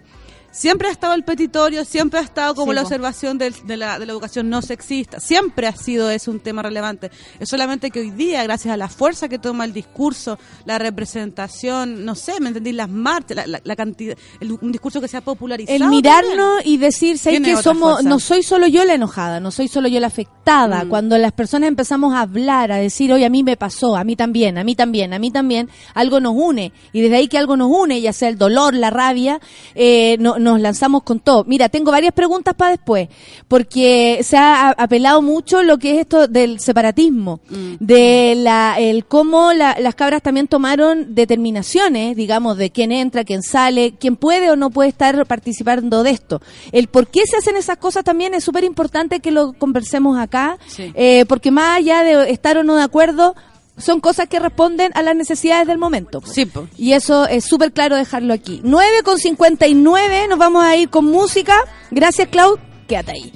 [0.56, 2.88] siempre ha estado el petitorio, siempre ha estado como Sí, la po.
[2.88, 6.62] observación del- de, la, de la educación no sexista, siempre ha sido eso un tema
[6.62, 7.12] relevante.
[7.40, 12.06] Es solamente que hoy día, gracias a la fuerza que toma el discurso, la representación,
[12.06, 12.72] no sé, ¿me entendí?
[12.72, 15.76] Las marchas, la, la- la cantidad, el- un discurso que se ha popularizado.
[15.76, 16.02] El también.
[16.04, 18.10] mirarnos y decir, ¿sabes Tiene que somos, fuerza.
[18.10, 20.86] no soy solo yo la enojada, no soy solo yo la afectada.
[20.86, 20.90] Mm.
[20.90, 24.16] Cuando las personas empezamos a hablar, a decir, oye, a mí me pasó, a mí
[24.16, 26.72] también, a mí también, a mí también, algo nos une.
[26.94, 29.40] Y desde ahí que algo nos une, ya sea el dolor, la rabia,
[29.74, 31.44] eh, no- nos lanzamos con todo.
[31.44, 33.10] Mira, tengo varias preguntas para después,
[33.48, 37.40] porque se ha apelado mucho lo que es esto del separatismo,
[37.80, 43.44] de la, el cómo la- las cabras también tomaron determinaciones, digamos, de quién entra, quién
[43.44, 46.42] sale, quién puede o no puede estar participando de esto.
[46.72, 50.58] El por qué se hacen esas cosas también es súper importante que lo conversemos acá,
[50.68, 50.92] Sí.
[50.96, 53.36] eh, porque más allá de estar o no de acuerdo,
[53.78, 56.22] son cosas que responden a las necesidades del momento.
[56.22, 56.28] po.
[56.28, 56.68] Sí, po.
[56.78, 58.62] Y eso es súper claro dejarlo aquí.
[58.64, 61.56] 9 con 59, nos vamos a ir con música.
[61.92, 62.58] Gracias, Clau.
[62.88, 63.34] Quédate ahí.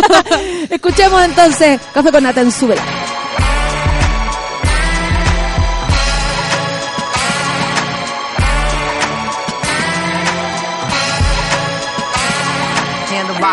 [0.70, 3.27] Escuchemos entonces Café con Nata en.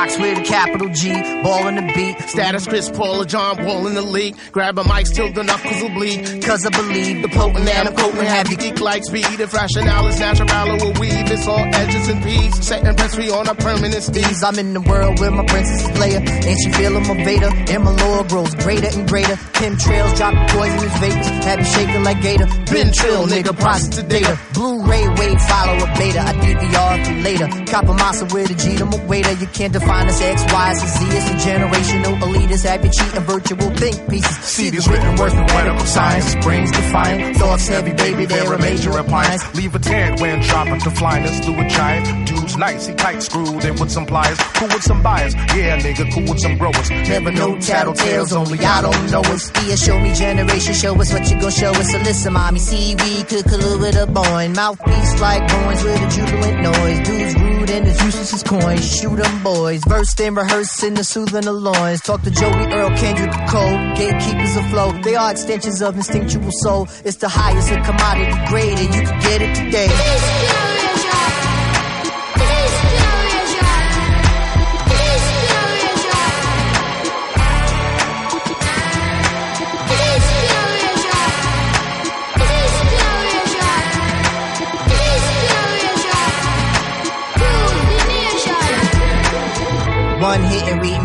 [0.05, 2.29] With a capital G, ball in the beat.
[2.29, 4.35] Status Chris Paul or John Wall in the league.
[4.51, 6.43] Grab a mic till the knuckles will bleed.
[6.43, 9.25] Cause I believe the potent and I'm potent have you geek like speed.
[9.39, 10.47] If rationale is natural
[10.83, 12.65] or weave, it's all edges and P's.
[12.65, 14.43] Setting prince on a permanent steez.
[14.45, 17.83] I'm in the world where my princess is Leia, and she feeling my Vader, and
[17.83, 19.35] my lore grows greater and greater.
[19.57, 22.45] Chemtrails dropping poisonous vapors, have you shaking like Gator.
[22.71, 24.39] Been trill, nigga, prostitute data.
[24.53, 26.21] Blu-ray, wave, follow a beta.
[26.21, 27.47] I DVR for later.
[27.71, 29.33] Copper massa with a G to my waiter.
[29.33, 31.05] You can't define us X, Y, and Z.
[31.17, 34.37] It's a generational elitist, happy cheating virtual think pieces.
[34.37, 36.35] See these written words from medical science.
[36.43, 39.55] Brains defiant, thoughts heavy, baby, they're a major appliance.
[39.55, 42.27] Leave a tent when dropping to flyness through a giant.
[42.27, 44.37] Dude's nice, he tight screwed in with some pliers.
[44.55, 46.89] Cool with some buyers, yeah, nigga, cool with some growers.
[46.89, 49.51] Never know tattletales, only I don't know us.
[49.67, 51.91] Yeah, show me generation, show us what you gon' show us.
[51.91, 54.55] So listen, mommy, seaweed, cook a little bit of boing.
[54.55, 57.07] Mouthpiece like coins with a jubilant noise.
[57.07, 58.95] Dudes rude and as useless as coins.
[58.99, 62.01] Shoot 'em boys, versed and rehearsed in the soothing loins.
[62.01, 64.91] Talk to Joey Earl, Kendrick Cole, gatekeepers of flow.
[65.03, 66.87] They are extensions of instinctual soul.
[67.03, 70.74] It's the highest of commodity grade, and you can get it today.
[90.25, 91.04] One hit and reading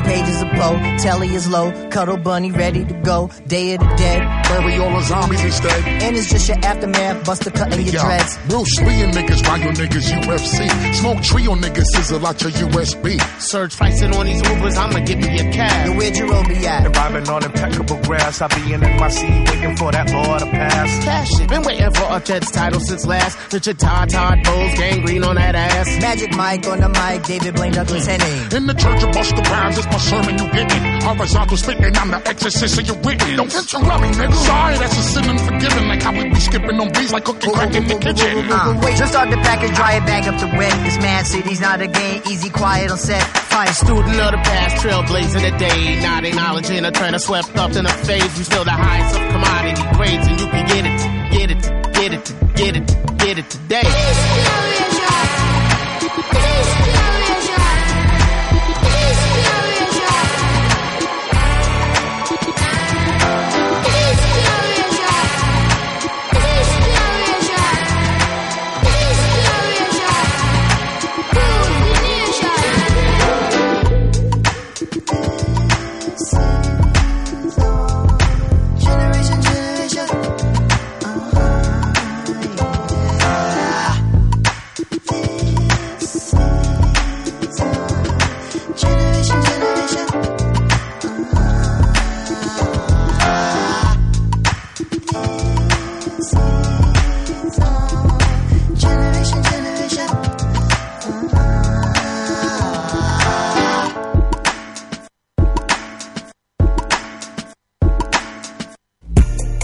[0.50, 0.96] pages of Poe.
[0.98, 3.30] Telly is low, cuddle bunny ready to go.
[3.46, 5.84] Day of the dead, Bury all the zombies instead.
[6.02, 7.24] and it's just your aftermath.
[7.24, 8.38] Buster cutting your dreads.
[8.48, 10.94] Bruce Lee and niggas, ride your niggas UFC.
[10.94, 13.18] Smoke tree on niggas, sizzle out your USB.
[13.40, 15.96] Surge pricing on these Ubers, I'ma give me a Yo, cab.
[15.96, 16.84] where'd your roll be at?
[16.92, 18.40] Vibing on impeccable grass.
[18.40, 21.04] I be in my seat waiting for that law to pass.
[21.04, 21.48] Cash it.
[21.48, 23.38] Been waiting for a Jets title since last.
[23.52, 25.86] Richard Todd, Todd Bowles, gangrene on that ass.
[26.00, 28.52] Magic Mike on the mic, David Blaine Douglas Henning.
[28.52, 30.82] In the church of Buster Rhymes, it's my sermon you getting.
[31.02, 33.36] Horizontal spitting, I'm the exorcist of your written.
[33.36, 34.34] Don't interrupt me, nigga.
[34.34, 35.88] Sorry, that's a sin unforgiving.
[35.88, 38.50] Like how we be skipping on beats like cooking crack in the kitchen.
[38.50, 40.72] Uh, wait, just start the package, dry it back up to wet.
[40.84, 43.22] This man city's not a game, easy, quiet on set.
[43.52, 46.00] Fine student of the past, trailblazing the day.
[46.00, 48.30] Not acknowledging a trend swept up in a phase.
[48.38, 50.98] We still the highest of commodity grades, and you can get it,
[51.32, 51.62] get it,
[51.92, 52.24] get it,
[52.56, 54.49] get it, get it today.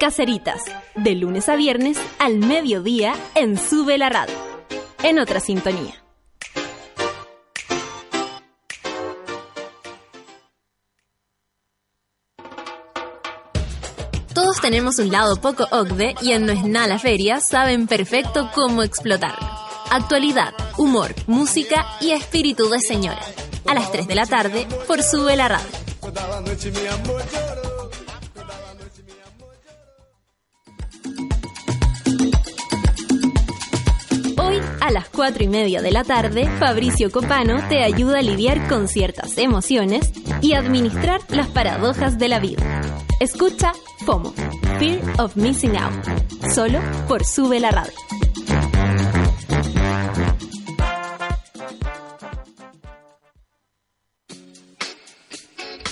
[0.00, 0.62] Caceritas,
[0.94, 4.34] de lunes a viernes al mediodía en Sube la Radio.
[5.02, 6.02] En otra sintonía.
[14.32, 18.50] Todos tenemos un lado poco OCDE y en No es nada la feria saben perfecto
[18.54, 19.46] cómo explotarlo.
[19.90, 23.20] Actualidad, humor, música y espíritu de señora.
[23.66, 25.68] A las 3 de la tarde por Sube la Radio.
[34.50, 38.68] Hoy, a las 4 y media de la tarde, Fabricio Copano te ayuda a lidiar
[38.68, 40.10] con ciertas emociones
[40.42, 42.82] y administrar las paradojas de la vida.
[43.20, 43.72] Escucha
[44.04, 44.34] FOMO,
[44.80, 46.04] Fear of Missing Out,
[46.52, 47.92] solo por Sube la Radio.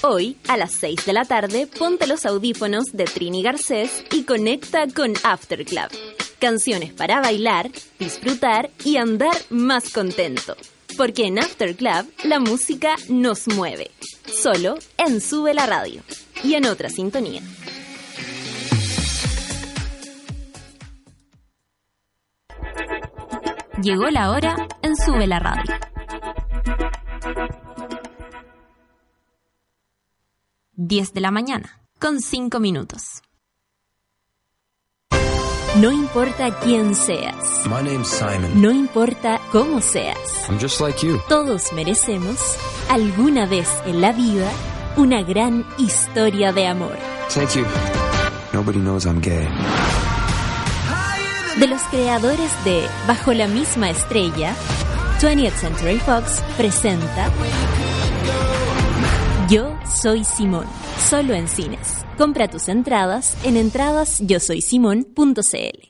[0.03, 4.89] Hoy, a las 6 de la tarde, ponte los audífonos de Trini Garcés y conecta
[4.93, 6.18] con After Club.
[6.41, 7.69] Canciones para bailar,
[7.99, 10.57] disfrutar y andar más contento.
[10.97, 13.91] Porque en After Club la música nos mueve.
[14.25, 16.03] Solo en Sube la Radio
[16.45, 17.43] y en otra sintonía.
[23.83, 25.75] Llegó la hora en Sube la Radio.
[30.73, 33.23] Diez de la mañana, con cinco minutos.
[35.81, 38.61] No importa quién seas, My name's Simon.
[38.61, 40.19] no importa cómo seas,
[40.49, 41.21] I'm just like you.
[41.29, 42.39] todos merecemos,
[42.89, 44.51] alguna vez en la vida,
[44.97, 46.97] una gran historia de amor.
[47.33, 47.65] Thank you.
[48.53, 49.47] Nobody knows I'm gay.
[51.59, 54.55] De los creadores de Bajo la misma estrella,
[55.21, 57.31] 20th Century Fox presenta
[59.95, 60.67] soy Simón,
[60.99, 62.05] solo en cines.
[62.17, 65.89] Compra tus entradas en entradasyosoysimón.cl.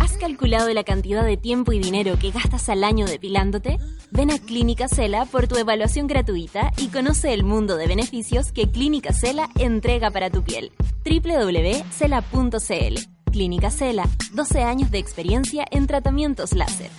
[0.00, 3.78] ¿Has calculado la cantidad de tiempo y dinero que gastas al año depilándote?
[4.10, 8.70] Ven a Clínica Cela por tu evaluación gratuita y conoce el mundo de beneficios que
[8.70, 10.72] Clínica Cela entrega para tu piel.
[11.04, 14.04] www.cela.cl Clínica Cela,
[14.34, 16.90] 12 años de experiencia en tratamientos láser.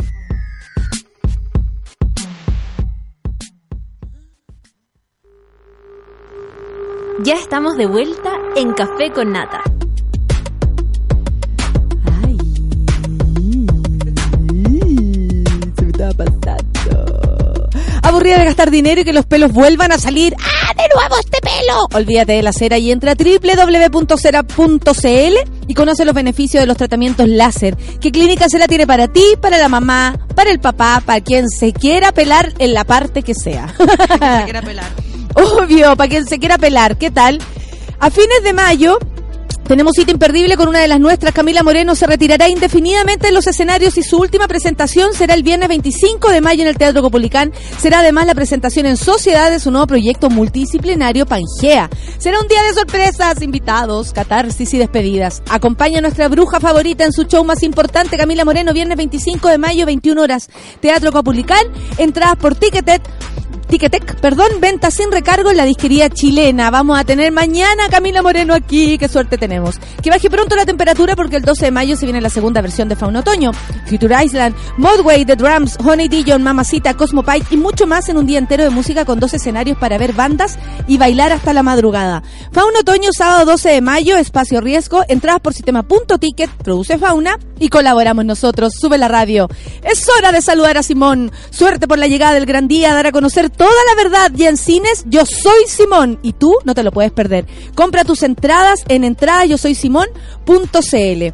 [7.24, 9.62] Ya estamos de vuelta en Café con Nata.
[15.78, 17.70] Se me estaba pasando.
[18.02, 20.36] Aburrida de gastar dinero y que los pelos vuelvan a salir.
[20.38, 21.88] ¡Ah, de nuevo este pelo!
[21.94, 24.44] Olvídate de la cera y entra a www.cera.cl
[25.68, 29.58] y conoce los beneficios de los tratamientos láser que Clínica Cera tiene para ti, para
[29.58, 33.74] la mamá, para el papá, para quien se quiera pelar en la parte que sea.
[33.78, 34.92] Se quiera pelar.
[35.36, 36.98] Obvio, para quien se quiera pelar.
[36.98, 37.40] ¿Qué tal?
[38.00, 38.98] A fines de mayo
[39.68, 41.34] tenemos cita imperdible con una de las nuestras.
[41.34, 45.70] Camila Moreno se retirará indefinidamente de los escenarios y su última presentación será el viernes
[45.70, 47.54] 25 de mayo en el Teatro Copulicán.
[47.80, 51.90] Será además la presentación en sociedad de su nuevo proyecto multidisciplinario Pangea.
[52.18, 55.42] Será un día de sorpresas, invitados, catarsis y despedidas.
[55.50, 59.58] Acompaña a nuestra bruja favorita en su show más importante, Camila Moreno, viernes 25 de
[59.58, 60.50] mayo, 21 horas.
[60.82, 61.66] Teatro Copulicán.
[61.98, 63.02] Entradas por Ticketet.
[63.74, 66.70] Ticketek, perdón, venta sin recargo en la disquería chilena.
[66.70, 69.80] Vamos a tener mañana a Camila Moreno aquí, qué suerte tenemos.
[70.04, 72.88] Que baje pronto la temperatura porque el 12 de mayo se viene la segunda versión
[72.88, 73.52] de Fauna Otoño.
[73.88, 78.28] Future Island, Modway, The Drums, Honey Dijon, Mamacita, Cosmo Pike y mucho más en un
[78.28, 82.22] día entero de música con dos escenarios para ver bandas y bailar hasta la madrugada.
[82.52, 88.24] Fauna Otoño, sábado 12 de mayo, espacio riesgo, entradas por sistema.ticket, produce Fauna y colaboramos
[88.24, 88.74] nosotros.
[88.80, 89.50] Sube la radio.
[89.82, 91.32] Es hora de saludar a Simón.
[91.50, 94.32] Suerte por la llegada del gran día, dar a conocer toda la verdad.
[94.38, 97.46] Y en cines, yo soy Simón y tú no te lo puedes perder.
[97.76, 101.34] Compra tus entradas en entrada yo soy Simón.cl.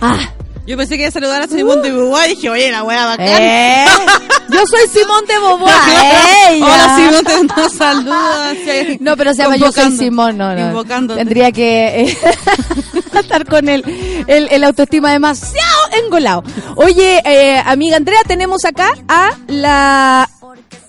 [0.00, 0.32] Ah,
[0.66, 3.06] Yo pensé que iba a saludar a Simón de Beauvoir y dije, oye, la wea
[3.06, 3.26] bacán.
[3.30, 3.84] ¿eh?
[4.50, 5.34] Yo soy Simón de
[6.54, 6.66] ella.
[6.66, 8.56] Hola Simón, te mando saludos.
[8.64, 8.98] Sí.
[9.00, 9.96] No, pero se llama Yo soy.
[9.96, 11.14] Simón, no, no.
[11.14, 12.18] Tendría que eh,
[13.18, 13.84] estar con el,
[14.26, 16.42] el, el autoestima demasiado engolado.
[16.76, 20.28] Oye, eh, amiga Andrea, tenemos acá a la...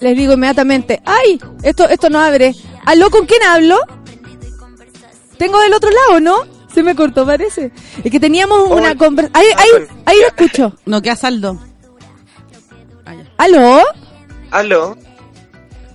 [0.04, 1.40] Les digo inmediatamente, ¡ay!
[1.64, 2.54] Esto, esto no abre.
[2.86, 3.80] ¿Aló, con quién hablo?
[5.38, 6.36] Tengo del otro lado, ¿no?
[6.74, 7.72] Se me cortó, parece.
[8.04, 9.42] Es que teníamos una conversación...
[9.42, 9.70] Ahí, ahí,
[10.06, 10.74] ahí lo escucho.
[10.86, 11.58] No queda saldo.
[13.38, 13.82] ¿Aló?
[14.52, 14.98] Aló.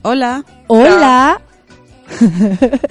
[0.01, 0.43] Hola.
[0.69, 1.43] Hola.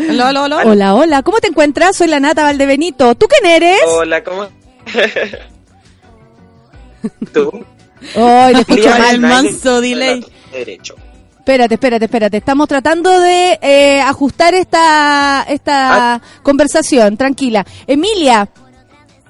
[0.09, 0.57] Hola, hola, hola.
[0.65, 1.23] Hola, hola.
[1.23, 1.97] ¿Cómo te encuentras?
[1.97, 3.15] Soy la Nata Valdebenito.
[3.15, 3.79] ¿Tú quién eres?
[3.87, 4.47] Hola, ¿cómo?
[7.33, 7.65] ¿Tú?
[8.15, 9.19] Ay, te escucho Mira, mal.
[9.19, 10.23] manso delay.
[10.51, 10.93] Derecho.
[11.47, 12.37] Espérate, espérate, espérate.
[12.37, 17.15] Estamos tratando de eh, ajustar esta esta conversación.
[17.15, 17.65] Tranquila.
[17.87, 18.49] Emilia.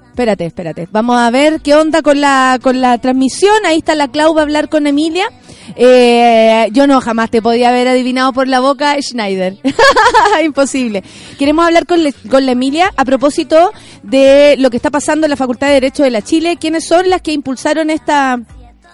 [0.09, 0.87] Espérate, espérate.
[0.91, 3.53] Vamos a ver qué onda con la con la transmisión.
[3.67, 5.27] Ahí está la Clau va a hablar con Emilia.
[5.75, 9.55] Eh, yo no jamás te podía haber adivinado por la boca Schneider.
[10.43, 11.03] Imposible.
[11.37, 15.29] Queremos hablar con, le- con la Emilia a propósito de lo que está pasando en
[15.29, 16.57] la Facultad de Derecho de la Chile.
[16.59, 18.39] ¿Quiénes son las que impulsaron esta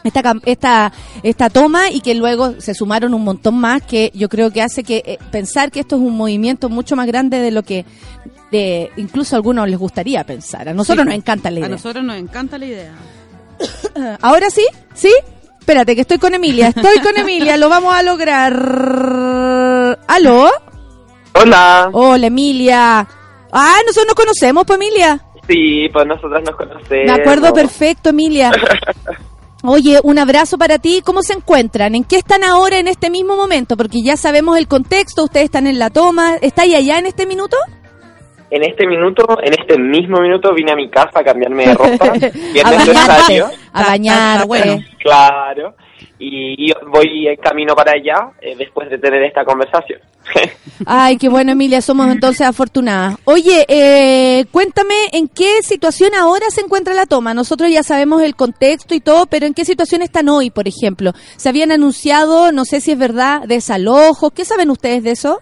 [0.03, 0.91] esta, esta,
[1.23, 4.83] esta toma y que luego se sumaron un montón más que yo creo que hace
[4.83, 7.85] que eh, pensar que esto es un movimiento mucho más grande de lo que
[8.51, 10.69] de incluso a algunos les gustaría pensar.
[10.69, 11.09] A nosotros Sí.
[11.09, 11.69] nos encanta la A idea.
[11.69, 12.93] nosotros nos encanta la idea.
[14.21, 15.11] Ahora sí, ¿sí?
[15.59, 16.67] Espérate, que estoy con Emilia.
[16.67, 18.51] Estoy con Emilia, lo vamos a lograr.
[20.07, 20.49] ¿Aló?
[21.35, 21.89] Hola.
[21.93, 23.07] Hola, Emilia.
[23.51, 25.21] Ah, nosotros nos conocemos, pues, Emilia.
[25.47, 27.05] Sí, pues nosotros nos conocemos.
[27.05, 28.51] Me acuerdo perfecto, Emilia.
[29.65, 31.01] Oye, un abrazo para ti.
[31.05, 31.95] ¿Cómo se encuentran?
[31.95, 33.77] ¿En qué están ahora en este mismo momento?
[33.77, 36.35] Porque ya sabemos el contexto, ustedes están en la toma.
[36.41, 37.55] ¿Estáis allá en este minuto?
[38.51, 42.05] En este minuto, en este mismo minuto, vine a mi casa a cambiarme de ropa.
[42.63, 43.43] A bañarte,
[43.73, 44.47] a bañarte.
[44.47, 44.83] bueno.
[44.99, 45.75] Claro.
[46.25, 49.99] Y, voy en camino para allá eh, después de tener esta conversación.
[50.85, 53.17] Ay, qué bueno, Emilia, somos entonces afortunadas.
[53.25, 57.33] Oye, eh, cuéntame en qué situación ahora se encuentra la toma.
[57.33, 61.11] Nosotros ya sabemos el contexto y todo, pero ¿en qué situación están hoy, por ejemplo?
[61.35, 64.31] ¿Se habían anunciado, no sé si es verdad, desalojos?
[64.33, 65.39] ¿Qué saben ustedes de eso?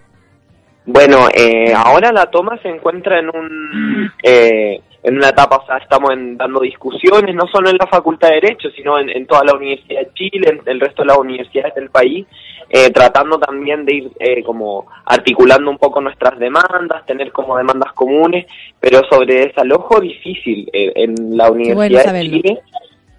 [0.86, 5.78] Bueno, eh, ahora la toma se encuentra en un eh, en una etapa, o sea,
[5.78, 9.44] estamos en- dando discusiones, no solo en la Facultad de Derecho, sino en, en toda
[9.44, 12.26] la Universidad de Chile, en el resto de las universidades del país,
[12.70, 17.92] eh, tratando también de ir eh, como articulando un poco nuestras demandas, tener como demandas
[17.94, 18.46] comunes,
[18.80, 22.38] pero sobre desalojo difícil eh, en la bueno Universidad de saberlo.
[22.38, 22.62] Chile.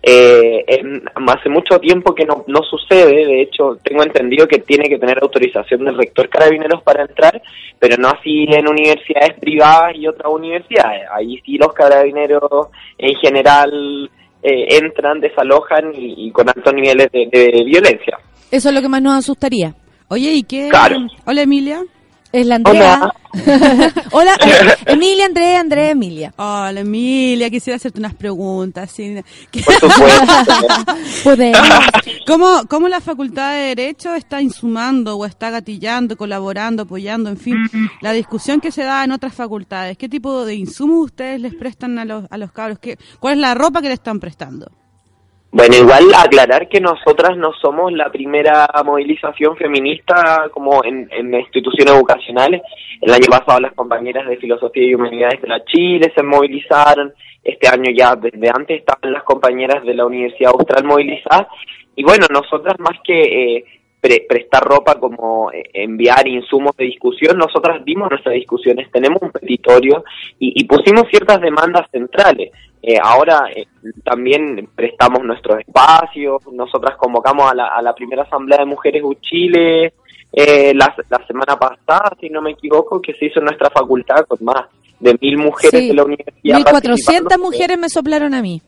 [0.04, 4.88] Eh, en- hace mucho tiempo que no, no sucede, de hecho tengo entendido que tiene
[4.88, 7.40] que tener autorización del rector carabineros para entrar,
[7.78, 11.02] pero no así en universidades privadas y otras universidades.
[11.12, 14.10] Ahí sí los carabineros en general
[14.42, 18.18] eh, entran, desalojan y, y con altos niveles de, de violencia.
[18.50, 19.72] Eso es lo que más nos asustaría.
[20.08, 20.68] Oye, ¿y qué?
[20.68, 20.96] Claro.
[21.24, 21.80] Hola, Emilia.
[22.32, 23.12] Es la Andrea.
[24.10, 26.34] Hola, eh, Emilia, Andrea, Andrea, Emilia.
[26.36, 27.50] Hola, Emilia.
[27.50, 28.90] Quisiera hacerte unas preguntas.
[28.90, 29.16] ¿sí?
[29.52, 30.94] Por supuesto.
[31.24, 31.68] Podemos.
[32.26, 37.56] ¿Cómo, ¿Cómo la Facultad de Derecho está insumando o está gatillando, colaborando, apoyando, en fin,
[38.00, 39.98] la discusión que se da en otras facultades?
[39.98, 42.78] ¿Qué tipo de insumos ustedes les prestan a los, a los cabros?
[42.78, 44.70] ¿Qué, ¿Cuál es la ropa que le están prestando?
[45.54, 51.92] Bueno, igual aclarar que nosotras no somos la primera movilización feminista como en, en instituciones
[51.94, 52.62] educacionales.
[53.02, 57.12] El año pasado las compañeras de Filosofía y Humanidades de la Chile se movilizaron.
[57.44, 61.48] Este año ya desde antes estaban las compañeras de la Universidad Austral movilizadas.
[61.96, 63.20] Y bueno, nosotras más que
[63.56, 63.64] eh,
[64.00, 69.30] pre- prestar ropa como eh, enviar insumos de discusión, nosotras dimos nuestras discusiones, tenemos un
[69.30, 70.02] petitorio
[70.38, 72.52] y, y pusimos ciertas demandas centrales.
[72.82, 73.66] Eh, ahora eh,
[74.04, 79.94] también prestamos nuestros espacios, nosotras convocamos a la, a la primera asamblea de mujeres Uchile
[80.32, 84.24] eh, la, la semana pasada, si no me equivoco, que se hizo en nuestra facultad
[84.26, 84.66] con más
[84.98, 86.56] de mil mujeres Sí, de la universidad.
[86.56, 87.38] 1400 participando.
[87.38, 88.60] mujeres me soplaron a mí.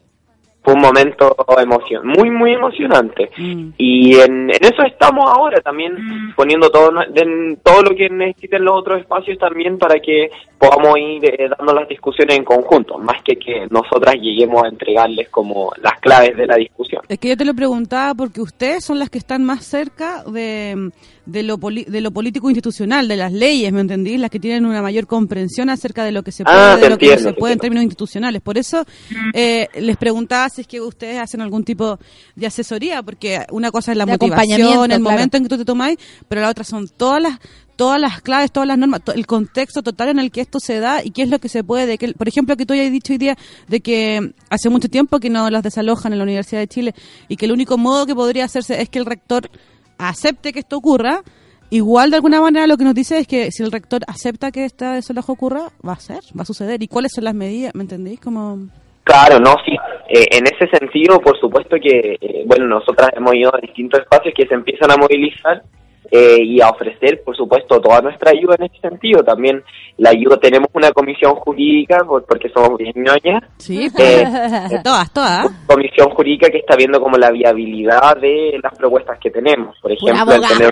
[0.65, 3.31] Fue un momento emocion muy, muy emocionante.
[3.37, 3.71] Mm.
[3.77, 8.81] Y en, en eso estamos ahora también poniendo todo, en todo lo que necesiten los
[8.81, 13.37] otros espacios también para que podamos ir eh, dando las discusiones en conjunto, más que
[13.37, 17.03] que nosotras lleguemos a entregarles como las claves de la discusión.
[17.09, 20.91] Es que yo te lo preguntaba porque ustedes son las que están más cerca de,
[21.27, 24.16] de, lo, poli- de lo político institucional, de las leyes, ¿me entendí?
[24.18, 26.91] Las que tienen una mayor comprensión acerca de lo que se puede, Ah, de te
[26.91, 28.43] lo que no se puede en términos institucionales.
[28.43, 28.85] Por eso
[29.33, 31.99] eh, les preguntaba si es que ustedes hacen algún tipo
[32.37, 35.03] de asesoría, porque una cosa es la De motivación, el claro.
[35.03, 35.99] momento en que tú te tomáis,
[36.29, 37.39] pero la otra son todas las
[37.77, 41.03] todas las claves, todas las normas, el contexto total en el que esto se da
[41.05, 41.99] y qué es lo que se puede.
[41.99, 45.29] Que, por ejemplo, que tú hayas dicho hoy día de que hace mucho tiempo que
[45.29, 46.95] no las desalojan en la Universidad de Chile
[47.27, 49.51] y que el único modo que podría hacerse es que el rector
[49.99, 51.22] acepte que esto ocurra.
[51.70, 54.64] Igual, de alguna manera, lo que nos dice es que si el rector acepta que
[54.64, 56.82] este desalojo ocurra, va a ser, va a suceder.
[56.82, 57.74] ¿Y cuáles son las medidas?
[57.74, 58.20] ¿Me entendéis?
[58.20, 58.68] Como...
[59.03, 59.72] Claro, no, sí.
[60.09, 64.34] Eh, en ese sentido, por supuesto que, eh, bueno, nosotras hemos ido a distintos espacios
[64.36, 65.62] que se empiezan a movilizar
[66.11, 69.23] eh, y a ofrecer, por supuesto, toda nuestra ayuda en ese sentido.
[69.25, 69.63] También
[69.99, 74.25] la ayuda, tenemos una comisión jurídica, por- porque somos bien ñoñas, Sí, Eh,
[74.85, 75.47] todas, todas.
[75.67, 79.77] comisión jurídica que está viendo como la viabilidad de las propuestas que tenemos.
[79.81, 80.71] Por ejemplo, el tener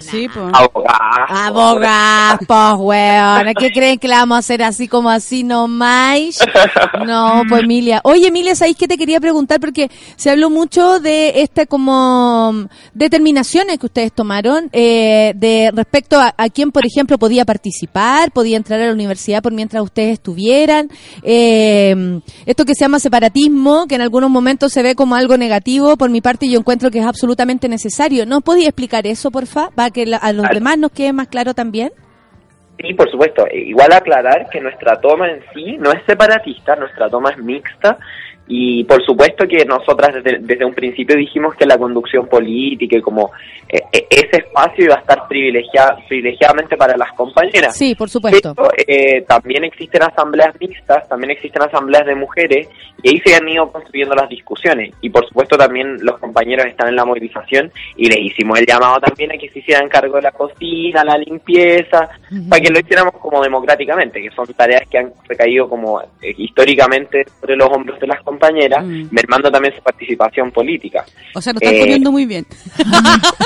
[0.00, 0.46] Sí, pues.
[0.52, 1.30] abogados.
[1.30, 3.54] Abogados, weón.
[3.58, 6.38] ¿Qué creen que la vamos a hacer así como así nomás?
[7.06, 8.00] No, pues Emilia.
[8.04, 9.60] Oye, Emilia, ¿sabéis que te quería preguntar?
[9.60, 12.52] Porque se habló mucho de esta como
[12.94, 18.56] determinaciones que ustedes tomaron eh, de respecto a, a quién, por ejemplo, podía participar, podía
[18.56, 20.88] entrar a la universidad por mientras ustedes estuvieran.
[21.22, 25.96] Eh, esto que se llama separatismo, que en algunos momentos se ve como algo negativo,
[25.96, 28.26] por mi parte yo encuentro que es absolutamente necesario.
[28.26, 29.70] ¿No podía explicar eso, porfa?
[29.74, 30.54] Para que la- a los Claro.
[30.54, 31.90] demás nos quede más claro también.
[32.80, 33.44] Sí, por supuesto.
[33.52, 37.98] Igual aclarar que nuestra toma en sí no es separatista, nuestra toma es mixta
[38.46, 43.00] y por supuesto que nosotras desde, desde un principio dijimos que la conducción política y
[43.00, 43.30] como
[43.68, 47.76] eh, eh, ese espacio iba a estar privilegiada, privilegiadamente para las compañeras.
[47.76, 48.54] Sí, por supuesto.
[48.54, 52.68] Pero eh, también existen asambleas mixtas, también existen asambleas de mujeres
[53.02, 54.94] y ahí se han ido construyendo las discusiones.
[55.00, 59.00] Y por supuesto también los compañeros están en la movilización y les hicimos el llamado
[59.00, 62.08] también a que se hicieran cargo de la cocina, la limpieza,
[62.48, 67.24] para que lo hiciéramos como democráticamente, que son tareas que han recaído como eh, históricamente
[67.40, 71.04] sobre los hombros de las compañeras, mermando también su participación política.
[71.34, 72.46] O sea, lo están Eh, poniendo muy bien.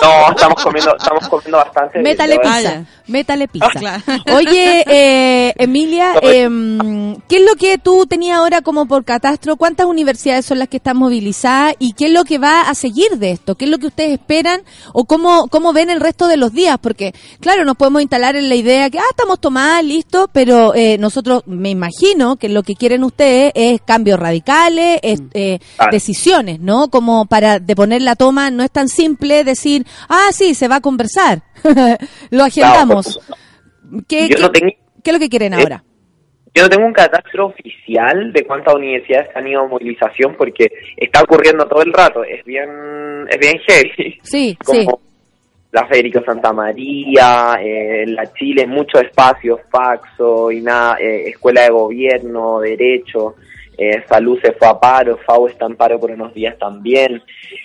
[0.00, 2.00] No, estamos comiendo, estamos comiendo bastante.
[2.00, 3.66] Métale pizza, métale pizza.
[3.66, 4.38] Ah, claro.
[4.38, 9.56] Oye, eh, Emilia, em, ¿qué es lo que tú tenías ahora como por catastro?
[9.56, 11.74] ¿Cuántas universidades son las que están movilizadas?
[11.78, 13.54] ¿Y qué es lo que va a seguir de esto?
[13.54, 14.62] ¿Qué es lo que ustedes esperan?
[14.94, 16.78] ¿O cómo, cómo ven el resto de los días?
[16.80, 20.96] Porque, claro, nos podemos instalar en la idea que, ah, estamos tomadas, listo, pero eh,
[20.98, 25.58] nosotros, me imagino que lo que quieren ustedes es cambios radicales, es, eh,
[25.90, 26.88] decisiones, ¿no?
[26.88, 30.76] Como para de poner la toma, no es tan simple decir, ah, sí, se va
[30.76, 31.42] a conversar.
[32.30, 33.18] lo agendamos.
[33.18, 33.42] Claro,
[34.08, 35.84] ¿Qué, Yo qué- no tengo- qué es lo que quieren Eh, ahora?
[36.54, 41.22] Yo no tengo un catastro oficial de cuántas universidades han ido a movilización porque está
[41.22, 42.22] ocurriendo todo el rato.
[42.24, 42.68] Es bien,
[43.30, 44.18] es bien heavy.
[44.22, 44.86] Sí, Como sí.
[45.72, 51.70] la Federico Santa María, eh, la Chile, muchos espacios, Faxo, y nada, eh, Escuela de
[51.70, 53.36] Gobierno, Derecho,
[53.82, 57.22] eh, Salud se fue a paro, FAO está en paro por unos días también,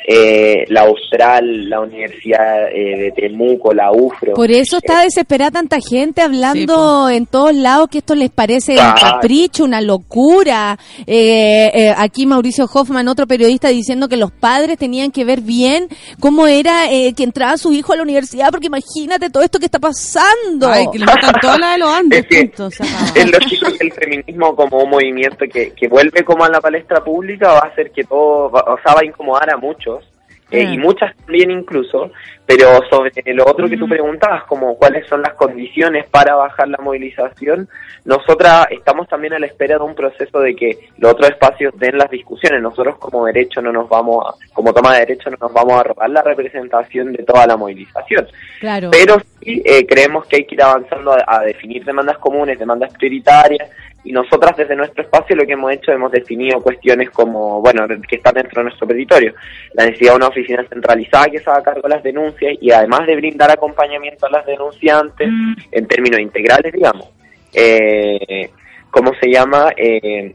[0.08, 4.34] eh, la Austral, la Universidad eh, de Temuco, la UFRO.
[4.34, 8.94] Por eso está desesperada tanta gente hablando en todos lados que esto les parece un
[9.00, 10.78] capricho, una locura.
[11.06, 15.88] Eh, eh, aquí Mauricio Hoffman, otro periodista, diciendo que los padres tenían que ver bien
[16.20, 19.66] cómo era eh, que entraba su hijo a la universidad, porque imagínate todo esto que
[19.66, 20.68] está pasando.
[20.68, 21.06] Ay, que le
[21.42, 22.70] toda la de los Andes, Es que- punto.
[23.16, 27.04] Es lógico que el feminismo como un movimiento que, que vuelve como a la palestra
[27.04, 30.04] pública va a hacer que todo, va- o sea, va a incomodar a muchos,
[30.50, 32.10] eh, y muchas también incluso,
[32.46, 36.78] pero sobre lo otro que tú preguntabas, como cuáles son las condiciones para bajar la
[36.78, 37.68] movilización,
[38.06, 41.98] nosotras estamos también a la espera de un proceso de que los otros espacios den
[41.98, 45.52] las discusiones, nosotros como derecho no nos vamos a, como toma de derecho no nos
[45.52, 48.26] vamos a robar la representación de toda la movilización.
[48.62, 48.90] Claro.
[48.92, 52.94] Pero sí eh, creemos que hay que ir avanzando a, a definir demandas comunes, demandas
[52.94, 53.70] prioritarias,
[54.04, 58.16] y nosotras desde nuestro espacio lo que hemos hecho hemos definido cuestiones como, bueno, que
[58.16, 59.34] están dentro de nuestro territorio,
[59.74, 63.06] la necesidad de una oficina centralizada que se haga cargo de las denuncias y además
[63.06, 65.30] de brindar acompañamiento a las denunciantes
[65.72, 67.10] en términos integrales, digamos.
[67.54, 68.50] Eh,
[68.92, 69.72] ¿Cómo se llama?
[69.76, 70.34] Eh,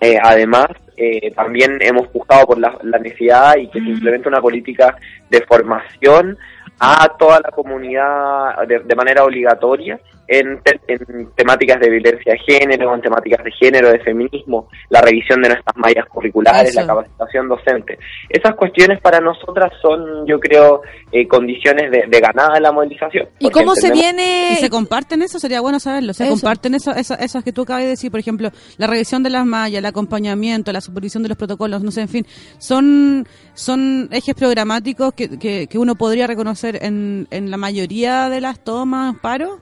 [0.00, 0.66] eh, además,
[0.96, 4.96] eh, también hemos buscado por la, la necesidad y que se implemente una política
[5.28, 6.38] de formación
[6.80, 12.38] a toda la comunidad de, de manera obligatoria en, te- en temáticas de violencia de
[12.38, 16.80] género, en temáticas de género, de feminismo, la revisión de nuestras mallas curriculares, Eso.
[16.80, 17.98] la capacitación docente.
[18.30, 20.80] Esas cuestiones para nosotras son, yo creo,
[21.12, 23.28] eh, condiciones de, de ganada de la movilización.
[23.38, 24.52] ¿Y cómo se viene?
[24.52, 25.38] ¿Y se comparten eso?
[25.38, 26.14] Sería bueno saberlo.
[26.14, 26.32] ¿Se Eso.
[26.32, 28.10] comparten eso, eso- esas que tú acabas de decir?
[28.10, 31.90] Por ejemplo, la revisión de las mallas, el acompañamiento, la supervisión de los protocolos, no
[31.90, 32.26] sé, en fin.
[32.58, 38.40] ¿Son, son ejes programáticos que, que, que uno podría reconocer en, en la mayoría de
[38.40, 39.58] las tomas, paro?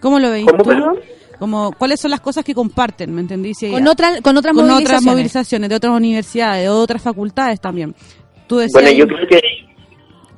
[0.00, 0.68] ¿Cómo lo veis ¿Cómo, tú?
[0.70, 0.98] perdón?
[1.38, 3.14] Como, ¿Cuáles son las cosas que comparten?
[3.14, 3.54] ¿Me entendí?
[3.54, 5.00] Si Con otras, con otras con movilizaciones.
[5.00, 7.94] otras movilizaciones de otras universidades, de otras facultades también.
[8.46, 9.40] Tú decías Bueno, yo creo que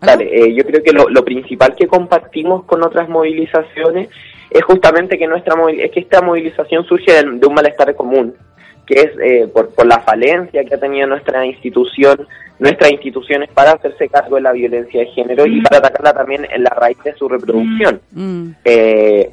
[0.00, 4.08] Dale, eh, yo creo que lo, lo principal que compartimos con otras movilizaciones
[4.50, 8.34] es justamente que nuestra es que esta movilización surge de, de un malestar común,
[8.86, 12.26] que es eh, por, por la falencia que ha tenido nuestra institución,
[12.58, 16.62] nuestras instituciones para hacerse cargo de la violencia de género y para atacarla también en
[16.64, 18.00] la raíz de su reproducción.
[18.12, 18.50] Mm.
[18.64, 19.30] Eh,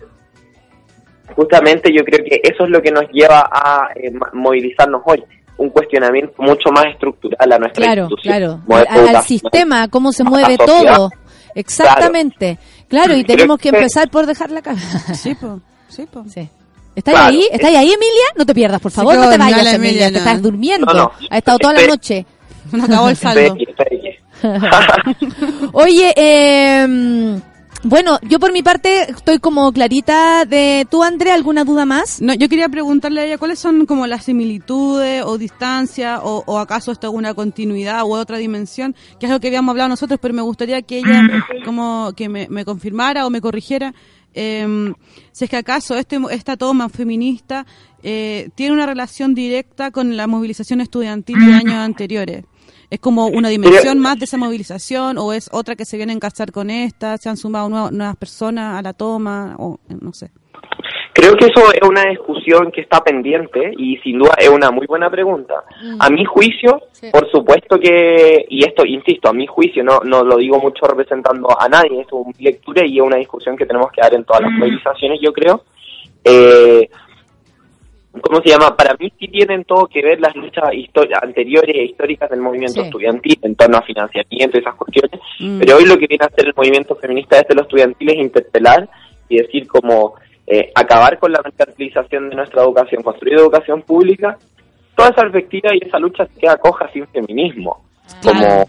[1.36, 5.24] justamente yo creo que eso es lo que nos lleva a eh, movilizarnos hoy,
[5.58, 8.34] un cuestionamiento mucho más estructural a nuestra Claro, institución.
[8.34, 8.60] claro.
[8.66, 11.10] como Al, sistema, cómo se mueve todo.
[11.56, 12.58] Exactamente.
[12.88, 15.14] Claro, y tenemos que que- empezar por dejar la cabeza.
[15.14, 16.24] Sí, po, sí, po.
[16.28, 16.48] Sí.
[17.00, 17.30] ¿Estás Claro.
[17.30, 17.48] ahí?
[17.52, 18.26] ¿Estás ahí, Emilia?
[18.38, 20.08] No te pierdas, por favor, Sí, no te vayas, la Emilia.
[20.08, 20.86] Emilia, estás durmiendo.
[20.86, 21.12] No, no.
[21.30, 22.26] Ha estado toda la noche.
[22.72, 23.56] No acabó el saldo.
[25.74, 27.40] Oye, eh,
[27.84, 32.22] bueno, yo por mi parte estoy como clarita de tú, Andrea, ¿alguna duda más?
[32.22, 36.60] No, yo quería preguntarle a ella cuáles son como las similitudes o distancias o, o
[36.60, 40.20] acaso esto es una continuidad u otra dimensión, que es lo que habíamos hablado nosotros,
[40.22, 41.22] pero me gustaría que ella
[41.66, 43.94] como que me, me confirmara o me corrigiera
[44.34, 44.94] eh,
[45.32, 47.66] si es que acaso este, esta toma feminista
[48.04, 52.46] eh, tiene una relación directa con la movilización estudiantil de años anteriores.
[52.90, 56.16] ¿Es como una dimensión más de esa movilización o es otra que se viene a
[56.16, 57.18] encasar con esta?
[57.18, 59.56] ¿Se han sumado nuevas, nuevas personas a la toma?
[59.60, 60.32] o No sé.
[61.12, 64.86] Creo que eso es una discusión que está pendiente y sin duda es una muy
[64.86, 65.64] buena pregunta.
[66.00, 66.82] A mi juicio,
[67.12, 71.50] por supuesto que, y esto, insisto, a mi juicio, no, no lo digo mucho representando
[71.60, 74.24] a nadie, esto es mi lectura y es una discusión que tenemos que dar en
[74.24, 75.64] todas las movilizaciones, yo creo.
[76.24, 76.90] Eh,
[78.22, 78.76] ¿Cómo se llama?
[78.76, 80.66] Para mí sí tienen todo que ver las luchas
[81.22, 82.88] anteriores e históricas del movimiento Sí.
[82.88, 85.60] estudiantil en torno a financiamiento y esas cuestiones, Mm.
[85.60, 88.90] pero hoy lo que viene a hacer el movimiento feminista desde lo estudiantil es interpelar
[89.30, 90.16] y decir como
[90.50, 94.38] eh, acabar con la mercantilización de nuestra educación, construir educación pública,
[94.96, 97.84] toda esa perspectiva y esa lucha se queda coja sin feminismo.
[98.24, 98.66] Como,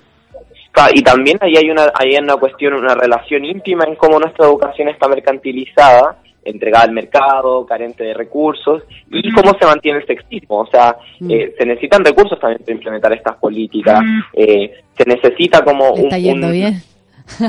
[0.95, 4.47] Y también ahí hay una, ahí hay una cuestión, una relación íntima en cómo nuestra
[4.47, 10.61] educación está mercantilizada, entregada al mercado, carente de recursos, y cómo se mantiene el sexismo.
[10.61, 10.97] O sea,
[11.29, 14.01] eh, se necesitan recursos también para implementar estas políticas.
[14.35, 16.83] eh, se necesita como Te está un, yendo un- bien.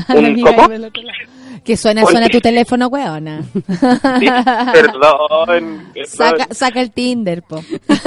[0.10, 0.68] un- ¿cómo?
[1.64, 3.44] Que suena, ¿Por suena tu teléfono, weona.
[3.54, 4.26] Sí,
[4.74, 5.92] perdón.
[6.08, 7.64] Saca, saca el Tinder, po.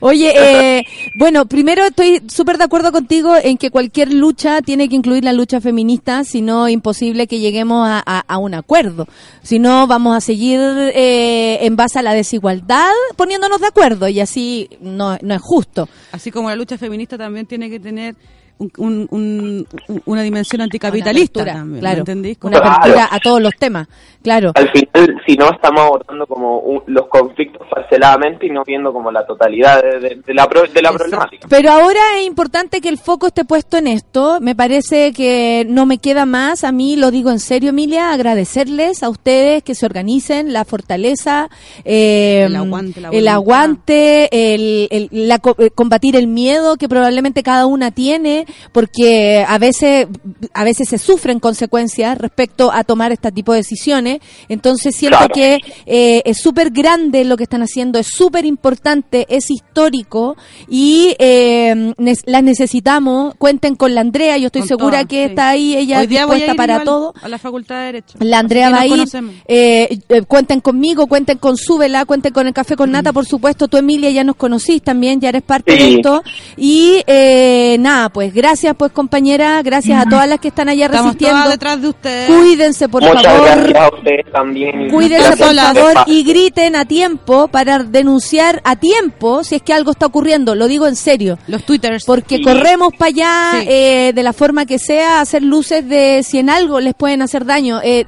[0.00, 0.84] Oye, eh,
[1.18, 5.32] bueno, primero estoy súper de acuerdo contigo en que cualquier lucha tiene que incluir la
[5.32, 9.06] lucha feminista, si no imposible que lleguemos a, a- a un acuerdo.
[9.42, 14.20] Si no, vamos a seguir eh, en base a la desigualdad poniéndonos de acuerdo y
[14.20, 15.88] así no, no es justo.
[16.12, 18.14] Así como la lucha feminista también tiene que tener
[18.58, 21.98] un- un- un- un- una dimensión anticapitalista Una apertura, también, ¿me claro.
[22.00, 22.38] entendís?
[22.42, 22.72] Una Claro.
[22.76, 23.88] apertura a todos los temas,
[24.22, 24.52] claro.
[24.54, 29.10] Al final, si no, estamos abordando como un- los conflictos parceladamente y no viendo como
[29.10, 31.46] la totalidad de, de- de la, de la problemática.
[31.48, 34.38] Pero ahora es importante que el foco esté puesto en esto.
[34.40, 39.02] Me parece que no me queda más, a mí lo digo en serio, Emilia, agradecerles
[39.02, 41.48] a ustedes que se organicen, la fortaleza,
[41.84, 46.88] eh, El aguante, la el aguante, el, el- la co- eh, combatir el miedo que
[46.88, 50.06] probablemente cada una tiene, porque a veces,
[50.52, 54.18] a veces se sufren consecuencias respecto a tomar este tipo de decisiones.
[54.48, 55.34] Entonces siento Claro.
[55.34, 60.36] que eh, es súper grande lo que están haciendo, es súper importante, es histórico
[60.68, 61.92] y eh,
[62.26, 63.34] las necesitamos.
[63.38, 65.30] Cuenten con la Andrea, yo estoy Con segura todas, que sí.
[65.30, 67.14] está ahí, ella Hoy a dispuesta para igual todo.
[67.22, 68.18] a la Facultad de Derecho.
[68.20, 69.04] La Andrea va a ir.
[69.46, 73.68] Eh, eh, cuenten conmigo, cuenten con Súbela, cuenten con el Café con Nata, por supuesto.
[73.68, 76.22] Tú, Emilia, ya nos conocís también, ya eres parte de esto.
[76.56, 81.06] Y eh, nada, pues gracias, pues compañera, gracias a todas las que están allá Estamos
[81.12, 81.36] resistiendo.
[81.38, 82.26] todas detrás de ustedes.
[82.28, 83.46] Cuídense, por Muchas favor.
[83.48, 84.90] gracias a ustedes también.
[84.90, 89.72] Cuídense gracias por favor y griten a tiempo para denunciar a tiempo si es que
[89.72, 90.54] algo está ocurriendo.
[90.54, 91.38] Lo digo en serio.
[91.46, 92.04] Los twitters.
[92.04, 92.42] Porque Sí.
[92.42, 93.66] corremos para allá Sí.
[93.70, 97.22] eh, de la forma que sea a hacer luces de si en algo les pueden
[97.22, 97.80] hacer daño.
[97.82, 98.04] Eh,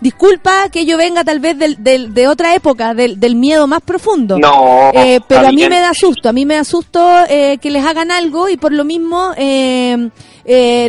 [0.00, 3.80] disculpa que yo venga tal vez del, del- de otra época, del, del miedo más
[3.82, 4.38] profundo.
[4.38, 5.70] No, Eh, pero a mí bien.
[5.70, 8.72] me da susto, a mí me da susto eh, que les hagan algo y por
[8.72, 10.10] lo mismo, eh, eh,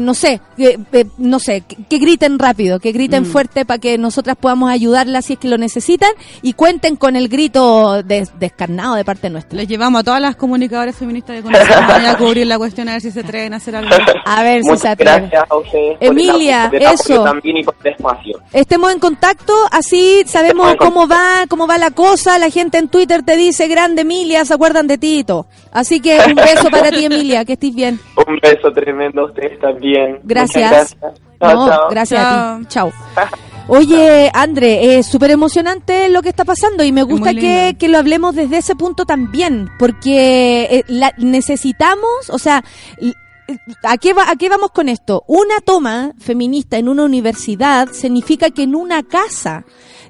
[0.02, 3.98] no sé, eh, eh, no sé, que, que griten rápido, que griten fuerte para que
[3.98, 6.12] nosotras podamos ayudarlas si es que lo necesitan
[6.42, 9.58] y cuenten con el grito des- descarnado de parte nuestra.
[9.58, 13.02] Les llevamos a todas las comunicadoras feministas de conocimiento a cubrir la cuestión a ver
[13.02, 13.90] si se atreven a hacer algo.
[14.26, 15.30] A ver si se atreven.
[15.30, 15.98] gracias a ustedes.
[15.98, 17.24] por el Emilia, apoyo, por el apoyo eso.
[17.24, 18.40] También y por el espacio.
[18.52, 22.38] Estemos en contacto, así sabemos cómo va, cómo va la cosa.
[22.38, 25.48] La gente en Twitter te dice, grande Emilia, se acuerdan de ti y todo.
[25.72, 28.00] Así que un beso para ti, Emilia, que estés bien.
[28.28, 30.20] Un beso tremendo a ustedes también.
[30.24, 30.72] Gracias.
[30.72, 31.18] Muchas gracias.
[31.40, 31.90] Chao, No, chao.
[31.90, 32.66] gracias a ti.
[32.68, 32.92] Chao.
[33.70, 37.98] Oye, André, es súper emocionante lo que está pasando y me gusta que, que lo
[37.98, 42.64] hablemos desde ese punto también, porque eh, la- necesitamos, o sea,
[43.84, 45.24] ¿a qué, va, ¿a qué vamos con esto?
[45.28, 49.66] Una toma feminista en una universidad significa que en una casa,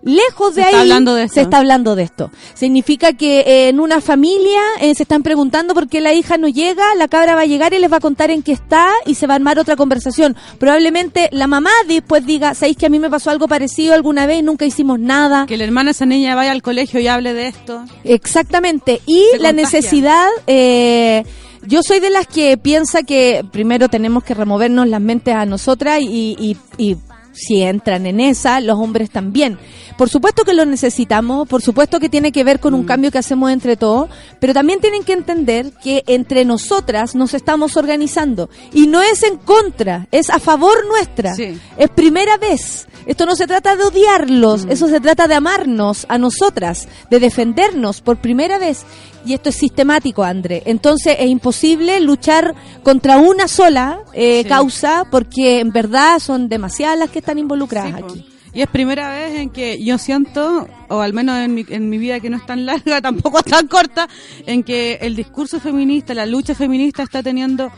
[0.07, 1.34] lejos de Se ahí, está hablando de esto.
[1.35, 2.31] se está hablando de esto.
[2.53, 6.47] Significa que eh, en una familia eh, se están preguntando por qué la hija no
[6.47, 9.15] llega, la cabra va a llegar y les va a contar en qué está y
[9.15, 10.35] se va a armar otra conversación.
[10.59, 14.39] Probablemente la mamá después diga, ¿sabéis que a mí me pasó algo parecido alguna vez
[14.39, 15.45] y nunca hicimos nada?
[15.45, 17.84] Que la hermana esa niña vaya al colegio y hable de esto.
[18.03, 19.01] Exactamente.
[19.05, 19.51] Y Se la contagia.
[19.79, 21.23] necesidad, eh,
[21.63, 25.99] yo soy de las que piensa que primero tenemos que removernos las mentes a nosotras
[26.01, 26.97] y, y, y
[27.38, 29.57] si entran en esa, los hombres también.
[29.97, 32.88] Por supuesto que lo necesitamos, por supuesto que tiene que ver con un Mm.
[32.88, 34.09] cambio que hacemos entre todos,
[34.39, 39.38] pero también tienen que entender que entre nosotras nos estamos organizando y no es en
[39.38, 41.34] contra, es a favor nuestra.
[41.35, 41.57] Sí.
[41.77, 42.88] Es primera vez.
[43.05, 48.01] Esto no se trata de odiarlos, eso se trata de amarnos a nosotras, de defendernos
[48.01, 48.85] por primera vez.
[49.28, 50.64] Y esto es sistemático, André.
[50.66, 54.49] Entonces es imposible luchar contra una sola eh, Sí.
[54.49, 58.26] causa porque en verdad son demasiadas las que están involucradas Sí, aquí.
[58.54, 61.98] Y es primera vez en que yo siento, o al menos en mi, en mi
[61.98, 64.08] vida que no es tan larga, tampoco tan corta,
[64.45, 67.70] en que el discurso feminista, la lucha feminista está teniendo,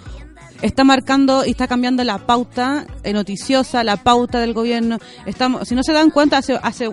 [0.61, 4.99] está marcando y está cambiando la pauta noticiosa, la pauta del gobierno.
[5.25, 6.89] Estamos, si no se dan cuenta, hace, hace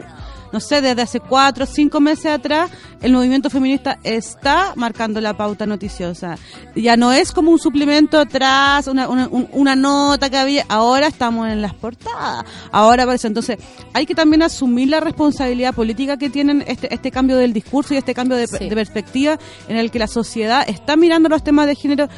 [0.52, 2.70] no sé, desde hace cuatro o cinco meses atrás,
[3.02, 6.36] el movimiento feminista está marcando la pauta noticiosa.
[6.74, 11.06] Ya no es como un suplemento atrás, una, una, un- una nota que había, ahora
[11.08, 13.26] estamos en las portadas, ahora aparece.
[13.28, 13.58] Entonces,
[13.92, 17.96] hay que también asumir la responsabilidad política que tienen este, este cambio del discurso y
[17.98, 18.68] este cambio de, Sí.
[18.68, 22.08] de perspectiva en el que la sociedad está mirando los temas de género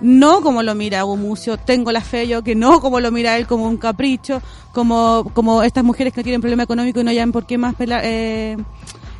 [0.00, 3.36] no como lo mira Hugo Mucio, tengo la fe yo, que no como lo mira
[3.36, 4.40] él como un capricho,
[4.72, 8.00] como, como estas mujeres que tienen problema económico y no hayan por qué más pela-
[8.02, 8.56] eh,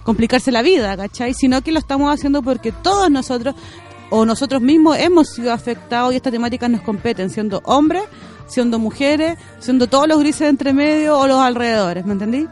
[0.04, 1.34] complicarse la vida, ¿cachai?
[1.34, 3.54] Sino que lo estamos haciendo porque todos nosotros
[4.08, 8.02] o nosotros mismos hemos sido afectados y estas temáticas nos competen, siendo hombres,
[8.48, 12.46] siendo mujeres, siendo todos los grises de entre medio o los alrededores, ¿me entendí?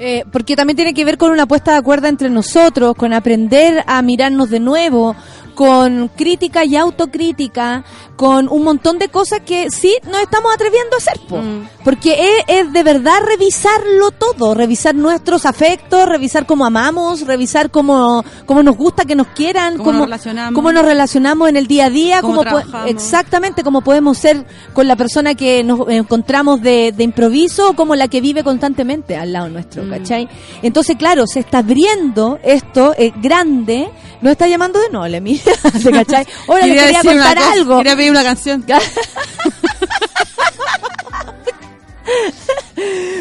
[0.00, 3.84] Eh, porque también tiene que ver con una puesta de acuerdo entre nosotros, con aprender
[3.86, 5.14] a mirarnos de nuevo,
[5.54, 7.84] con crítica y autocrítica,
[8.16, 11.38] con un montón de cosas que sí nos estamos atreviendo a hacer, po.
[11.38, 11.68] Mm.
[11.84, 18.24] porque es, es de verdad revisarlo todo, revisar nuestros afectos, revisar cómo amamos, revisar cómo,
[18.46, 20.54] cómo nos gusta que nos quieran, Cómo nos relacionamos.
[20.54, 24.86] cómo nos relacionamos en el día a día, Cómo cómo exactamente cómo podemos ser con
[24.86, 29.32] la persona que nos encontramos de, de improviso o como la que vive constantemente al
[29.32, 29.90] lado nuestro, Mm.
[29.90, 30.28] ¿cachai?
[30.62, 33.88] Entonces, claro, se está abriendo esto eh, grande,
[34.20, 35.38] nos está llamando de no, Lemi,
[35.82, 36.26] ¿te cachai?
[36.48, 37.76] Ahora le quería decir una contar cosa, algo.
[37.78, 38.64] Quería pedir una canción.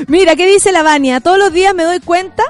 [0.07, 1.19] Mira, ¿qué dice la Vania?
[1.21, 2.43] Todos los días me doy cuenta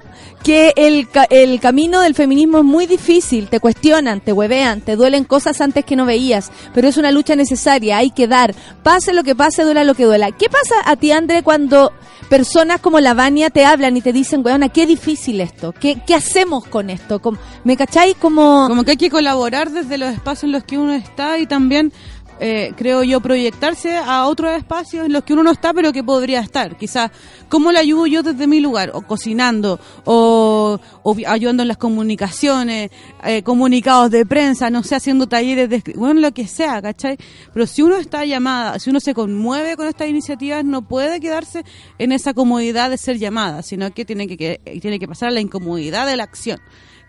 [0.43, 3.47] que el, el camino del feminismo es muy difícil.
[3.47, 6.51] Te cuestionan, te huevean, te duelen cosas antes que no veías.
[6.73, 8.53] Pero es una lucha necesaria, hay que dar.
[8.83, 10.31] Pase lo que pase, duela lo que duela.
[10.31, 11.91] ¿Qué pasa a ti, André, cuando
[12.29, 15.71] personas como la Vania te hablan y te dicen, weona, qué difícil esto?
[15.71, 17.21] ¿Qué, qué hacemos con esto?
[17.21, 18.13] ¿Cómo- ¿Me cachai?
[18.15, 18.67] Como...
[18.67, 21.93] Como que hay que colaborar desde los espacios en los que uno está y también,
[22.39, 26.03] eh, creo yo, proyectarse a otros espacios en los que uno no está, pero que
[26.03, 26.77] podría estar.
[26.77, 27.11] Quizás,
[27.49, 28.91] ¿cómo le ayudo yo desde mi lugar?
[28.93, 30.79] O cocinando, o,
[31.27, 32.91] ayudando en las comunicaciones,
[33.23, 35.83] eh, comunicados de prensa, no sé, haciendo talleres de...
[35.95, 37.17] Bueno, lo que sea, ¿cachai?
[37.53, 41.63] Pero si uno está llamada, si uno se conmueve con estas iniciativas, no puede quedarse
[41.99, 45.31] en esa comodidad de ser llamada, sino que tiene que, que- tiene que pasar a
[45.31, 46.59] la incomodidad de la acción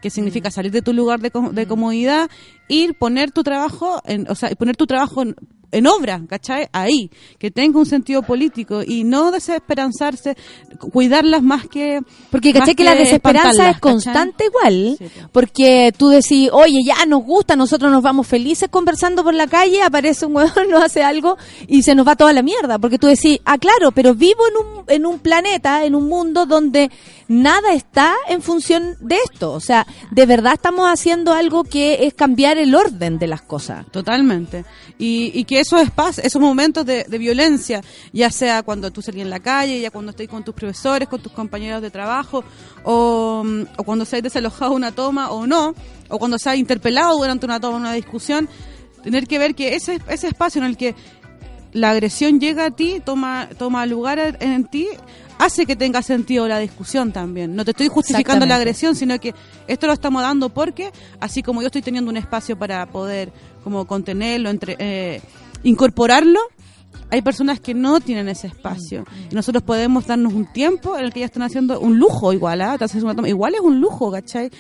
[0.05, 2.29] que significa salir de tu lugar de, de comodidad,
[2.69, 5.35] ir, poner tu trabajo, en, o sea, poner tu trabajo en,
[5.73, 6.69] en obra, ¿cachai?
[6.73, 10.37] Ahí, que tenga un sentido político y no desesperanzarse,
[10.79, 12.01] cu- cuidarlas más que...
[12.31, 14.75] Porque caché que, la desesperanza es constante ¿cachai?
[14.77, 19.47] igual, porque tú decís, oye, ya nos gusta, nosotros nos vamos felices conversando por la
[19.47, 22.99] calle, aparece un huevón, nos hace algo y se nos va toda la mierda, porque
[22.99, 26.91] tú decís, ah, claro, pero vivo en un, en un planeta, en un mundo donde
[27.29, 32.15] nada está en función de esto, o sea, de verdad estamos haciendo algo que es
[32.15, 33.87] cambiar el orden de las cosas.
[33.91, 34.65] Totalmente.
[34.99, 37.83] Y, y que esos espacios, esos momentos de, de violencia,
[38.13, 41.21] ya sea cuando tú salís en la calle, ya cuando estés con tus profesores, con
[41.21, 42.45] tus compañeros de trabajo,
[42.85, 45.75] o, mm, o cuando seas desalojado de una toma o no,
[46.09, 48.49] o cuando seas interpelado durante una toma, una discusión,
[49.03, 50.95] tener que ver que ese, ese espacio en el que
[51.73, 54.89] la agresión llega a ti, toma, toma lugar en ti,
[55.39, 57.55] hace que tenga sentido la discusión también.
[57.55, 59.35] No te estoy justificando la agresión, sino que
[59.67, 60.91] esto lo estamos dando porque,
[61.21, 63.33] así como yo estoy teniendo un espacio para poder
[63.63, 65.21] como contenerlo, entre, eh,
[65.63, 66.41] incorporarlo,
[67.11, 69.03] hay personas que no tienen ese espacio.
[69.03, 72.33] Mm, Y nosotros podemos darnos un tiempo en el que ellas están haciendo un lujo
[72.33, 72.77] igual, ¿ah?
[72.79, 73.29] Toma.
[73.29, 74.51] Igual es un lujo, ¿cachai?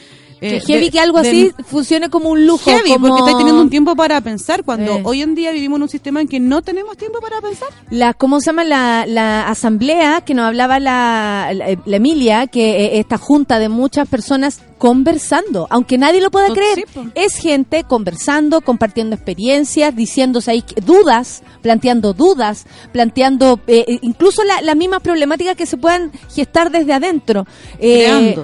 [0.45, 2.71] Que Eh, heavy de- que algo de- así funcione como un lujo.
[2.71, 3.09] Heavy, como...
[3.09, 5.03] porque estáis teniendo un tiempo para pensar cuando Eh.
[5.05, 7.69] hoy en día vivimos en un sistema en que no tenemos tiempo para pensar.
[7.91, 12.85] la cómo se llama la, la asamblea que nos hablaba la, la- la Emilia que
[12.87, 16.75] eh, esta junta de muchas personas conversando aunque nadie lo pueda To- creer.
[16.77, 16.85] sí,
[17.15, 24.43] es gente conversando compartiendo experiencias diciéndose ahí que- dudas planteando dudas planteando eh, eh, incluso
[24.45, 27.47] la- las mismas problemáticas que se puedan gestar desde adentro.
[27.79, 28.37] Eh,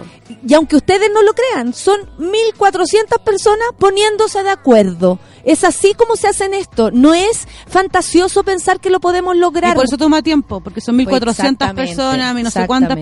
[0.46, 5.18] y aunque ustedes no lo crean, son 1.400 personas poniéndose de acuerdo.
[5.44, 6.90] Es así como se hacen esto.
[6.90, 9.72] No es fantasioso pensar que lo podemos lograr.
[9.72, 11.38] Y por eso toma tiempo, porque son 1400
[11.68, 12.98] Exactamente, personas, no sé cuántas.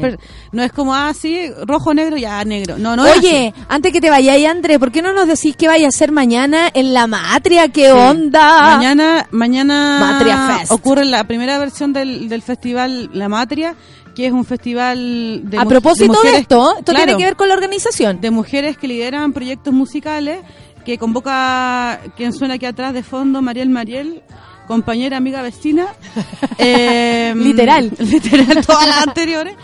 [0.53, 2.77] No es como, ah, sí, rojo, negro, ya, negro.
[2.79, 5.67] No, no es Oye, antes que te vayáis, André, ¿por qué no nos decís que
[5.69, 7.69] vaya a ser mañana en la Matria?
[7.69, 7.91] ¿Qué Sí.
[7.91, 8.77] onda?
[8.77, 10.73] Mañana, mañana Matria Fest.
[10.73, 13.75] ocurre la primera versión del, del festival La Matria,
[14.15, 17.37] que es un festival de a propósito de, mujeres- esto, esto claro, tiene que ver
[17.37, 18.21] con la organización.
[18.21, 20.41] de mujeres que lideran proyectos musicales,
[20.89, 24.23] que convoca quien suena aquí atrás de fondo, Mariel Mariel,
[24.67, 25.89] compañera, amiga, vecina.
[26.59, 27.93] Eh, Literal.
[27.99, 29.55] Literal, todas las anteriores.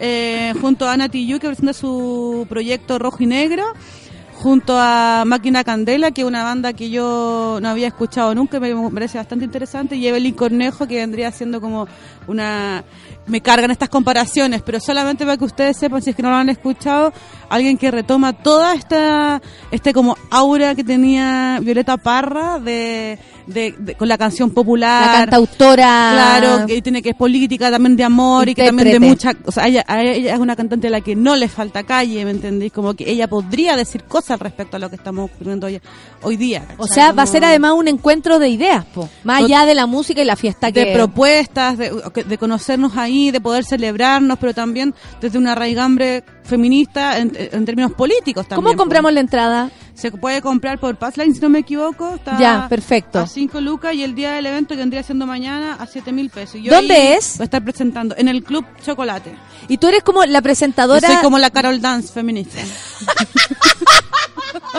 [0.00, 3.64] Eh, junto a Ana Tiyu, que presenta su proyecto Rojo y Negro.
[4.36, 8.74] Junto a Máquina Candela, que es una banda que yo no había escuchado nunca, me
[8.90, 9.96] parece bastante interesante.
[9.96, 11.86] Y Evelyn Cornejo, que vendría siendo como
[12.26, 12.84] una...
[13.30, 16.36] Me cargan estas comparaciones, pero solamente para que ustedes sepan, si es que no lo
[16.36, 17.12] han escuchado,
[17.48, 19.40] alguien que retoma toda esta
[19.70, 25.06] este como aura que tenía Violeta Parra de, de- de- con la canción popular.
[25.06, 26.10] La cantautora.
[26.40, 29.52] Claro, que tiene que es política también de amor y que también de mucha, o
[29.52, 32.72] sea, ella, ella es una cantante a la que no le falta calle, ¿me entendéis?
[32.72, 35.80] Como que ella podría decir cosas respecto a lo que estamos ocurriendo hoy,
[36.22, 36.64] hoy día.
[36.78, 39.08] O sea, va a ser además un encuentro de ideas, po.
[39.24, 40.86] más allá de la música y la fiesta que...
[40.86, 41.90] de propuestas, de,
[42.26, 47.92] de conocernos ahí, de poder celebrarnos, pero también desde una raigambre feminista en, en términos
[47.92, 48.56] políticos también.
[48.56, 48.76] ¿Cómo pues.
[48.78, 49.70] compramos la entrada?
[49.94, 52.14] Se puede comprar por Passline, si no me equivoco.
[52.14, 53.18] Está Ya, perfecto.
[53.18, 56.30] A 5 lucas y el día del evento que vendría siendo mañana a 7 mil
[56.30, 56.58] pesos.
[56.62, 57.36] Yo ¿Dónde es?
[57.36, 59.34] Voy a estar presentando en el Club Chocolate.
[59.68, 61.06] Y tú eres como la Yo presentadora.
[61.06, 62.60] soy como la Carol Dance feminista.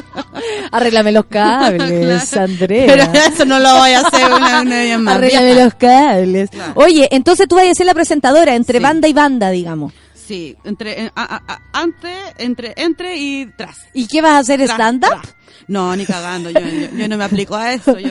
[0.72, 2.46] Arréglame los cables, Claro.
[2.52, 2.86] Andrea.
[2.88, 3.04] Pero
[3.34, 5.16] eso no lo voy a hacer una, una vez más.
[5.16, 6.50] Arréglame los cables.
[6.76, 9.94] Oye, entonces tú vas a ser la presentadora entre banda y banda, digamos.
[10.14, 13.78] Sí, entre, a- a- a- antes, entre, entre y tras.
[13.94, 15.10] ¿Y qué vas a hacer, stand-up?
[15.10, 15.36] tras.
[15.68, 17.98] No, ni cagando, yo, yo, yo no me aplico a eso.
[18.00, 18.10] Yo,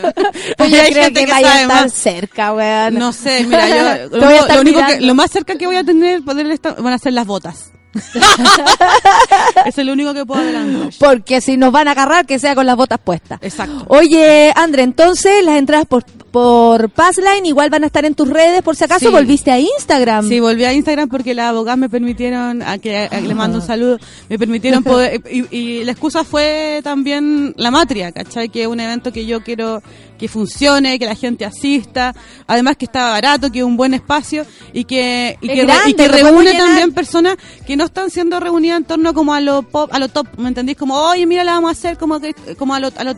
[0.56, 1.92] Pues yo Hay creo gente que, vaya a sabe estar más.
[1.94, 2.94] cerca, weón.
[2.94, 3.68] No sé, mira,
[4.08, 6.98] yo lo, único que, lo más cerca que voy a tener poder estar, van a
[6.98, 7.72] ser las botas.
[9.66, 10.90] Es lo único que puedo adelantar.
[10.98, 13.38] Porque si nos van a agarrar, que sea con las botas puestas.
[13.42, 13.84] Exacto.
[13.88, 18.62] Oye, André, entonces las entradas por, por Passline igual van a estar en tus redes,
[18.62, 19.12] por si acaso Sí.
[19.12, 20.28] volviste a Instagram.
[20.28, 23.58] Sí, volví a Instagram porque las abogadas me permitieron, a que a que le mando
[23.58, 23.98] un saludo,
[24.28, 28.48] me permitieron poder, y, y la excusa fue también la matria, ¿cachai?
[28.48, 29.82] Que es un evento que yo quiero
[30.20, 32.14] que funcione, que la gente asista,
[32.46, 34.44] además que está barato, que es un buen espacio
[34.74, 37.36] y que, y que, grande, y reúne también personas
[37.66, 40.48] que no están siendo reunidas en torno como a lo pop, a lo top, ¿me
[40.48, 40.76] entendís?
[40.76, 43.14] Como, oye, mira, la vamos a hacer como que, como a lo, a lo,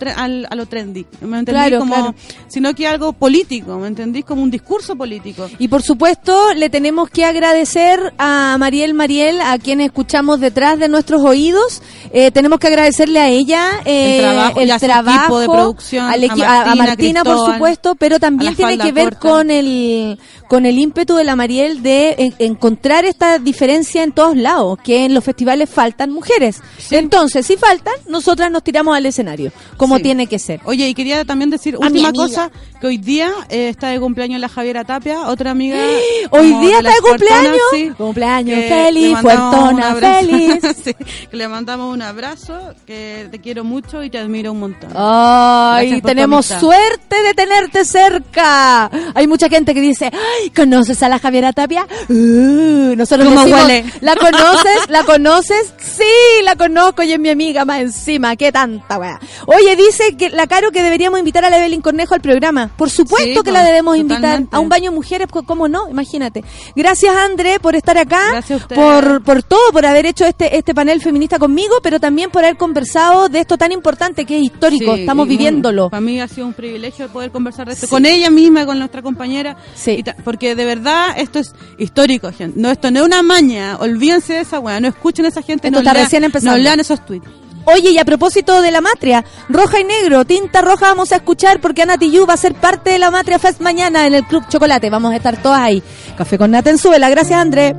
[0.49, 1.61] a lo trendy, ¿me entendís?
[1.61, 2.15] Claro, como, claro.
[2.47, 4.25] sino que algo político, ¿me entendís?
[4.25, 5.51] Como un discurso político.
[5.59, 10.89] Y por supuesto, le tenemos que agradecer a Mariel Mariel, a quien escuchamos detrás de
[10.89, 11.83] nuestros oídos.
[12.13, 16.27] Eh, tenemos que agradecerle a ella eh, El trabajo su equipo de producción, al a
[16.27, 19.19] equi- a, a Martina, Martina, por Cristóbal, supuesto, pero también tiene que ver corta.
[19.21, 20.19] con el
[20.53, 25.07] con el ímpetu de la Mariel de en- encontrar esta diferencia en todos lados, que
[25.07, 26.61] en los festivales faltan mujeres.
[26.91, 30.03] Entonces, si faltan, nosotras nos tiramos al escenario, como Sí.
[30.03, 30.61] tiene que ser.
[30.67, 32.51] Oye, y quería también decir última cosa,
[32.83, 35.79] que hoy día eh, está de cumpleaños la Javiera Tapia, otra amiga.
[36.31, 37.57] Hoy día está de cumpleaños.
[37.73, 40.55] sí, Cumpleaños que feliz, puertona feliz.
[41.31, 44.91] Que le mandamos un abrazo, que te quiero mucho y te admiro un montón.
[44.95, 48.91] Ay, tenemos suerte de tenerte cerca.
[49.15, 51.87] Hay mucha gente que dice, ay, ¿conoces a la Javiera Tapia?
[52.09, 53.85] Uh, nosotros ¿Cómo decimos, huele?
[54.01, 54.89] ¿la conoces?
[54.89, 55.75] ¿La conoces?
[55.79, 58.37] Sí, la conozco y es mi amiga más encima.
[58.37, 59.21] ¿Qué tanta weá?
[59.47, 62.71] Oye, dice que la Caro que deberíamos invitar a la Evelyn Cornejo al programa.
[62.77, 65.89] Por supuesto Sí, que la debemos invitar a un baño de mujeres, ¿cómo no?
[65.89, 66.45] Imagínate.
[66.75, 68.21] Gracias, André, por estar acá.
[68.31, 72.31] Gracias a por, por todo, por haber hecho este, este panel feminista conmigo, pero también
[72.31, 74.95] por haber conversado de esto tan importante que es histórico.
[74.95, 75.91] Sí, Estamos viviéndolo.
[75.91, 79.03] Para mí ha sido un privilegio poder conversar de esto con ella misma, con nuestra
[79.03, 79.57] compañera.
[79.75, 79.93] Sí.
[79.99, 80.03] Y
[80.33, 82.59] porque de verdad esto es histórico, gente.
[82.59, 83.77] No, esto no es una maña.
[83.79, 84.81] Olvídense de esa weá.
[84.81, 85.69] No escuchen a esa gente.
[85.69, 86.57] Esto no está lean- recién empezando.
[86.57, 87.27] No lean esos tweets.
[87.67, 91.61] Oye, y a propósito de la matria, roja y negro, tinta roja vamos a escuchar
[91.61, 94.43] porque Ana Tijoux va a ser parte de la matria Fest mañana en el Club
[94.49, 94.89] Chocolate.
[94.91, 95.83] Vamos a estar todas ahí.
[96.17, 97.09] Café con Nata en.
[97.11, 97.77] Gracias, André.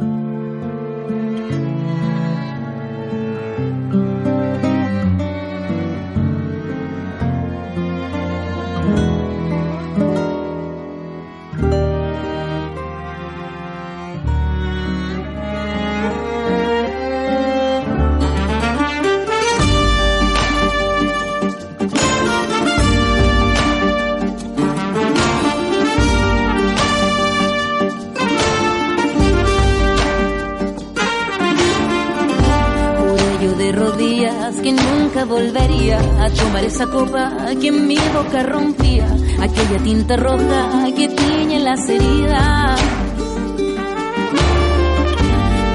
[35.25, 39.05] Volvería a tomar esa copa que en mi boca rompía,
[39.41, 42.79] aquella tinta roja que tiñe las heridas.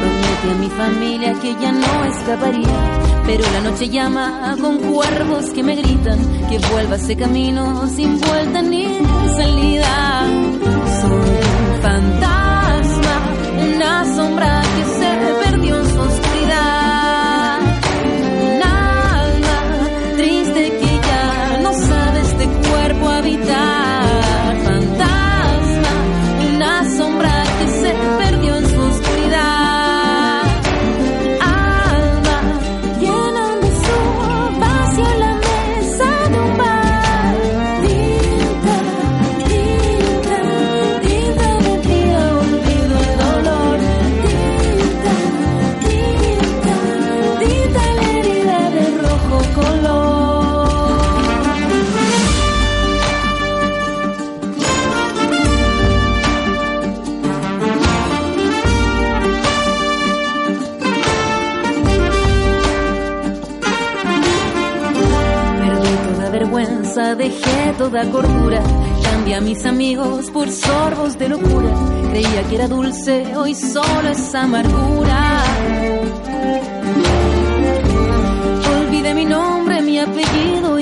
[0.01, 5.63] Prometí a mi familia que ya no escaparía, pero la noche llama con cuervos que
[5.63, 6.19] me gritan
[6.49, 8.87] que vuelva ese camino sin vuelta ni
[9.37, 10.27] salida.
[11.01, 13.15] Soy un fantasma,
[13.75, 14.98] una sombra que
[67.15, 68.63] dejé toda cordura.
[69.03, 71.71] Cambié a mis amigos por sorbos de locura.
[72.11, 75.43] Creía que era dulce, hoy solo es amargura.
[78.81, 80.79] Olvidé mi nombre, mi apellido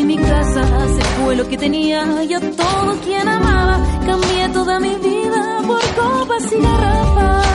[1.27, 2.23] fue lo que tenía.
[2.25, 7.47] Yo todo quien amaba, cambié toda mi vida por copas y garrafas.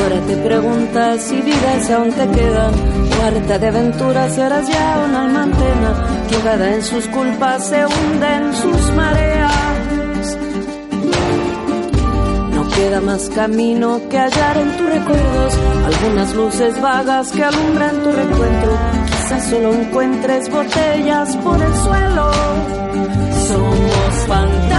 [0.00, 5.22] Ahora te preguntas si vives aún te quedan Cuarta de aventuras y eras ya una
[5.22, 6.16] alma antena
[6.54, 10.38] en sus culpas se hunde en sus mareas.
[12.52, 15.54] No queda más camino que hallar en tus recuerdos
[15.86, 18.78] Algunas luces vagas que alumbran tu reencuentro.
[19.06, 22.30] Quizás solo encuentres botellas por el suelo.
[23.48, 24.75] Somos fantasmas,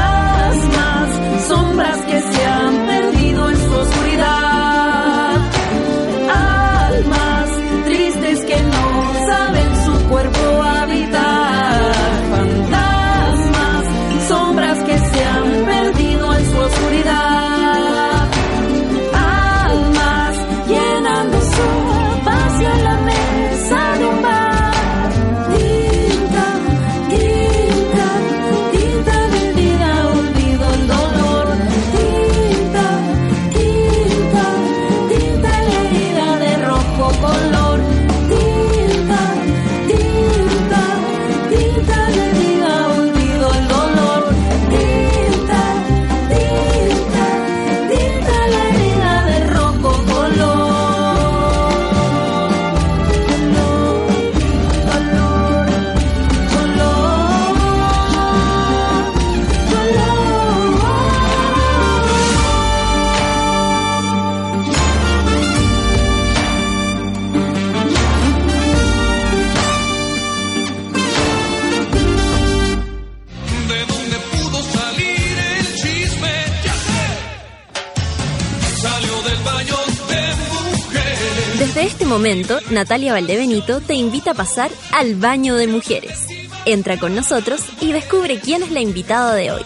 [82.17, 86.25] momento, Natalia Valdebenito te invita a pasar al baño de mujeres.
[86.65, 89.61] Entra con nosotros y descubre quién es la invitada de hoy.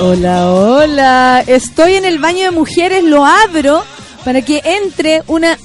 [0.00, 1.44] Hola, hola.
[1.46, 3.84] Estoy en el baño de mujeres, lo abro
[4.24, 5.56] para que entre una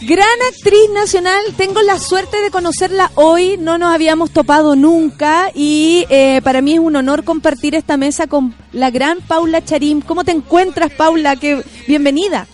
[0.00, 1.40] gran actriz nacional.
[1.56, 6.74] Tengo la suerte de conocerla hoy, no nos habíamos topado nunca y eh, para mí
[6.74, 10.00] es un honor compartir esta mesa con la gran Paula Charim.
[10.00, 11.36] ¿Cómo te encuentras, Paula?
[11.36, 12.46] Que bienvenida.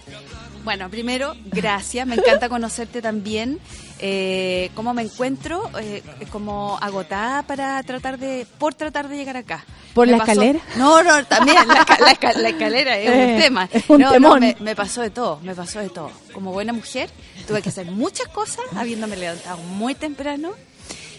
[0.64, 3.58] Bueno, primero, gracias, me encanta conocerte también.
[4.04, 5.70] Eh, ¿Cómo me encuentro?
[5.80, 6.02] Eh,
[6.32, 9.64] como agotada para tratar de, por tratar de llegar acá.
[9.94, 10.58] ¿Por Me la pasó- escalera?
[10.76, 13.68] No, no, también la, esca- la esca- la escalera es Eh, un tema.
[13.72, 16.10] es un no, no, me, me pasó de todo, me pasó de todo.
[16.32, 17.10] Como buena mujer,
[17.46, 20.50] tuve que hacer muchas cosas, habiéndome levantado muy temprano.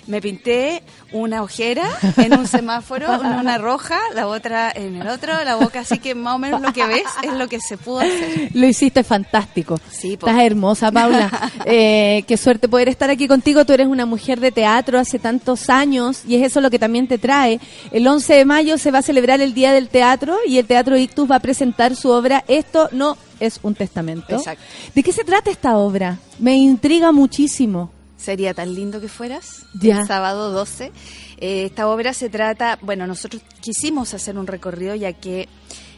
[0.08, 1.84] Me pinté una ojera
[2.18, 6.36] en un semáforo, una roja, la otra en el otro, la boca, así que más
[6.36, 8.50] o menos lo que ves es lo que se pudo hacer.
[8.54, 9.80] Lo hiciste fantástico.
[9.90, 10.28] Sí, po.
[10.28, 11.30] Estás hermosa, Paula.
[11.66, 13.64] Eh, qué suerte poder estar aquí contigo.
[13.66, 17.08] Tú eres una mujer de teatro hace tantos años y es eso lo que también
[17.08, 17.60] te trae.
[17.92, 20.98] El 11 de mayo se va a celebrar el Día del Teatro y el Teatro
[20.98, 24.36] Ictus va a presentar su obra Esto no es un testamento.
[24.36, 24.64] Exacto.
[24.94, 26.18] ¿De qué se trata esta obra?
[26.40, 27.92] Me intriga muchísimo.
[28.24, 29.66] Sería tan lindo que fueras.
[29.74, 30.00] Ya.
[30.00, 30.94] El sábado 12.
[31.40, 35.50] Eh, esta obra se trata, bueno, nosotros quisimos hacer un recorrido ya que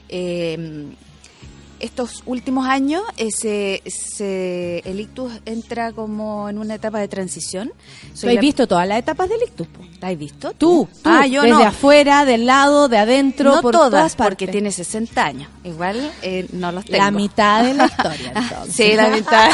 [0.09, 0.87] eh,
[1.85, 7.71] estos últimos años eh, se, se- el ictus entra como en una etapa de transición.
[8.19, 9.67] ¿Tú has visto todas las etapas del Ictus?
[10.01, 10.51] ¿La has visto?
[10.53, 11.63] Tú, tú, Ah, yo desde no.
[11.63, 14.35] afuera, del lado, de adentro, no por todas, todas partes.
[14.35, 15.49] porque tiene 60 años.
[15.63, 16.97] Igual eh, no los tengo.
[16.97, 18.75] La mitad de la historia, entonces.
[18.75, 19.49] Sí, la mitad.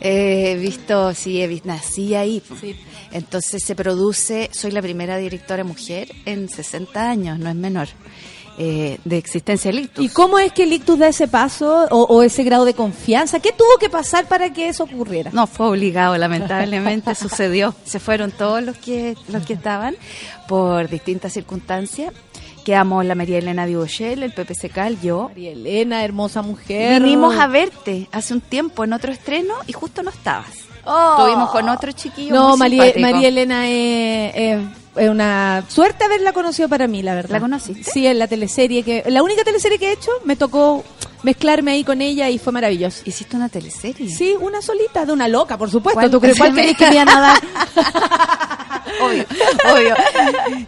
[0.00, 2.42] Eh, he visto, sí, he visto, nací ahí.
[3.12, 7.88] Entonces se produce, soy la primera directora mujer en 60 años, no es menor,
[8.62, 10.04] eh, de existencia del ictus.
[10.04, 13.40] ¿Y cómo es que el ictus da ese paso o, o ese grado de confianza?
[13.40, 15.30] ¿Qué tuvo que pasar para que eso ocurriera?
[15.32, 17.74] No fue obligado, lamentablemente sucedió.
[17.84, 19.96] Se fueron todos los que los que estaban
[20.46, 22.12] por distintas circunstancias.
[22.64, 25.28] Quedamos la María Elena Vigochel, el Pepe Secal, yo.
[25.30, 27.02] María Elena, hermosa mujer.
[27.02, 30.50] Vinimos a verte hace un tiempo en otro estreno y justo no estabas.
[30.84, 31.16] Oh.
[31.18, 32.34] Estuvimos con otro chiquillo.
[32.34, 32.92] No, muy María.
[32.98, 34.60] María Elena es, es-
[34.96, 37.32] es una suerte haberla conocido para mí, la verdad.
[37.32, 37.84] ¿La conociste?
[37.90, 40.82] Sí, en la teleserie que la única teleserie que he hecho me tocó
[41.22, 43.02] mezclarme ahí con ella y fue maravilloso.
[43.04, 44.08] ¿Hiciste una teleserie?
[44.08, 46.10] Sí, una solita de una loca, por supuesto.
[46.10, 46.38] ¿Tú crees
[46.76, 47.40] que me iban a dar?
[49.02, 49.24] obvio,
[49.72, 49.94] obvio.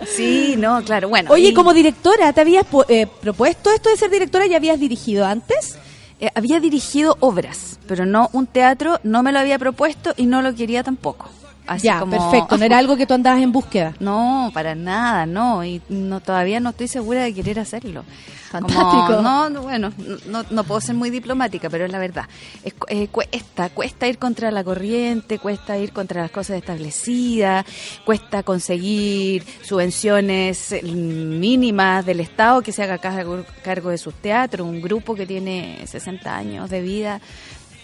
[0.07, 1.09] Sí, no, claro.
[1.09, 1.31] Bueno.
[1.33, 4.47] Oye, y- como directora, ¿te habías eh, propuesto esto de ser directora?
[4.47, 5.77] ¿Ya habías dirigido antes?
[6.21, 10.41] Eh, había dirigido obras, pero no un teatro, no me lo había propuesto y no
[10.43, 11.29] lo quería tampoco.
[11.67, 12.59] Así ya, como- perfecto.
[12.59, 13.95] No era algo que tú andabas en búsqueda.
[14.01, 15.65] No, para nada, no.
[15.65, 18.05] Y no, todavía no estoy segura de querer hacerlo.
[18.51, 19.23] Como- Fantástico.
[19.23, 19.93] no, no, bueno,
[20.27, 22.27] no, no puedo ser muy diplomática, pero es la verdad.
[22.65, 27.65] Es, eh, cuesta, cuesta ir contra la corriente, cuesta ir contra las cosas establecidas,
[28.05, 34.67] cuesta conseguir subvenciones eh, mínimas del Estado que se haga cargo, cargo de sus teatros,
[34.69, 37.21] un grupo que tiene 60 años de vida.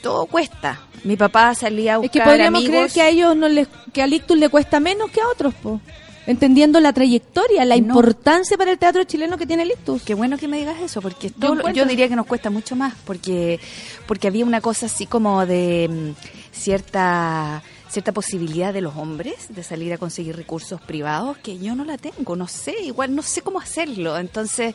[0.03, 0.81] Todo cuesta.
[1.05, 2.75] Mi papá salía a Es buscar que podríamos amigos.
[2.77, 5.55] creer que a ellos no les, que al ictus le cuesta menos que a otros,
[5.55, 5.81] po.
[6.27, 7.81] Entendiendo la trayectoria, la No.
[7.87, 10.03] importancia para el teatro chileno que tiene el ictus.
[10.03, 12.51] Qué bueno que me digas eso, porque Yo yo, encuentro- yo diría que nos cuesta
[12.51, 13.59] mucho más, porque
[14.07, 19.63] porque había una cosa así como de mm, cierta cierta posibilidad de los hombres de
[19.63, 23.41] salir a conseguir recursos privados que yo no la tengo, no sé, igual no sé
[23.41, 24.19] cómo hacerlo.
[24.19, 24.75] Entonces,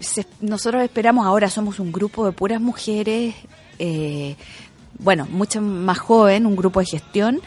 [0.00, 3.34] se- nosotros esperamos ahora, somos un grupo de puras mujeres,
[3.78, 4.36] eh,
[4.98, 7.40] bueno, mucho más joven, un grupo de gestión,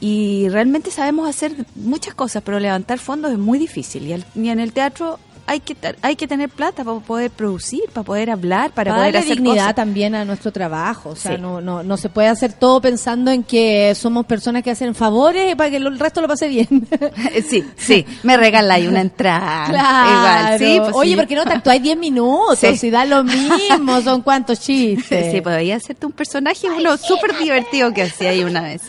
[0.00, 4.06] y realmente sabemos hacer muchas cosas, pero levantar fondos es muy difícil.
[4.06, 7.82] Y, al- y en el teatro hay que hay que tener plata para poder producir,
[7.92, 9.74] para poder hablar, para, poder darle hacer dignidad cosas.
[9.74, 11.10] también a nuestro trabajo.
[11.10, 11.40] O sea, Sí.
[11.42, 15.54] no, no, no se puede hacer todo pensando en que somos personas que hacen favores
[15.56, 16.68] para que el resto lo pase bien.
[17.48, 19.66] sí, sí, me regaláis una entrada.
[19.68, 20.10] Claro.
[20.18, 21.16] Igual, sí, pues Oye, sí.
[21.16, 22.58] ¿por qué no te actuáis 10 minutos?
[22.58, 25.32] Si da lo mismo, son cuantos chistes.
[25.32, 28.82] Sí, podía hacerte un personaje, uno súper divertido que hacía ahí una vez.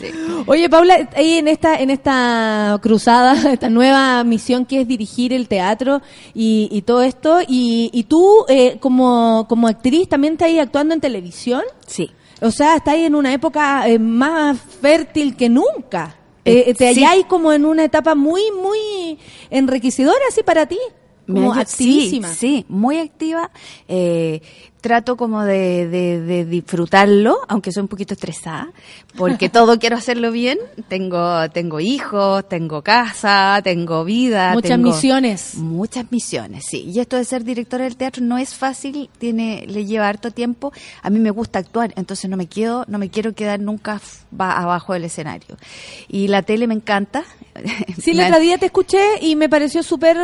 [0.46, 5.48] Oye, Paula, ahí en esta, en esta cruzada, esta nueva misión que es dirigir el
[5.48, 6.02] teatro
[6.34, 10.94] y, y todo esto, y, y tú eh, como, como actriz también estás ahí actuando
[10.94, 11.62] en televisión.
[11.86, 12.10] Sí.
[12.40, 16.16] O sea, estás ahí en una época eh, más fértil que nunca.
[16.44, 17.02] Eh, Eh, te sí.
[17.04, 19.18] halláis como en una etapa muy, muy
[19.50, 20.78] enriquecedora así para ti.
[21.26, 22.28] Como activísima.
[22.28, 23.50] Sí, sí, muy activa.
[23.88, 24.42] Eh,
[24.84, 28.68] trato como de, de- de disfrutarlo, aunque soy un poquito estresada,
[29.16, 30.58] porque todo quiero hacerlo bien.
[30.88, 34.52] Tengo, tengo hijos, tengo casa, tengo vida.
[34.52, 35.54] Muchas tengo- misiones.
[35.54, 36.82] Muchas misiones, sí.
[36.94, 40.70] Y esto de ser directora del teatro no es fácil, tiene, le lleva harto tiempo.
[41.00, 44.02] A mí me gusta actuar, entonces no me quedo, no me quiero quedar nunca
[44.38, 45.56] abajo del escenario.
[46.08, 47.24] Y la tele me encanta.
[48.02, 50.16] Sí, el otro día te escuché y me pareció súper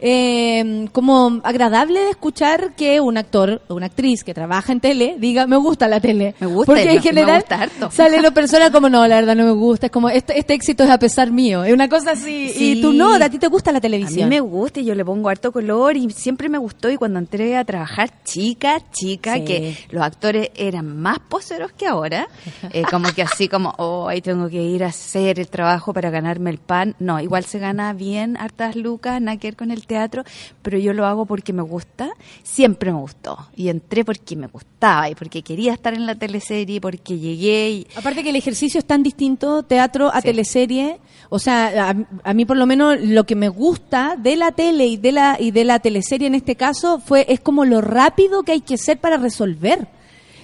[0.00, 5.46] eh, como agradable de escuchar que un actor una actriz que trabaja en tele diga,
[5.46, 6.34] me gusta la tele.
[6.40, 7.90] Me gusta, Porque me- en general gusta harto.
[7.90, 10.84] sale la persona como, no, la verdad no me gusta, es como, este, este éxito
[10.84, 11.64] es a pesar mío.
[11.64, 12.48] Es una cosa así.
[12.54, 12.72] Sí.
[12.78, 14.28] Y tú no, a ti te gusta la A televisión.
[14.28, 17.18] mí me gusta y yo le pongo harto color y siempre me gustó y cuando
[17.18, 19.44] entré a trabajar chica, chica, Sí.
[19.44, 22.26] que los actores eran más poseros que ahora,
[22.72, 26.08] eh, como que así como, oh, ahí tengo que ir a hacer el trabajo para
[26.10, 26.94] ganarme el pan.
[26.98, 30.24] No, igual se gana bien hartas lucas, nada que ver con el teatro,
[30.62, 32.10] pero yo lo hago porque me gusta,
[32.42, 36.80] siempre me gustó y entré porque me gustaba y porque quería estar en la teleserie,
[36.80, 37.86] porque llegué y...
[37.96, 40.28] Aparte que el ejercicio es tan distinto, teatro a Sí.
[40.28, 41.00] teleserie.
[41.28, 41.96] O sea, a,
[42.30, 45.36] a mí por lo menos lo que me gusta de la tele y de la
[45.40, 48.78] y de la teleserie en este caso fue es como lo rápido que hay que
[48.78, 49.88] ser para resolver.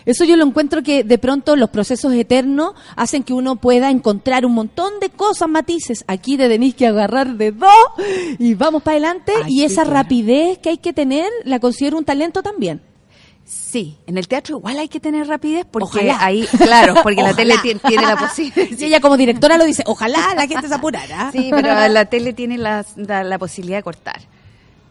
[0.06, 4.44] Eso yo lo encuentro que de pronto los procesos eternos hacen que uno pueda encontrar
[4.44, 6.04] un montón de cosas, matices.
[6.08, 7.70] Aquí te tenéis que agarrar de dos
[8.40, 9.32] y vamos para adelante.
[9.44, 12.80] Ay, y esa rapidez que hay que tener la considero un talento también.
[13.46, 16.18] Sí, en el teatro igual hay que tener rapidez porque Ojalá.
[16.24, 18.66] ahí, claro, porque la tele tiene, tiene la posibilidad.
[18.76, 21.30] Si ella como directora lo dice, ojalá la gente se apurara.
[21.30, 24.20] Sí, pero la tele tiene la, la, la posibilidad de cortar.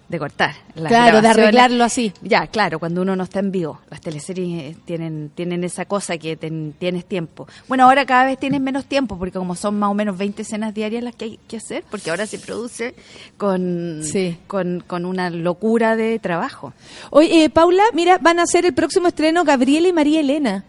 [0.07, 0.53] De cortar.
[0.76, 2.14] las Claro, de arreglarlo así.
[2.22, 3.80] Ya, claro, cuando uno no está en vivo.
[3.90, 7.48] Las teleseries tienen, tienen esa cosa que ten- tienes tiempo.
[7.68, 10.76] Bueno, ahora cada vez tienes menos tiempo porque como son más o menos 20 escenas
[10.76, 12.94] diarias las que hay que hacer, porque ahora se produce
[13.38, 14.38] con, Sí.
[14.48, 16.73] con, con una locura de trabajo.
[17.10, 20.65] Oye, eh, Paula, mira, van a hacer el próximo estreno Gabriela y María Elena.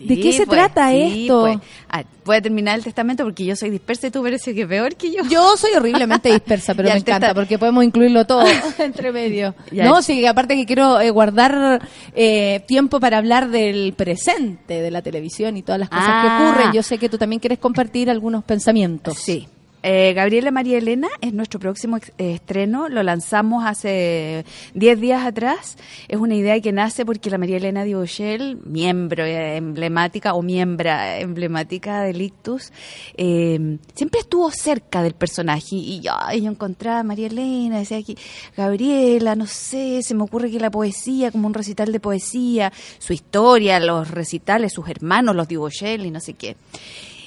[0.00, 1.40] ¿De qué se pues, trata sí, esto?
[1.42, 1.58] pues.
[1.88, 4.94] Ah, voy a terminar el testamento porque yo soy dispersa y tú parece que peor
[4.96, 5.22] que yo.
[5.28, 8.44] Yo soy horriblemente dispersa, pero me encanta porque podemos incluirlo todo
[8.78, 9.54] entre medio.
[9.72, 9.84] Ya.
[9.84, 11.80] No, sí, aparte que quiero eh, guardar
[12.14, 16.22] eh, tiempo para hablar del presente de la televisión y todas las cosas Ah.
[16.38, 16.72] que ocurren.
[16.72, 19.16] Yo sé que tú también quieres compartir algunos pensamientos.
[19.18, 19.48] Sí.
[19.82, 22.88] Eh, Gabriela María Elena es nuestro próximo eh, estreno.
[22.88, 24.44] Lo lanzamos hace
[24.74, 25.76] 10 días atrás.
[26.08, 31.18] Es una idea que nace porque la María Elena Dibochel, miembro eh, emblemática o miembra
[31.18, 32.72] emblemática del Ictus,
[33.16, 35.76] eh, siempre estuvo cerca del personaje.
[35.76, 38.16] Y yo, y yo encontraba a María Elena, decía aquí,
[38.56, 43.12] Gabriela, no sé, se me ocurre que la poesía, como un recital de poesía, su
[43.12, 46.56] historia, los recitales, sus hermanos, los Dibochel y no sé qué.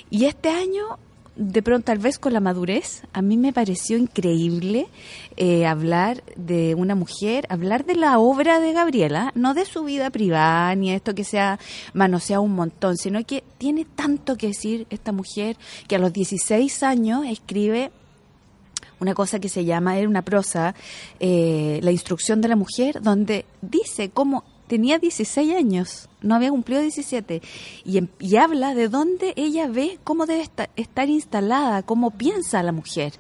[0.10, 1.00] Y este año
[1.36, 4.88] de pronto, tal vez con la madurez, a mí me pareció increíble
[5.38, 10.10] eh, hablar de una mujer, hablar de la obra de Gabriela, no de su vida
[10.10, 11.58] privada, ni esto que sea
[11.94, 16.84] manoseado un montón, sino que tiene tanto que decir esta mujer que a los 16
[16.84, 17.92] años escribe
[19.00, 20.76] una cosa que se llama, era una prosa,
[21.20, 26.82] eh, La instrucción de la mujer, donde dice cómo tenía 16 años, no había cumplido
[26.82, 27.42] 17,
[27.84, 32.64] y, em- y habla de dónde ella ve cómo debe esta- estar instalada, cómo piensa
[32.64, 33.12] la mujer.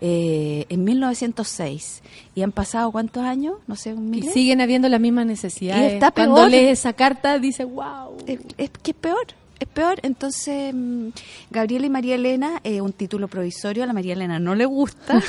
[0.00, 2.02] eh, en 1906.
[2.36, 3.56] ¿Y han pasado cuántos años?
[3.66, 5.90] No sé, un Y siguen habiendo las mismas necesidades.
[5.90, 6.50] Y está Cuando peor.
[6.50, 8.16] lees esa carta, dice, wow.
[8.24, 9.26] es, es que es peor,
[9.60, 9.98] es peor.
[10.02, 11.08] Entonces, mm,
[11.50, 15.22] Gabriela y María Elena, eh, un título provisorio, a la María Elena no le gusta.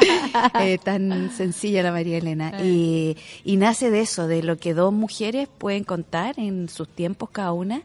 [0.60, 2.62] Eh, tan sencilla la María Elena.
[2.62, 7.30] Y, y nace de eso, de lo que dos mujeres pueden contar en sus tiempos
[7.30, 7.82] cada una.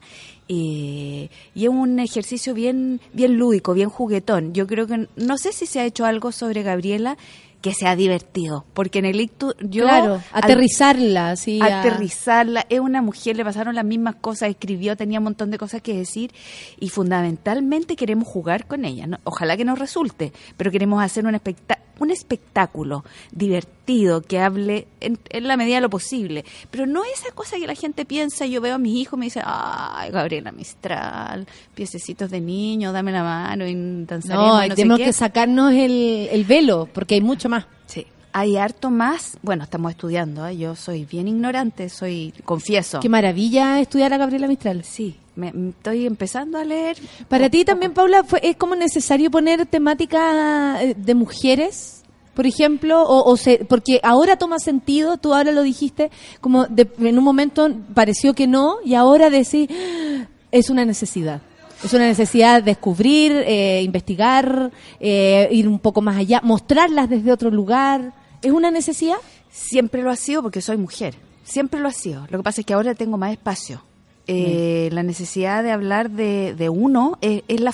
[0.48, 4.54] Y, y es un ejercicio bien, bien lúdico, bien juguetón.
[4.54, 7.18] Yo creo que, no sé si se ha hecho algo sobre Gabriela
[7.66, 11.60] que sea divertido, porque en el ictus yo claro, aterrizarla, así.
[11.64, 12.64] a- aterrizarla.
[12.70, 15.96] Es una mujer, le pasaron las mismas cosas, escribió, tenía un montón de cosas que
[15.98, 16.32] decir
[16.80, 19.08] y fundamentalmente queremos jugar con ella.
[19.08, 19.18] ¿no?
[19.24, 25.20] Ojalá que nos resulte, pero queremos hacer un, espectá- un espectáculo divertido que hable en,
[25.30, 26.46] en la medida de lo posible.
[26.72, 28.46] Pero no esa cosa que la gente piensa.
[28.46, 33.12] Yo veo a mis hijos y me dicen, ay, Gabriela Mistral, piececitos de niño, dame
[33.12, 33.66] la mano.
[33.66, 35.06] No, tenemos qué".
[35.06, 37.66] que sacarnos el, el velo, porque hay mucho más.
[37.86, 38.06] Sí.
[38.34, 39.38] Hay harto más.
[39.42, 40.46] Bueno, estamos estudiando.
[40.48, 40.58] ¿eh?
[40.58, 43.00] Yo soy bien ignorante, soy, confieso.
[43.00, 44.84] Qué maravilla estudiar a Gabriela Mistral.
[44.84, 46.98] Sí, me, me estoy empezando a leer.
[47.28, 52.04] Para ti también, Paula, fue, ¿es como necesario poner temática eh, de mujeres,
[52.34, 53.04] por ejemplo?
[53.04, 57.24] O, o se- porque ahora toma sentido, tú ahora lo dijiste, como de- en un
[57.24, 61.42] momento pareció que no, y ahora decís, "Ah, es una necesidad.
[61.84, 67.32] Es una necesidad de descubrir, eh, investigar, eh, ir un poco más allá, mostrarlas desde
[67.32, 68.14] otro lugar.
[68.42, 69.18] ¿Es una necesidad?
[69.52, 71.16] Siempre lo ha sido porque soy mujer.
[71.44, 72.26] Siempre lo ha sido.
[72.30, 73.84] Lo que pasa es que ahora tengo más espacio.
[74.28, 77.74] Eh, La necesidad de hablar de, de uno es, es la...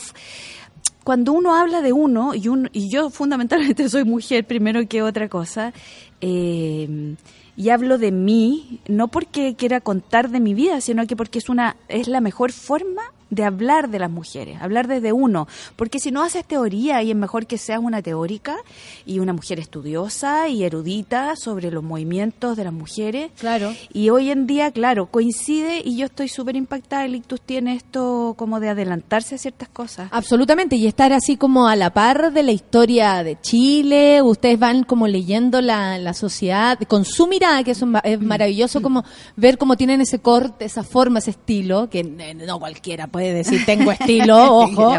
[1.03, 5.29] Cuando uno habla de uno, y, uno, y yo fundamentalmente soy mujer primero que otra
[5.29, 5.73] cosa,
[6.21, 7.15] eh,
[7.57, 11.49] y hablo de mí, no porque quiera contar de mi vida, sino que porque es,
[11.49, 13.01] una, es la mejor forma
[13.31, 17.15] de hablar de las mujeres, hablar desde uno, porque si no haces teoría y es
[17.17, 18.57] mejor que seas una teórica
[19.07, 23.31] y una mujer estudiosa y erudita sobre los movimientos de las mujeres.
[23.39, 23.73] Claro.
[23.93, 28.35] Y hoy en día, claro, coincide y yo estoy súper impactada, el ictus tiene esto
[28.37, 30.09] como de adelantarse a ciertas cosas.
[30.11, 34.83] Absolutamente, y estar así como a la par de la historia de Chile, ustedes van
[34.83, 39.05] como leyendo la, la sociedad con su mirada, que eso es ma- es maravilloso como
[39.37, 43.91] ver cómo tienen ese corte, esa forma, ese estilo, que no cualquiera puede decir tengo
[43.91, 44.93] estilo, ojo.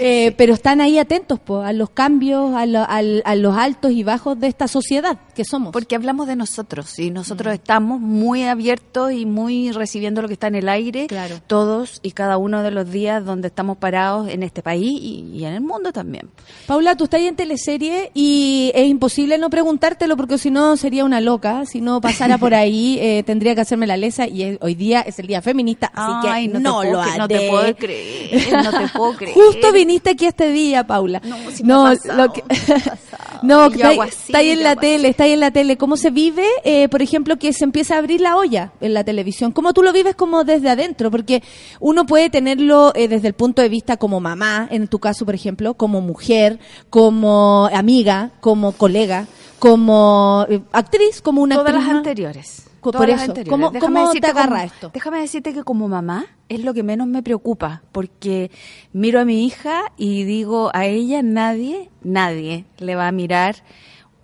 [0.00, 4.04] Eh, pero están ahí atentos po, a los cambios, a, lo- a los altos y
[4.04, 5.72] bajos de esta sociedad que somos.
[5.72, 10.46] Porque hablamos de nosotros y nosotros estamos muy abiertos y muy recibiendo lo que está
[10.46, 11.40] en el aire Claro.
[11.48, 15.44] todos y cada uno de los días donde estamos parados en este país y, y
[15.44, 16.28] en el mundo también.
[16.68, 21.04] Paula, tú estás ahí en teleserie y es imposible no preguntártelo porque si no sería
[21.04, 21.64] una loca.
[21.66, 25.00] Si no pasara por ahí, eh, tendría que hacerme la lesa y es- hoy día
[25.00, 27.18] es el día feminista, así Ay, que no, no, te lo haré.
[27.18, 29.34] no te puedo creer, no te puedo creer.
[29.34, 31.20] Justo viniste aquí este día, Paula.
[31.24, 32.42] No, si me ha pasado, lo que-
[33.42, 35.76] no, está, ahí- así, está ahí en la tele, está ahí en la tele.
[35.76, 39.04] ¿Cómo se vive, eh, por ejemplo, que se empieza a abrir la olla en la
[39.04, 39.52] televisión?
[39.52, 41.10] ¿Cómo tú lo vives como desde adentro?
[41.10, 41.42] Porque
[41.80, 45.34] uno puede tenerlo eh, desde el punto de vista como mamá, en tu caso, por
[45.34, 46.58] ejemplo, como mujer,
[46.90, 49.26] como amiga, como colega,
[49.58, 51.96] como eh, actriz, como una Todas actriz las más.
[51.98, 52.62] anteriores.
[52.80, 53.32] Por eso.
[53.50, 54.90] ¿cómo- cómo te agarra como- esto?
[54.94, 58.50] Déjame decirte que como mamá es lo que menos me preocupa, porque
[58.92, 63.56] miro a mi hija y digo, a ella nadie, nadie le va a mirar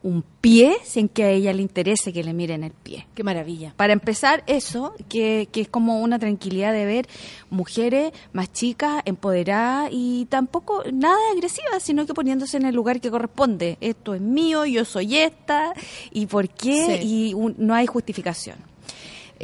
[0.05, 3.07] un pie sin que a ella le interese que le miren el pie.
[3.15, 3.73] Qué maravilla.
[3.77, 7.09] Para empezar, eso, que, que es como una tranquilidad de ver
[7.51, 13.11] mujeres más chicas, empoderadas y tampoco nada agresivas, sino que poniéndose en el lugar que
[13.11, 13.79] corresponde.
[13.81, 15.73] Esto es mío, yo soy esta,
[16.13, 17.31] y por qué, Sí.
[17.31, 18.57] y un- no hay justificación.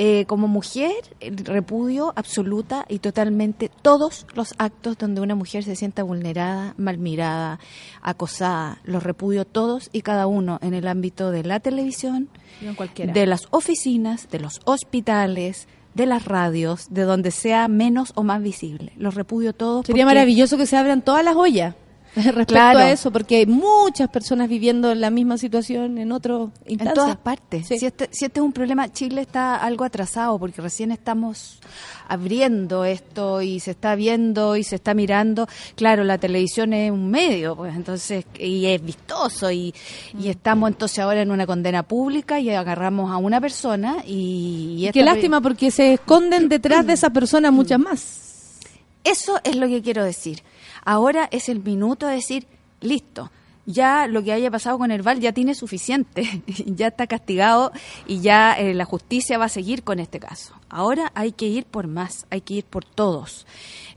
[0.02, 6.02] Eh, como mujer, repudio absoluta y totalmente todos los actos donde una mujer se sienta
[6.04, 7.60] vulnerada, mal mirada,
[8.00, 8.80] acosada.
[8.84, 12.30] Los repudio todos y cada uno en el ámbito de la televisión,
[12.62, 12.74] No
[13.12, 18.40] de las oficinas, de los hospitales, de las radios, de donde sea menos o más
[18.40, 18.94] visible.
[18.96, 19.84] Los repudio todos.
[19.84, 21.74] Sería maravilloso que se abran todas las ollas.
[22.16, 22.78] respecto Claro.
[22.80, 26.90] a eso, porque hay muchas personas viviendo la misma situación en otro instancia.
[26.90, 27.68] En todas partes.
[27.68, 27.78] Sí.
[27.78, 31.60] Si, este, si este es un problema, Chile está algo atrasado porque recién estamos
[32.08, 35.46] abriendo esto y se está viendo y se está mirando.
[35.76, 39.72] Claro, la televisión es un medio, pues entonces, y es vistoso y,
[40.18, 40.30] y Mm.
[40.30, 44.74] estamos entonces ahora en una condena pública y agarramos a una persona y...
[44.78, 48.58] y Y Qué lástima porque se esconden detrás de esa persona muchas más.
[49.04, 50.42] Eso es lo que quiero decir.
[50.84, 52.46] Ahora es el minuto de decir,
[52.80, 53.30] listo,
[53.66, 57.72] ya lo que haya pasado con Herbal ya tiene suficiente, ya está castigado
[58.06, 60.54] y ya eh, la justicia va a seguir con este caso.
[60.68, 63.46] Ahora hay que ir por más, hay que ir por todos,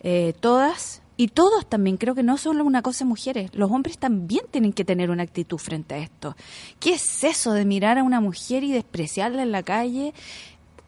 [0.05, 1.95] Eh, todas y todos también.
[1.95, 5.57] Creo que no solo una cosa mujeres, los hombres también tienen que tener una actitud
[5.57, 6.35] frente a esto.
[6.80, 10.14] ¿Qué es eso de mirar a una mujer y despreciarla en la calle?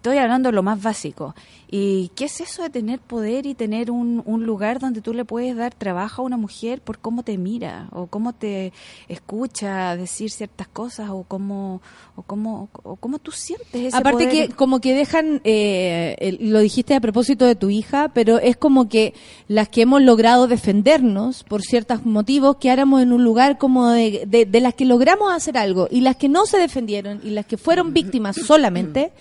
[0.06, 1.34] Estoy hablando de lo más básico.
[1.72, 5.26] ¿Y qué es eso de tener poder y tener un, un lugar donde tú le
[5.26, 8.72] puedes dar trabajo a una mujer por cómo te mira o cómo te
[9.10, 11.82] escucha decir ciertas cosas o cómo,
[12.16, 14.50] o cómo, o cómo tú sientes ese Aparte poder?
[14.50, 18.58] que como que dejan, eh, el- lo dijiste a propósito de tu hija, pero es
[18.58, 19.14] como que
[19.48, 24.46] las que hemos logrado defendernos por ciertos motivos, quedáramos en un lugar como de, de,
[24.46, 27.58] de las que logramos hacer algo y las que no se defendieron y las que
[27.58, 29.12] fueron víctimas solamente,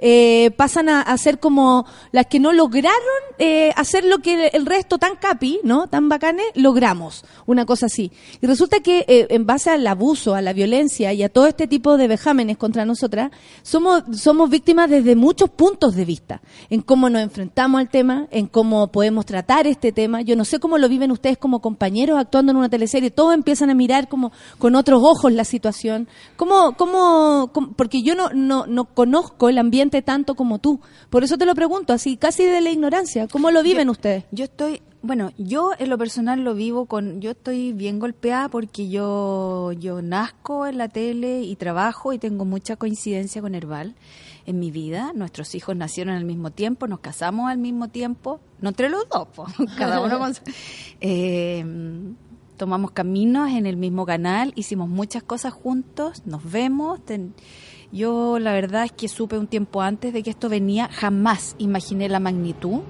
[0.00, 2.94] eh, pasan a, a ser como las que no lograron
[3.38, 5.86] eh, hacer lo que el resto tan capi, ¿no?
[5.88, 7.24] Tan bacanes, logramos.
[7.46, 8.12] Una cosa así.
[8.40, 11.66] Y resulta que eh, en base al abuso, a la violencia y a todo este
[11.66, 13.30] tipo de vejámenes contra nosotras,
[13.62, 16.40] somos, somos víctimas desde muchos puntos de vista.
[16.70, 20.22] En cómo nos enfrentamos al tema, en cómo podemos tratar este tema.
[20.22, 23.10] Yo no sé cómo lo viven ustedes como compañeros actuando en una teleserie.
[23.10, 26.08] Todos empiezan a mirar como con otros ojos la situación.
[26.36, 30.80] ¿Cómo, cómo, cómo- porque yo no, no, no conozco el ambiente tanto como tú.
[31.10, 33.28] Por eso te lo pregunto, así casi de la ignorancia.
[33.28, 34.24] ¿Cómo lo viven ustedes?
[34.30, 38.88] Yo estoy, bueno, yo en lo personal lo vivo con, yo estoy bien golpeada porque
[38.88, 43.94] yo, yo nazco en la tele y trabajo y tengo mucha coincidencia con Herbal
[44.46, 45.12] en mi vida.
[45.14, 49.28] Nuestros hijos nacieron al mismo tiempo, nos casamos al mismo tiempo, no entre los dos,
[49.28, 49.46] po,
[49.78, 50.32] cada uno con
[51.00, 51.64] Eh,
[52.56, 57.04] tomamos caminos en el mismo canal, hicimos muchas cosas juntos, nos vemos.
[57.04, 57.34] ten-
[57.94, 62.08] yo la verdad es que supe un tiempo antes de que esto venía, jamás imaginé
[62.08, 62.80] la magnitud.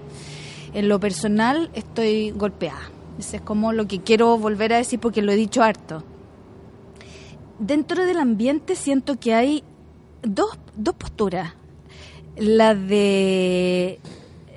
[0.72, 2.90] En lo personal estoy golpeada.
[3.18, 6.02] Eso es como lo que quiero volver a decir porque lo he dicho harto.
[7.58, 9.62] Dentro del ambiente siento que hay
[10.22, 11.54] dos, dos posturas.
[12.36, 14.00] La de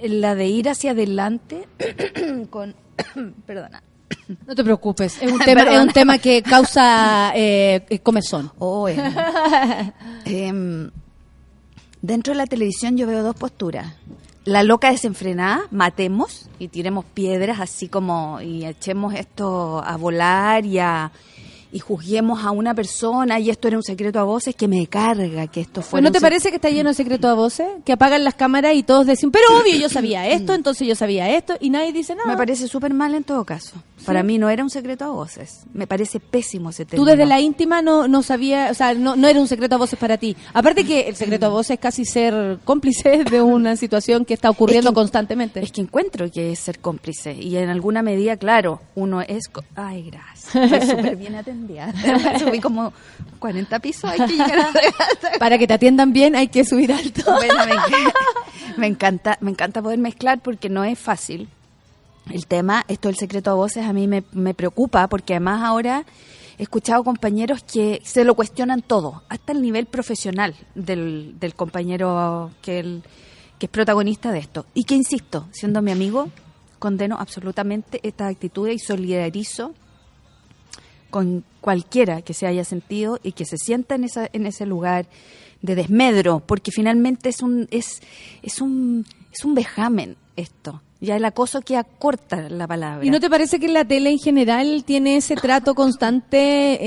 [0.01, 1.67] la de ir hacia adelante
[2.49, 2.73] con
[3.45, 3.83] perdona.
[4.45, 8.51] No te preocupes, es un tema, es un tema que causa eh, eh, comezón.
[8.59, 8.87] Oh,
[10.25, 10.91] em,
[12.01, 13.93] dentro de la televisión yo veo dos posturas.
[14.45, 20.79] La loca desenfrenada, matemos y tiremos piedras así como y echemos esto a volar y
[20.79, 21.11] a
[21.71, 25.47] y juzguemos a una persona y esto era un secreto a voces que me carga
[25.47, 27.67] que esto fue ¿No te parece que está lleno de secreto a voces?
[27.83, 31.29] Que apagan las cámaras y todos decían, pero obvio, yo sabía esto, entonces yo sabía
[31.35, 32.29] esto, y nadie dice nada.
[32.29, 33.75] Me parece súper mal en todo caso.
[34.05, 35.61] Para mí no era un secreto a voces.
[35.73, 37.01] Me parece pésimo ese tema.
[37.01, 39.77] Tú desde la íntima no, no sabías, o sea, no, no era un secreto a
[39.77, 40.35] voces para ti.
[40.53, 44.49] Aparte que el secreto a voces es casi ser cómplice de una situación que está
[44.49, 45.59] ocurriendo Es que- constantemente.
[45.61, 49.45] Es que encuentro que es ser cómplice y en alguna medida, claro, uno es...
[49.75, 50.55] Ay, gracias.
[50.71, 51.35] Estoy súper bien
[52.39, 52.93] Subí como
[53.39, 54.73] 40 pisos, hay que llegar a...
[55.39, 57.21] Para que te atiendan bien hay que subir alto.
[57.35, 58.13] Bueno, me, enc-
[58.77, 61.49] me encanta, me encanta poder mezclar porque no es fácil.
[62.29, 66.03] El tema, esto del secreto a voces, a mí me, me preocupa porque además ahora
[66.57, 72.51] he escuchado compañeros que se lo cuestionan todo, hasta el nivel profesional del, del compañero
[72.61, 73.03] que, el,
[73.59, 74.65] que es protagonista de esto.
[74.73, 76.29] Y que, insisto, siendo mi amigo,
[76.79, 79.73] condeno absolutamente esta actitud y solidarizo
[81.09, 85.07] con cualquiera que se haya sentido y que se sienta en, esa, en ese lugar
[85.61, 88.01] de desmedro, porque finalmente es un, es,
[88.43, 90.81] es un, es un vejamen esto.
[90.99, 93.05] Ya el acoso queda corta la palabra.
[93.05, 96.79] ¿Y no te parece que la tele en general tiene ese trato constante?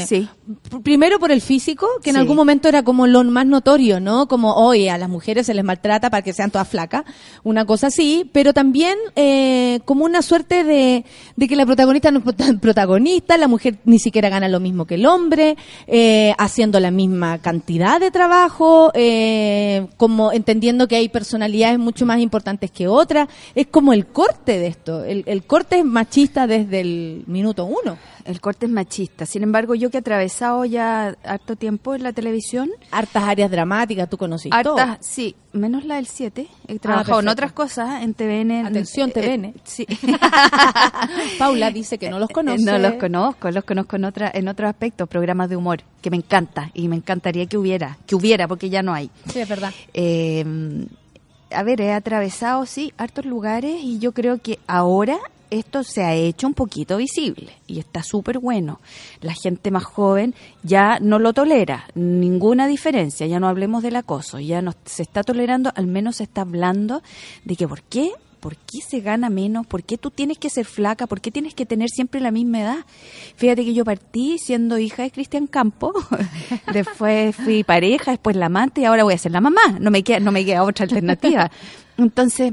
[0.00, 0.28] eh, Sí.
[0.82, 2.20] Primero por el físico, que en Sí.
[2.20, 4.28] algún momento era como lo más notorio, ¿no?
[4.28, 7.04] Como, oye, a las mujeres se les maltrata para que sean todas flacas,
[7.44, 11.04] una cosa así, pero también eh, como una suerte de,
[11.36, 14.86] de que la protagonista no es prota- protagonista, la mujer ni siquiera gana lo mismo
[14.86, 15.56] que el hombre,
[15.86, 22.20] eh, haciendo la misma cantidad de trabajo, eh, como entendiendo que hay personalidades mucho más
[22.20, 23.28] importantes que otras.
[23.54, 25.04] Es como el corte de esto.
[25.04, 27.96] El, el corte es machista desde el minuto uno.
[28.24, 29.24] El corte es machista.
[29.24, 32.68] Sin embargo, yo que he atravesado ya harto tiempo en la televisión.
[32.90, 34.54] Hartas áreas dramáticas, tú conociste.
[34.54, 36.46] Hartas, sí, menos la del 7.
[36.66, 38.50] He trabajado en otras cosas, en TVN.
[38.60, 39.44] en- Atención, eh, TVN.
[39.46, 39.86] eh, sí.
[41.38, 42.58] Paula dice que no los conoce.
[42.68, 46.16] No los conozco, los conozco en otra, en otros aspectos, programas de humor, que me
[46.18, 49.10] encanta y me encantaría que hubiera, que hubiera, porque ya no hay.
[49.32, 49.72] Sí, es verdad.
[49.94, 50.44] Eh,
[51.50, 55.18] a ver, he atravesado, sí, hartos lugares y yo creo que ahora
[55.50, 58.80] esto se ha hecho un poquito visible y está súper bueno.
[59.20, 64.38] La gente más joven ya no lo tolera, ninguna diferencia, ya no hablemos del acoso,
[64.40, 67.02] ya no se está tolerando, al menos se está hablando
[67.44, 70.64] de que por qué, por qué se gana menos, por qué tú tienes que ser
[70.64, 72.78] flaca, por qué tienes que tener siempre la misma edad.
[73.36, 75.92] Fíjate que yo partí siendo hija de Cristian Campo,
[76.72, 80.02] después fui pareja, después la amante y ahora voy a ser la mamá, no me
[80.02, 81.50] queda, no me queda otra alternativa.
[81.98, 82.52] Entonces,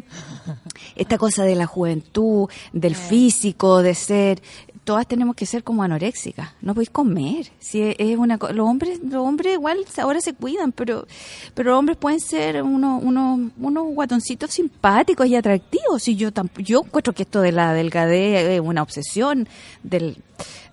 [0.95, 4.41] esta cosa de la juventud, del físico, de ser,
[4.86, 7.52] todas tenemos que ser como anoréxicas, no podéis comer.
[7.60, 11.06] Si es- una los hombres, los hombres igual ahora se cuidan, pero
[11.53, 16.03] pero los hombres pueden ser unos unos unos guatoncitos simpáticos y atractivos.
[16.03, 16.30] Si yo
[16.60, 19.49] yo encuentro que esto de la delgadez es una obsesión
[19.84, 20.18] del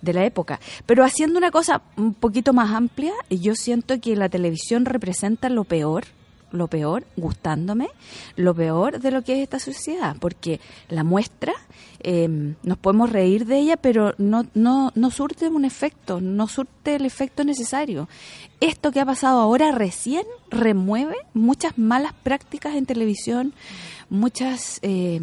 [0.01, 4.29] de la época, pero haciendo una cosa un poquito más amplia, yo siento que la
[4.29, 6.05] televisión representa lo peor
[6.53, 7.89] lo peor, gustándome,
[8.37, 11.53] lo peor de lo que es esta sociedad, porque la muestra,
[11.99, 16.95] eh, nos podemos reír de ella, pero no, no, no surte un efecto, no surte
[16.95, 18.07] el efecto necesario.
[18.61, 23.53] Esto que ha pasado ahora recién remueve muchas malas prácticas en televisión,
[24.09, 25.19] muchas, eh,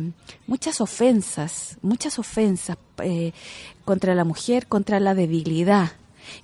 [0.46, 3.32] muchas ofensas, muchas ofensas eh,
[3.84, 5.92] contra la mujer, contra la debilidad.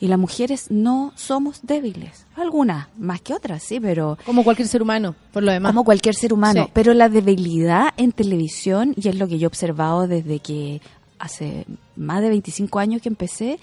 [0.01, 2.27] Y las mujeres no somos débiles.
[2.37, 4.19] Algunas, más que otras, sí, pero...
[4.25, 5.71] Como cualquier ser humano, por lo demás.
[5.71, 6.65] Como cualquier ser humano.
[6.65, 6.71] Sí.
[6.73, 10.81] Pero la debilidad en televisión, y es lo que yo he observado desde que
[11.19, 11.67] hace
[11.97, 13.59] más de 25 años que empecé,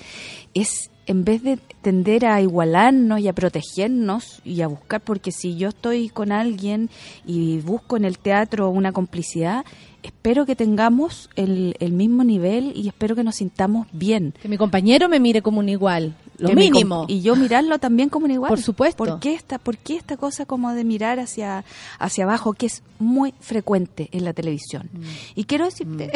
[0.54, 5.56] es en vez de tender a igualarnos y a protegernos y a buscar, porque si
[5.58, 6.90] yo estoy con alguien
[7.26, 9.66] y busco en el teatro una complicidad,
[10.02, 14.34] espero que tengamos el, el mismo nivel y espero que nos sintamos bien.
[14.42, 16.16] Que mi compañero me mire como un igual.
[16.38, 17.06] Lo Que mínimo.
[17.08, 18.50] Y yo mirarlo también como un igual.
[18.50, 18.98] Por supuesto.
[18.98, 21.64] ¿Por qué esta, por qué esta cosa como de mirar hacia,
[22.00, 24.90] hacia abajo, que es muy frecuente en la televisión?
[24.92, 25.02] Mm.
[25.36, 26.12] Y quiero decirte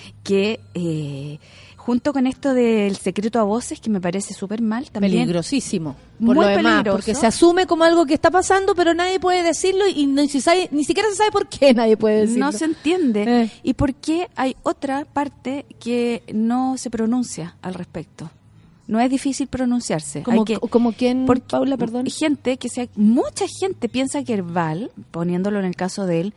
[0.24, 1.38] que eh,
[1.84, 5.14] junto con esto del secreto a voces, que me parece súper mal, también...
[5.14, 5.96] Peligrosísimo.
[6.24, 6.96] Por Muy lo demás, peligroso.
[6.96, 10.68] porque se asume como algo que está pasando, pero nadie puede decirlo y no sabe-
[10.70, 12.46] ni siquiera se sabe por qué nadie puede decirlo.
[12.46, 13.42] No se entiende.
[13.42, 13.50] Eh.
[13.64, 18.30] ¿Y por qué hay otra parte que no se pronuncia al respecto?
[18.86, 20.22] No es difícil pronunciarse.
[20.22, 22.06] Como, que, como quien, porque Paula, perdón.
[22.06, 26.34] gente que sea mucha gente piensa que Herbal, poniéndolo en el caso de él,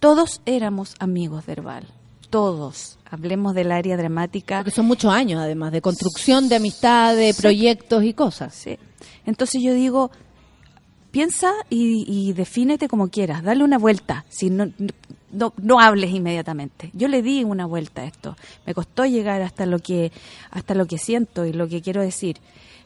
[0.00, 1.86] todos éramos amigos de Herbal.
[2.30, 2.98] Todos.
[3.10, 4.58] Hablemos del área dramática.
[4.58, 7.42] Porque son muchos años, además, de construcción de amistad, de Sí.
[7.42, 8.54] proyectos y cosas.
[8.54, 8.78] Sí.
[9.26, 10.10] Entonces yo digo,
[11.10, 14.70] piensa y, y defínete como quieras, dale una vuelta, si no,
[15.32, 16.90] no, no hables inmediatamente.
[16.94, 18.36] Yo le di una vuelta a esto,
[18.66, 20.12] me costó llegar hasta lo que,
[20.50, 22.36] hasta lo que siento y lo que quiero decir.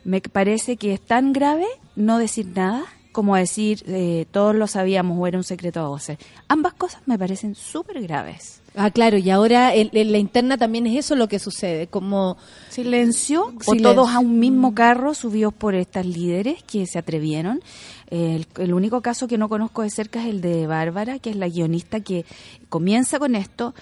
[0.04, 1.66] Me parece que es tan grave
[1.96, 2.84] no decir nada
[3.14, 6.18] como decir eh, todos lo sabíamos o era un secreto a voces.
[6.48, 8.60] Ambas cosas me parecen súper graves.
[8.74, 12.36] Ah, claro, y ahora en, la interna también es eso lo que sucede, como
[12.70, 17.62] silencio, o todos a un mismo carro subidos por estas líderes que se atrevieron.
[18.10, 21.36] El, el único caso que no conozco de cerca es el de Bárbara, que es
[21.36, 22.26] la guionista que
[22.68, 23.74] comienza con esto.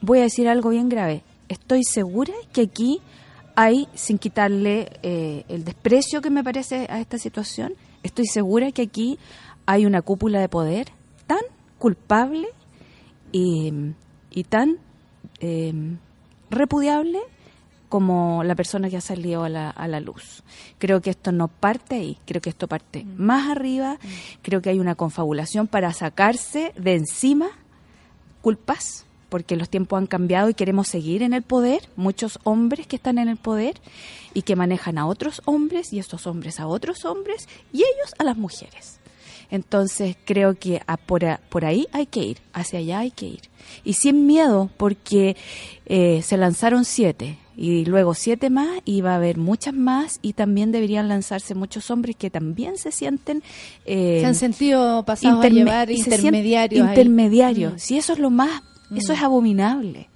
[0.00, 1.22] Voy a decir algo bien grave.
[1.50, 3.02] Estoy segura que aquí
[3.56, 8.82] hay, sin quitarle eh, el desprecio que me parece a esta situación, estoy segura que
[8.82, 9.18] aquí
[9.66, 10.88] hay una cúpula de poder
[11.26, 11.40] tan
[11.78, 12.48] culpable
[13.32, 13.72] y,
[14.30, 14.78] y tan
[15.40, 15.72] eh,
[16.50, 17.20] repudiable
[17.88, 20.44] como la persona que ha salido a la, a la luz.
[20.78, 23.98] Creo que esto no parte ahí, creo que esto parte más arriba,
[24.42, 27.48] creo que hay una confabulación para sacarse de encima
[28.42, 32.96] culpas, porque los tiempos han cambiado y queremos seguir en el poder, muchos hombres que
[32.96, 33.80] están en el poder
[34.34, 38.24] y que manejan a otros hombres y estos hombres a otros hombres y ellos a
[38.24, 38.98] las mujeres.
[39.50, 43.26] Entonces creo que a por, a- por ahí hay que ir, hacia allá hay que
[43.26, 43.40] ir.
[43.84, 45.36] Y sin miedo, porque
[45.86, 50.34] eh, se lanzaron siete y luego siete más y va a haber muchas más y
[50.34, 53.42] también deberían lanzarse muchos hombres que también se sienten...
[53.86, 56.88] eh, se han sentido pasados a llevar y intermediarios.
[56.88, 57.74] Intermediarios.
[57.74, 57.78] Mm.
[57.78, 58.62] Si eso es lo más,
[58.96, 59.16] eso Mm.
[59.16, 60.08] es abominable.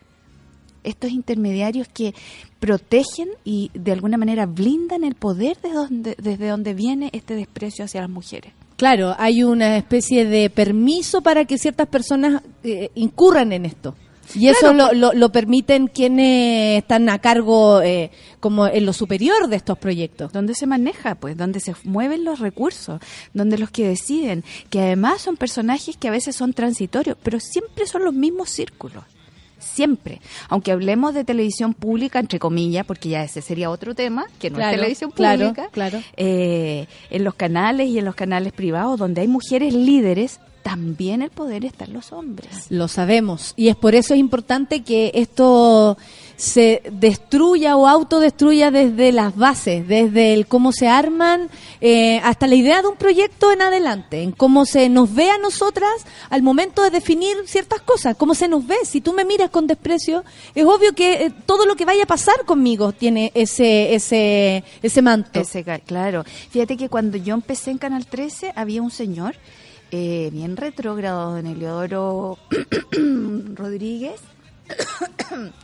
[0.83, 2.15] Estos intermediarios que
[2.61, 7.85] protegen y de alguna manera blindan el poder de donde, desde donde viene este desprecio
[7.85, 8.53] hacia las mujeres.
[8.77, 13.95] claro, hay una especie de permiso para que ciertas personas eh, incurran en esto.
[14.35, 18.93] Y eso Claro, lo, lo, lo permiten quienes están a cargo eh, como en lo
[18.93, 20.33] superior de estos proyectos.
[20.33, 23.01] donde se maneja, pues, donde se mueven los recursos,
[23.33, 27.87] donde los que deciden, que además son personajes que a veces son transitorios, pero siempre
[27.87, 29.05] son los mismos círculos.
[29.59, 30.21] Siempre.
[30.51, 34.57] Aunque hablemos de televisión pública, entre comillas, porque ya ese sería otro tema, que no
[34.57, 36.03] Claro, es televisión claro, pública, claro.
[36.17, 41.31] eh, en los canales y en los canales privados, donde hay mujeres líderes, también el
[41.31, 42.67] poder está en los hombres.
[42.71, 43.53] Lo sabemos.
[43.55, 45.99] Y es por eso es importante que esto
[46.37, 51.51] se destruya o autodestruya desde las bases, desde el cómo se arman,
[51.83, 55.37] eh, hasta la idea de un proyecto en adelante, en cómo se nos ve a
[55.37, 55.93] nosotras
[56.31, 58.77] al momento de definir ciertas cosas, cómo se nos ve.
[58.85, 60.25] Si tú me miras con desprecio,
[60.55, 65.03] es obvio que eh, todo lo que vaya a pasar conmigo tiene ese, ese, ese
[65.03, 65.41] manto.
[65.41, 66.25] Ese, claro.
[66.49, 69.37] Fíjate que cuando yo empecé en Canal 13 había un señor
[69.97, 72.37] eh, bien retrógrado, don Eleodoro
[73.55, 74.21] Rodríguez.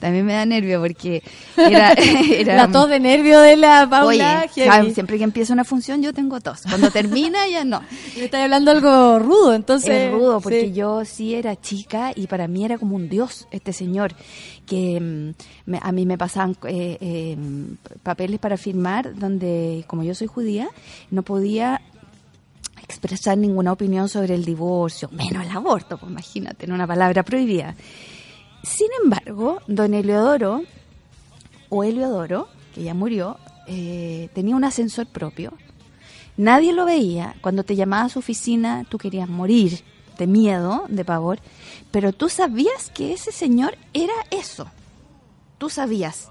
[0.00, 1.22] También me da nervio porque
[1.56, 1.92] era,
[2.30, 4.46] era la tos de nervio de la Paula.
[4.54, 6.62] Oye, siempre que empieza una función yo tengo tos.
[6.68, 7.80] Cuando termina ya no.
[8.16, 9.90] Me estás hablando algo rudo, entonces.
[9.90, 10.72] Es rudo porque sí.
[10.72, 14.12] yo sí era chica y para mí era como un dios este señor
[14.66, 17.36] que mm, me- a mí me pasaban eh, eh,
[18.02, 20.68] papeles para firmar donde como yo soy judía
[21.10, 21.80] no podía
[22.84, 27.74] expresar ninguna opinión sobre el divorcio, menos el aborto, pues imagínate, en una palabra prohibida.
[28.62, 30.62] Sin embargo, don Eleodoro,
[31.68, 35.52] o Eleodoro, que ya murió, eh, tenía un ascensor propio.
[36.36, 37.36] Nadie lo veía.
[37.40, 39.82] Cuando te llamaba a su oficina, tú querías morir
[40.18, 41.40] de miedo, de pavor,
[41.90, 44.66] pero tú sabías que ese señor era eso.
[45.58, 46.30] Tú sabías.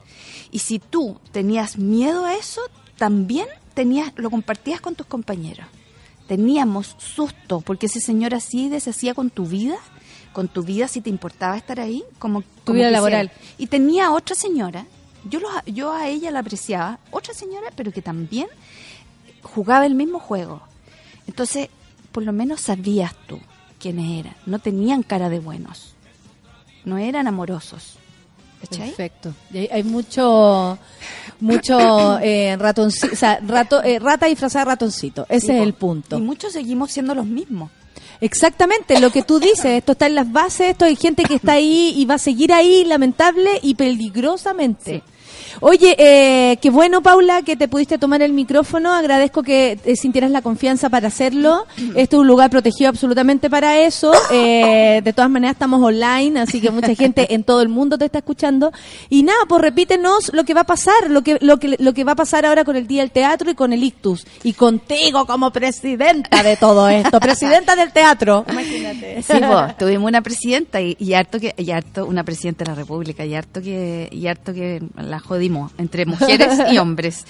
[0.52, 2.62] Y si tú tenías miedo a eso,
[2.98, 5.66] también tenías, lo compartías con tus compañeros.
[6.36, 9.76] Teníamos susto, porque ese señor así deshacía con tu vida,
[10.32, 13.32] con tu vida si te importaba estar ahí, como como vida laboral.
[13.60, 14.88] Y tenía otra señora,
[15.30, 18.48] yo, lo- yo a ella la apreciaba, otra señora, pero que también
[19.44, 20.62] jugaba el mismo juego.
[21.28, 21.70] Entonces,
[22.12, 23.40] por lo menos sabías tú
[23.80, 24.36] quiénes eran.
[24.48, 25.94] No tenían cara de buenos.
[26.84, 27.98] No eran amorosos.
[28.70, 28.90] ¿Cachai?
[28.90, 29.34] Perfecto.
[29.52, 30.78] Y hay, hay mucho,
[31.40, 35.26] mucho eh, ratoncito, o sea, rato, eh, rata disfrazada de ratoncito.
[35.28, 36.18] Ese Sí, es el punto.
[36.18, 37.72] Y muchos seguimos siendo los mismos.
[38.22, 41.54] Exactamente, lo que tú dices, esto está en las bases, esto hay gente que está
[41.54, 45.04] ahí y va a seguir ahí, lamentable y peligrosamente.
[45.60, 48.94] Oye, eh, qué bueno, Paula, que te pudiste tomar el micrófono.
[48.94, 51.66] Agradezco que eh, sintieras la confianza para hacerlo.
[51.96, 54.12] Este es un lugar protegido absolutamente para eso.
[54.32, 58.06] Eh, de todas maneras, estamos online, así que mucha gente en todo el mundo te
[58.06, 58.72] está escuchando.
[59.10, 62.04] Y nada, pues repítenos lo que va a pasar, lo que, lo que, lo que
[62.04, 64.26] va a pasar ahora con el Día del Teatro y con el Ictus.
[64.44, 68.46] Y contigo como presidenta de todo esto, presidenta del teatro.
[68.50, 69.22] Imagínate.
[69.24, 72.76] Sí, po, tuvimos una presidenta y, y harto que y harto una presidenta de la
[72.76, 75.20] República y harto que y harto que la
[75.78, 77.26] entre mujeres y hombres.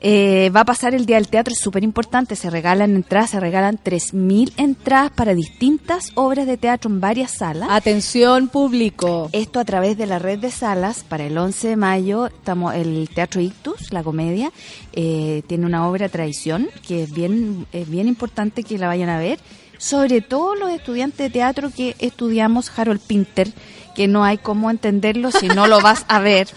[0.00, 3.40] Eh, va a pasar el día del teatro, es súper importante, se regalan entradas, se
[3.40, 7.68] regalan 3.000 entradas para distintas obras de teatro en varias salas.
[7.70, 9.28] Atención público.
[9.32, 13.08] Esto a través de la red de salas para el 11 de mayo estamos el
[13.14, 14.52] Teatro Ictus, la comedia,
[14.92, 19.18] eh, tiene una obra Traición que es bien es bien importante que la vayan a
[19.18, 19.38] ver,
[19.78, 23.48] sobre todo los estudiantes de teatro que estudiamos Harold Pinter,
[23.96, 26.48] que no hay cómo entenderlo si no lo vas a ver.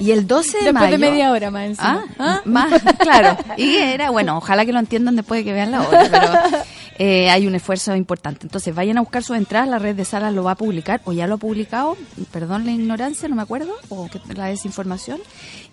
[0.00, 2.04] Y el 12 de Después mayo de media hora más encima.
[2.18, 3.36] Ah, más, claro.
[3.56, 6.64] Y era, bueno, ojalá que lo entiendan después de que vean la obra, pero
[6.98, 8.46] eh, hay un esfuerzo importante.
[8.46, 11.12] Entonces, vayan a buscar sus entradas, la red de salas lo va a publicar, o
[11.12, 11.96] ya lo ha publicado,
[12.30, 15.20] perdón la ignorancia, no me acuerdo, o la desinformación.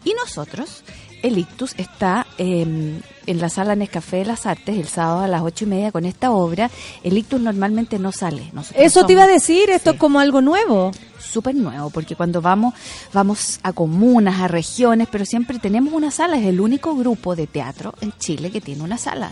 [0.03, 0.84] Y nosotros,
[1.23, 5.41] el Ictus está eh, en la sala Nescafé de las Artes el sábado a las
[5.41, 6.69] ocho y media con esta obra.
[7.01, 8.49] El Ictus normalmente no sale.
[8.53, 10.91] Nosotros Eso te iba a decir, esto es como algo nuevo.
[11.17, 12.73] súper nuevo, porque cuando vamos,
[13.13, 17.47] vamos a comunas, a regiones, pero siempre tenemos una sala, es el único grupo de
[17.47, 19.31] teatro en Chile que tiene una sala.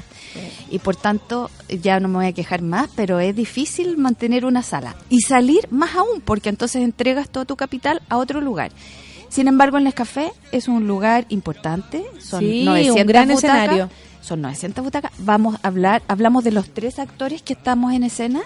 [0.69, 4.63] Y por tanto, ya no me voy a quejar más, pero es difícil mantener una
[4.63, 4.95] sala.
[5.09, 8.71] Y salir más aún, porque entonces entregas todo tu capital a otro lugar.
[9.31, 13.89] Sin embargo, el Nescafé es un lugar importante, son Sí, 900 un gran butacas, escenario.
[14.21, 15.11] Son 900 butacas.
[15.19, 18.41] Vamos a hablar, hablamos de los tres actores que estamos en escena,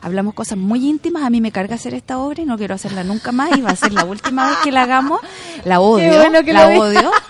[0.00, 1.24] hablamos cosas muy íntimas.
[1.24, 3.70] A mí me carga hacer esta obra y no quiero hacerla nunca más y va
[3.70, 5.20] a ser la última vez que la hagamos.
[5.64, 7.10] La odio, bueno que la odio.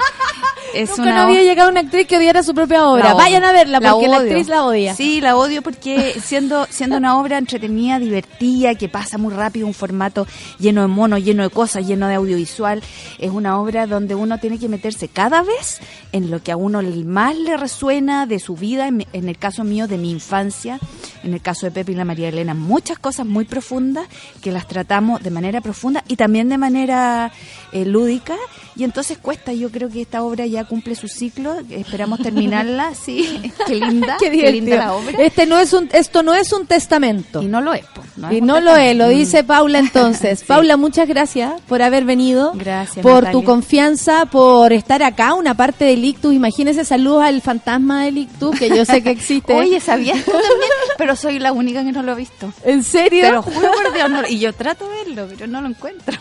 [0.76, 3.14] es Nunca una no había llegado una actriz que odiara su propia obra.
[3.14, 4.94] Vayan a verla La porque la, actriz la odia.
[4.94, 9.74] Sí, la odio porque siendo, siendo una obra entretenida, divertida, que pasa muy rápido, un
[9.74, 10.26] formato
[10.58, 12.82] lleno de monos, lleno de cosas, lleno de audiovisual,
[13.18, 15.80] es una obra donde uno tiene que meterse cada vez
[16.12, 17.56] en lo que a uno más le
[17.86, 20.80] de su vida, en, en el caso mío de mi infancia,
[21.22, 24.08] en el caso de Pepe y la María Elena, muchas cosas muy profundas
[24.42, 27.30] que las tratamos de manera profunda y también de manera
[27.70, 28.34] eh, lúdica
[28.76, 33.40] y entonces cuesta, yo creo que esta obra ya cumple su ciclo, esperamos terminarla, sí,
[33.66, 35.16] qué linda, Qué qué, linda la obra.
[35.18, 37.42] Este no es un, esto no es un testamento.
[37.42, 39.44] Y no lo es, po, no y es no lo es, lo dice.
[39.44, 40.44] Paula entonces.
[40.46, 42.52] Paula, muchas gracias por haber venido.
[42.54, 43.32] Gracias, Por Natalia.
[43.32, 46.34] tu confianza, por estar acá, una parte del ictus.
[46.34, 49.54] Imagínese saludos al fantasma del ictus, que yo sé que existe.
[49.58, 50.70] Oye, ¿sabías tú también?
[50.98, 52.52] Pero soy la única que no lo he visto.
[52.64, 53.22] ¿En serio?
[53.24, 56.18] Te lo juro por Dios, no- y yo trato de verlo, pero no lo encuentro.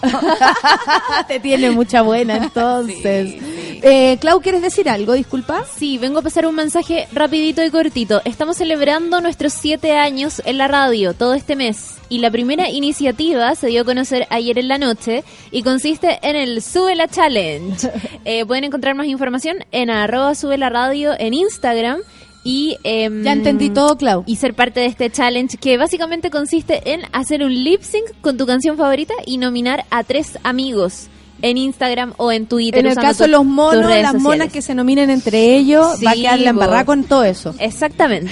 [1.27, 3.35] Te tiene mucha buena entonces.
[3.81, 5.13] Eh, Clau, ¿quieres decir algo?
[5.13, 5.63] Disculpa.
[5.77, 8.22] Sí, vengo a pasar un mensaje rapidito y cortito.
[8.26, 11.95] Estamos celebrando nuestros siete años en la radio todo este mes.
[12.09, 16.35] Y la primera iniciativa se dio a conocer ayer en la noche y consiste en
[16.35, 17.91] el Sube la Challenge.
[18.27, 21.99] Eh, pueden encontrar más información en arroba sube la radio en Instagram.
[22.43, 24.23] Y, em, Ya entendí todo, Clau.
[24.26, 28.38] Y ser parte de este challenge que básicamente consiste en hacer un lip sync con
[28.38, 31.09] tu canción favorita y nominar a tres amigos
[31.41, 32.80] en Instagram o en Twitter.
[32.80, 36.14] En el caso de los monos, las monas que se nominen entre ellos, va a
[36.14, 37.53] quedar la embarrada con todo eso.
[37.60, 38.32] Exactamente.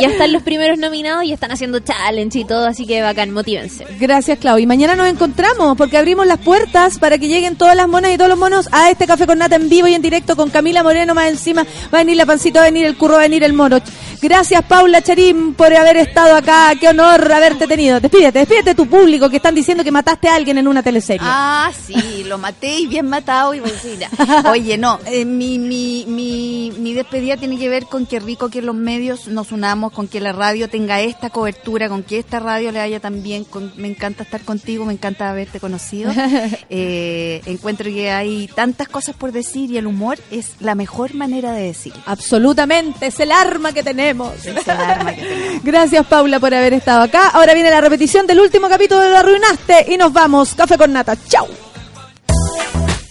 [0.00, 3.86] ya están los primeros nominados y están haciendo challenge y todo, así que bacán, motívense.
[3.98, 4.58] Gracias, Clau.
[4.58, 8.16] Y mañana nos encontramos porque abrimos las puertas para que lleguen todas las monas y
[8.16, 10.82] todos los monos a este café con nata en vivo y en directo con Camila
[10.82, 11.64] Moreno más encima.
[11.92, 13.78] Va a venir la pancita, va a venir el curro, va a venir el moro.
[14.22, 16.72] Gracias, Paula Charín, por haber estado acá.
[16.78, 18.00] Qué honor haberte tenido.
[18.00, 21.20] Despídete, despídete de tu público que están diciendo que mataste a alguien en una teleserie.
[21.22, 23.52] Ah, sí, lo maté y bien matado.
[23.54, 23.60] Y
[23.98, 24.08] ya.
[24.50, 28.62] Oye, no, eh, mi, mi, mi, mi despedida tiene que ver con que rico que
[28.62, 32.70] los medios nos unamos, con que la radio tenga esta cobertura, con que esta radio
[32.70, 33.44] le haya también.
[33.44, 36.12] Con, me encanta estar contigo, me encanta haberte conocido.
[36.72, 41.52] Eh, encuentro que hay tantas cosas por decir y el humor es la mejor manera
[41.52, 41.92] de decir.
[42.06, 44.34] Absolutamente, es el arma que tenemos.
[44.46, 45.62] Es el arma que tenemos.
[45.64, 47.28] Gracias, Paula, por haber estado acá.
[47.28, 50.54] Ahora viene la repetición del último capítulo de Lo Arruinaste y nos vamos.
[50.54, 51.16] Café con nata.
[51.28, 51.48] Chau.